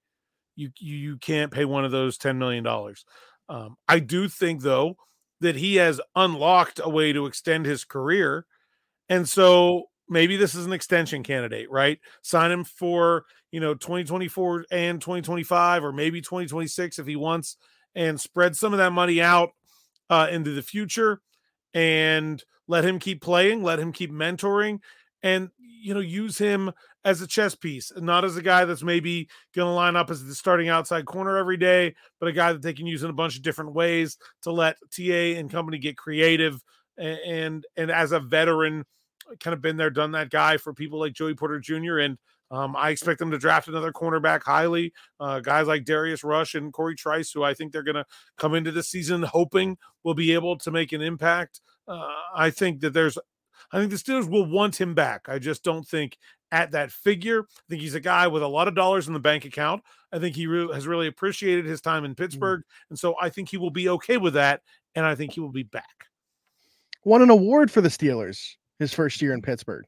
you, 0.57 0.71
you, 0.79 0.97
you 0.97 1.17
can't 1.19 1.53
pay 1.53 1.65
one 1.65 1.85
of 1.85 1.91
those 1.91 2.19
$10 2.19 2.37
million. 2.37 2.67
Um, 3.49 3.77
I 3.89 3.99
do 3.99 4.29
think, 4.29 4.63
though, 4.63 4.97
that 5.41 5.57
he 5.57 5.77
has 5.77 6.01
unlocked 6.15 6.81
a 6.83 6.89
way 6.89 7.13
to 7.13 7.27
extend 7.27 7.67
his 7.67 7.85
career. 7.85 8.47
And 9.09 9.29
so 9.29 9.85
maybe 10.09 10.37
this 10.37 10.55
is 10.55 10.67
an 10.67 10.73
extension 10.73 11.23
candidate, 11.23 11.71
right? 11.71 11.99
Sign 12.23 12.51
him 12.51 12.65
for, 12.65 13.25
you 13.51 13.61
know, 13.61 13.75
2024 13.75 14.67
and 14.71 15.01
2025, 15.01 15.85
or 15.85 15.93
maybe 15.93 16.21
2026 16.21 16.99
if 16.99 17.07
he 17.07 17.17
wants, 17.17 17.57
and 17.95 18.21
spread 18.21 18.55
some 18.55 18.73
of 18.73 18.79
that 18.79 18.93
money 18.93 19.23
out 19.23 19.51
uh, 20.11 20.29
into 20.31 20.53
the 20.53 20.63
future 20.63 21.21
and 21.73 22.45
let 22.71 22.85
him 22.85 23.01
keep 23.01 23.21
playing, 23.21 23.65
let 23.65 23.81
him 23.81 23.93
keep 23.93 24.13
mentoring, 24.13 24.79
and 25.25 25.51
you 25.59 25.93
know, 25.93 26.01
use 26.01 26.39
him 26.39 26.71
as 27.05 27.21
a 27.21 27.27
chess 27.27 27.55
piece, 27.55 27.91
not 27.97 28.25
as 28.25 28.37
a 28.37 28.43
guy 28.43 28.65
that's 28.65 28.83
maybe 28.83 29.29
going 29.55 29.67
to 29.67 29.73
line 29.73 29.97
up 29.97 30.11
as 30.11 30.25
the 30.25 30.35
starting 30.35 30.69
outside 30.69 31.05
corner 31.05 31.37
every 31.37 31.57
day, 31.57 31.95
but 32.21 32.29
a 32.29 32.33
guy 32.33 32.53
that 32.53 32.63
they 32.63 32.75
can 32.75 32.87
use 32.87 33.03
in 33.03 33.11
a 33.11 33.15
bunch 33.15 33.37
of 33.37 33.43
different 33.43 33.73
ways 33.73 34.19
to 34.43 34.53
let 34.53 34.77
TA 34.95 35.39
and 35.39 35.51
company 35.51 35.79
get 35.79 35.97
creative. 35.97 36.63
And 36.97 37.19
and, 37.19 37.67
and 37.77 37.91
as 37.91 38.13
a 38.13 38.21
veteran, 38.21 38.85
kind 39.41 39.55
of 39.55 39.61
been 39.61 39.77
there, 39.77 39.91
done 39.91 40.13
that 40.13 40.31
guy 40.31 40.57
for 40.57 40.73
people 40.73 41.01
like 41.01 41.13
Joey 41.13 41.35
Porter 41.35 41.59
Jr. 41.59 41.99
And 41.99 42.19
um, 42.53 42.77
I 42.77 42.91
expect 42.91 43.19
them 43.19 43.31
to 43.31 43.39
draft 43.39 43.69
another 43.69 43.93
cornerback 43.93 44.43
highly. 44.43 44.93
Uh, 45.19 45.41
guys 45.41 45.67
like 45.67 45.85
Darius 45.85 46.23
Rush 46.23 46.55
and 46.55 46.73
Corey 46.73 46.97
Trice, 46.97 47.33
who 47.33 47.43
I 47.43 47.55
think 47.55 47.73
they're 47.73 47.83
going 47.83 47.95
to 47.95 48.07
come 48.39 48.55
into 48.55 48.73
the 48.73 48.83
season 48.83 49.23
hoping 49.23 49.77
will 50.05 50.15
be 50.15 50.35
able 50.35 50.57
to 50.59 50.71
make 50.71 50.93
an 50.93 51.01
impact. 51.01 51.61
Uh, 51.91 52.09
I 52.35 52.51
think 52.51 52.81
that 52.81 52.93
there's, 52.93 53.19
I 53.73 53.79
think 53.79 53.91
the 53.91 53.97
Steelers 53.97 54.31
will 54.31 54.47
want 54.47 54.81
him 54.81 54.95
back. 54.95 55.29
I 55.29 55.39
just 55.39 55.65
don't 55.65 55.87
think 55.87 56.17
at 56.53 56.71
that 56.73 56.91
figure. 56.91 57.43
I 57.43 57.63
think 57.69 57.83
he's 57.83 57.95
a 57.95 58.01
guy 58.01 58.27
with 58.29 58.43
a 58.43 58.49
lot 58.49 58.69
of 58.69 58.75
dollars 58.75 59.09
in 59.09 59.15
the 59.15 59.21
bank 59.21 59.45
account. 59.45 59.83
I 60.13 60.19
think 60.19 60.37
he 60.37 60.47
re- 60.47 60.73
has 60.73 60.87
really 60.87 61.07
appreciated 61.07 61.67
his 61.67 61.81
time 61.81 62.05
in 62.05 62.13
mm. 62.13 62.17
Pittsburgh. 62.17 62.63
And 62.91 62.99
so 62.99 63.15
I 63.21 63.29
think 63.29 63.49
he 63.49 63.57
will 63.57 63.71
be 63.71 63.89
okay 63.89 64.17
with 64.17 64.35
that. 64.35 64.63
And 64.95 65.05
I 65.05 65.15
think 65.15 65.33
he 65.33 65.41
will 65.41 65.53
be 65.53 65.63
back. 65.63 66.07
Won 67.05 67.23
an 67.23 67.31
award 67.31 67.71
for 67.71 67.81
the 67.81 67.89
Steelers 67.89 68.57
his 68.79 68.93
first 68.93 69.21
year 69.23 69.33
in 69.33 69.43
Pittsburgh. 69.43 69.85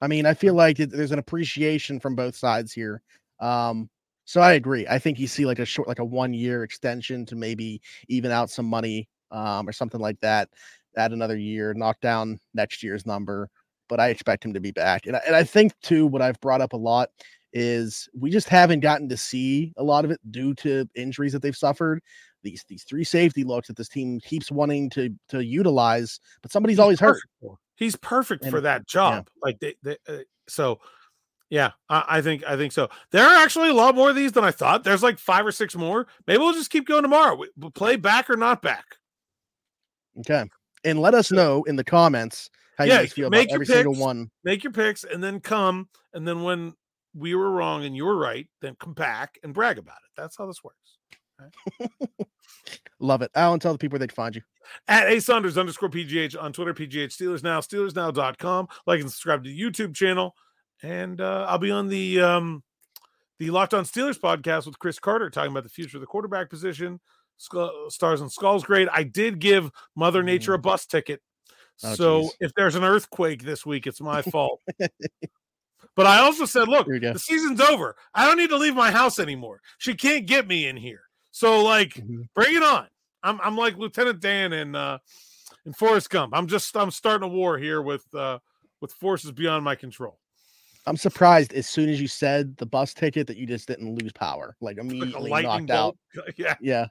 I 0.00 0.06
mean, 0.06 0.26
I 0.26 0.34
feel 0.34 0.54
like 0.54 0.78
it, 0.80 0.90
there's 0.90 1.12
an 1.12 1.18
appreciation 1.18 1.98
from 1.98 2.14
both 2.14 2.36
sides 2.36 2.72
here. 2.72 3.02
Um, 3.40 3.90
so 4.24 4.40
I 4.40 4.52
agree. 4.52 4.86
I 4.86 4.98
think 4.98 5.18
you 5.18 5.26
see 5.26 5.46
like 5.46 5.58
a 5.58 5.64
short, 5.64 5.88
like 5.88 5.98
a 5.98 6.04
one 6.04 6.34
year 6.34 6.62
extension 6.62 7.26
to 7.26 7.36
maybe 7.36 7.80
even 8.08 8.30
out 8.30 8.50
some 8.50 8.66
money 8.66 9.08
um, 9.30 9.68
or 9.68 9.72
something 9.72 10.00
like 10.00 10.20
that. 10.20 10.48
Add 10.98 11.12
another 11.12 11.36
year, 11.36 11.72
knock 11.74 12.00
down 12.00 12.38
next 12.54 12.82
year's 12.82 13.06
number. 13.06 13.48
But 13.88 14.00
I 14.00 14.08
expect 14.08 14.44
him 14.44 14.52
to 14.52 14.60
be 14.60 14.70
back. 14.70 15.06
And 15.06 15.16
I, 15.16 15.20
and 15.26 15.34
I 15.34 15.44
think 15.44 15.72
too, 15.80 16.06
what 16.06 16.20
I've 16.20 16.38
brought 16.40 16.60
up 16.60 16.74
a 16.74 16.76
lot 16.76 17.08
is 17.54 18.08
we 18.14 18.30
just 18.30 18.48
haven't 18.48 18.80
gotten 18.80 19.08
to 19.08 19.16
see 19.16 19.72
a 19.78 19.82
lot 19.82 20.04
of 20.04 20.10
it 20.10 20.20
due 20.30 20.52
to 20.54 20.86
injuries 20.94 21.32
that 21.32 21.40
they've 21.40 21.56
suffered. 21.56 22.02
These 22.42 22.64
these 22.68 22.84
three 22.84 23.04
safety 23.04 23.44
looks 23.44 23.68
that 23.68 23.76
this 23.76 23.88
team 23.88 24.20
keeps 24.20 24.50
wanting 24.50 24.90
to 24.90 25.10
to 25.30 25.44
utilize, 25.44 26.20
but 26.42 26.52
somebody's 26.52 26.74
He's 26.74 26.80
always 26.80 27.00
hurt. 27.00 27.20
For. 27.40 27.56
He's 27.76 27.96
perfect 27.96 28.42
and, 28.42 28.50
for 28.50 28.60
that 28.60 28.86
job. 28.86 29.28
Yeah. 29.28 29.40
Like 29.42 29.58
they, 29.60 29.74
they 29.82 29.96
uh, 30.08 30.22
so 30.48 30.80
yeah, 31.50 31.72
I, 31.88 32.04
I, 32.08 32.22
think 32.22 32.44
I 32.46 32.56
think 32.56 32.72
so. 32.72 32.88
There 33.10 33.24
are 33.24 33.36
actually 33.42 33.70
a 33.70 33.74
lot 33.74 33.94
more 33.94 34.10
of 34.10 34.16
these 34.16 34.32
than 34.32 34.44
I 34.44 34.50
thought. 34.50 34.84
There's 34.84 35.02
like 35.02 35.18
five 35.18 35.46
or 35.46 35.52
six 35.52 35.74
more. 35.74 36.06
Maybe 36.26 36.38
we'll 36.38 36.52
just 36.52 36.70
keep 36.70 36.86
going 36.86 37.02
tomorrow. 37.02 37.40
we'll 37.56 37.70
play 37.70 37.96
back 37.96 38.28
or 38.28 38.36
not 38.36 38.60
back. 38.60 38.84
Okay, 40.20 40.44
and 40.84 41.00
let 41.00 41.14
us 41.14 41.30
know 41.32 41.62
in 41.64 41.76
the 41.76 41.84
comments 41.84 42.50
how 42.76 42.84
yeah, 42.84 42.94
you 42.94 43.00
guys 43.00 43.12
feel 43.12 43.28
about 43.28 43.46
every 43.50 43.66
picks, 43.66 43.74
single 43.74 43.94
one. 43.94 44.30
Make 44.44 44.62
your 44.64 44.72
picks, 44.72 45.04
and 45.04 45.22
then 45.22 45.40
come, 45.40 45.88
and 46.14 46.26
then 46.26 46.42
when 46.42 46.74
we 47.14 47.34
were 47.34 47.50
wrong 47.50 47.84
and 47.84 47.96
you 47.96 48.04
were 48.04 48.16
right, 48.16 48.46
then 48.62 48.76
come 48.78 48.94
back 48.94 49.38
and 49.42 49.52
brag 49.52 49.78
about 49.78 49.96
it. 49.96 50.10
That's 50.16 50.36
how 50.36 50.46
this 50.46 50.62
works. 50.62 50.98
Love 53.00 53.22
it. 53.22 53.30
Alan, 53.34 53.60
tell 53.60 53.72
the 53.72 53.78
people 53.78 53.94
where 53.94 54.00
they 54.00 54.06
can 54.08 54.14
find 54.14 54.36
you. 54.36 54.42
At 54.86 55.08
A 55.08 55.20
Saunders 55.20 55.56
underscore 55.56 55.88
PGH 55.88 56.40
on 56.40 56.52
Twitter, 56.52 56.74
PGH 56.74 57.16
Steelers 57.16 57.42
Now, 57.42 57.60
SteelersNow.com. 57.60 58.68
Like 58.86 59.00
and 59.00 59.10
subscribe 59.10 59.44
to 59.44 59.50
the 59.50 59.58
YouTube 59.58 59.94
channel. 59.94 60.34
And 60.82 61.20
uh, 61.20 61.46
I'll 61.48 61.58
be 61.58 61.70
on 61.70 61.88
the 61.88 62.20
um, 62.20 62.62
the 63.38 63.50
Locked 63.50 63.74
On 63.74 63.84
Steelers 63.84 64.18
podcast 64.18 64.66
with 64.66 64.78
Chris 64.78 64.98
Carter 64.98 65.30
talking 65.30 65.50
about 65.50 65.64
the 65.64 65.68
future 65.68 65.96
of 65.96 66.00
the 66.00 66.06
quarterback 66.06 66.50
position. 66.50 67.00
Stars 67.38 68.20
and 68.20 68.30
Skulls 68.30 68.64
grade. 68.64 68.88
I 68.92 69.02
did 69.04 69.38
give 69.38 69.70
Mother 69.96 70.22
Nature 70.22 70.54
a 70.54 70.58
mm. 70.58 70.62
bus 70.62 70.86
ticket. 70.86 71.20
Oh, 71.84 71.94
so 71.94 72.20
geez. 72.22 72.36
if 72.40 72.54
there's 72.54 72.74
an 72.74 72.84
earthquake 72.84 73.44
this 73.44 73.64
week, 73.64 73.86
it's 73.86 74.00
my 74.00 74.22
fault. 74.30 74.60
but 75.94 76.06
I 76.06 76.18
also 76.18 76.44
said, 76.44 76.68
look, 76.68 76.86
the 76.86 77.18
season's 77.18 77.60
over. 77.60 77.96
I 78.14 78.26
don't 78.26 78.36
need 78.36 78.50
to 78.50 78.56
leave 78.56 78.74
my 78.74 78.90
house 78.90 79.18
anymore. 79.18 79.60
She 79.78 79.94
can't 79.94 80.26
get 80.26 80.46
me 80.46 80.66
in 80.66 80.76
here. 80.76 81.02
So 81.30 81.62
like, 81.62 81.94
mm-hmm. 81.94 82.22
bring 82.34 82.56
it 82.56 82.62
on. 82.62 82.88
I'm 83.22 83.40
I'm 83.40 83.56
like 83.56 83.76
Lieutenant 83.76 84.20
Dan 84.20 84.52
in 84.52 84.74
uh 84.74 84.98
in 85.66 85.72
Forrest 85.72 86.10
Gump. 86.10 86.34
I'm 86.36 86.46
just 86.46 86.76
I'm 86.76 86.90
starting 86.90 87.28
a 87.28 87.32
war 87.32 87.58
here 87.58 87.82
with 87.82 88.04
uh 88.14 88.38
with 88.80 88.92
forces 88.92 89.32
beyond 89.32 89.64
my 89.64 89.74
control. 89.74 90.18
I'm 90.86 90.96
surprised 90.96 91.52
as 91.52 91.66
soon 91.66 91.90
as 91.90 92.00
you 92.00 92.08
said 92.08 92.56
the 92.56 92.64
bus 92.64 92.94
ticket 92.94 93.26
that 93.26 93.36
you 93.36 93.46
just 93.46 93.68
didn't 93.68 93.94
lose 93.94 94.12
power, 94.12 94.56
like 94.60 94.78
immediately 94.78 95.30
like 95.30 95.44
knocked 95.44 95.66
bolt. 95.66 95.96
out. 96.16 96.24
Yeah, 96.36 96.54
yeah. 96.60 96.86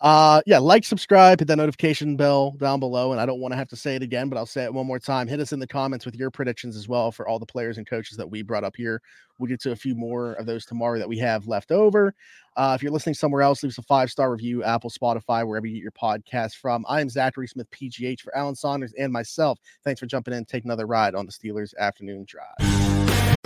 Uh, 0.00 0.40
yeah, 0.46 0.58
like, 0.58 0.84
subscribe, 0.84 1.40
hit 1.40 1.48
that 1.48 1.56
notification 1.56 2.16
bell 2.16 2.52
down 2.52 2.80
below. 2.80 3.12
And 3.12 3.20
I 3.20 3.26
don't 3.26 3.40
want 3.40 3.52
to 3.52 3.56
have 3.56 3.68
to 3.68 3.76
say 3.76 3.96
it 3.96 4.02
again, 4.02 4.30
but 4.30 4.38
I'll 4.38 4.46
say 4.46 4.64
it 4.64 4.72
one 4.72 4.86
more 4.86 4.98
time. 4.98 5.28
Hit 5.28 5.40
us 5.40 5.52
in 5.52 5.60
the 5.60 5.66
comments 5.66 6.06
with 6.06 6.16
your 6.16 6.30
predictions 6.30 6.76
as 6.76 6.88
well 6.88 7.12
for 7.12 7.28
all 7.28 7.38
the 7.38 7.46
players 7.46 7.76
and 7.76 7.86
coaches 7.86 8.16
that 8.16 8.30
we 8.30 8.42
brought 8.42 8.64
up 8.64 8.76
here. 8.76 9.02
We'll 9.38 9.48
get 9.48 9.60
to 9.62 9.72
a 9.72 9.76
few 9.76 9.94
more 9.94 10.32
of 10.34 10.46
those 10.46 10.64
tomorrow 10.64 10.98
that 10.98 11.08
we 11.08 11.18
have 11.18 11.46
left 11.46 11.70
over. 11.70 12.14
Uh, 12.56 12.72
if 12.74 12.82
you're 12.82 12.92
listening 12.92 13.14
somewhere 13.14 13.42
else, 13.42 13.62
leave 13.62 13.70
us 13.70 13.78
a 13.78 13.82
five 13.82 14.10
star 14.10 14.30
review, 14.30 14.64
Apple, 14.64 14.90
Spotify, 14.90 15.46
wherever 15.46 15.66
you 15.66 15.74
get 15.74 15.82
your 15.82 15.92
podcast 15.92 16.56
from. 16.56 16.84
I 16.88 17.00
am 17.00 17.08
Zachary 17.08 17.48
Smith, 17.48 17.70
PGH, 17.70 18.20
for 18.20 18.36
Alan 18.36 18.54
Saunders 18.54 18.94
and 18.98 19.12
myself. 19.12 19.58
Thanks 19.84 20.00
for 20.00 20.06
jumping 20.06 20.34
in. 20.34 20.44
Take 20.44 20.64
another 20.64 20.86
ride 20.86 21.14
on 21.14 21.26
the 21.26 21.32
Steelers 21.32 21.74
afternoon 21.78 22.26
drive. 22.26 22.89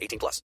18 0.00 0.18
plus. 0.18 0.42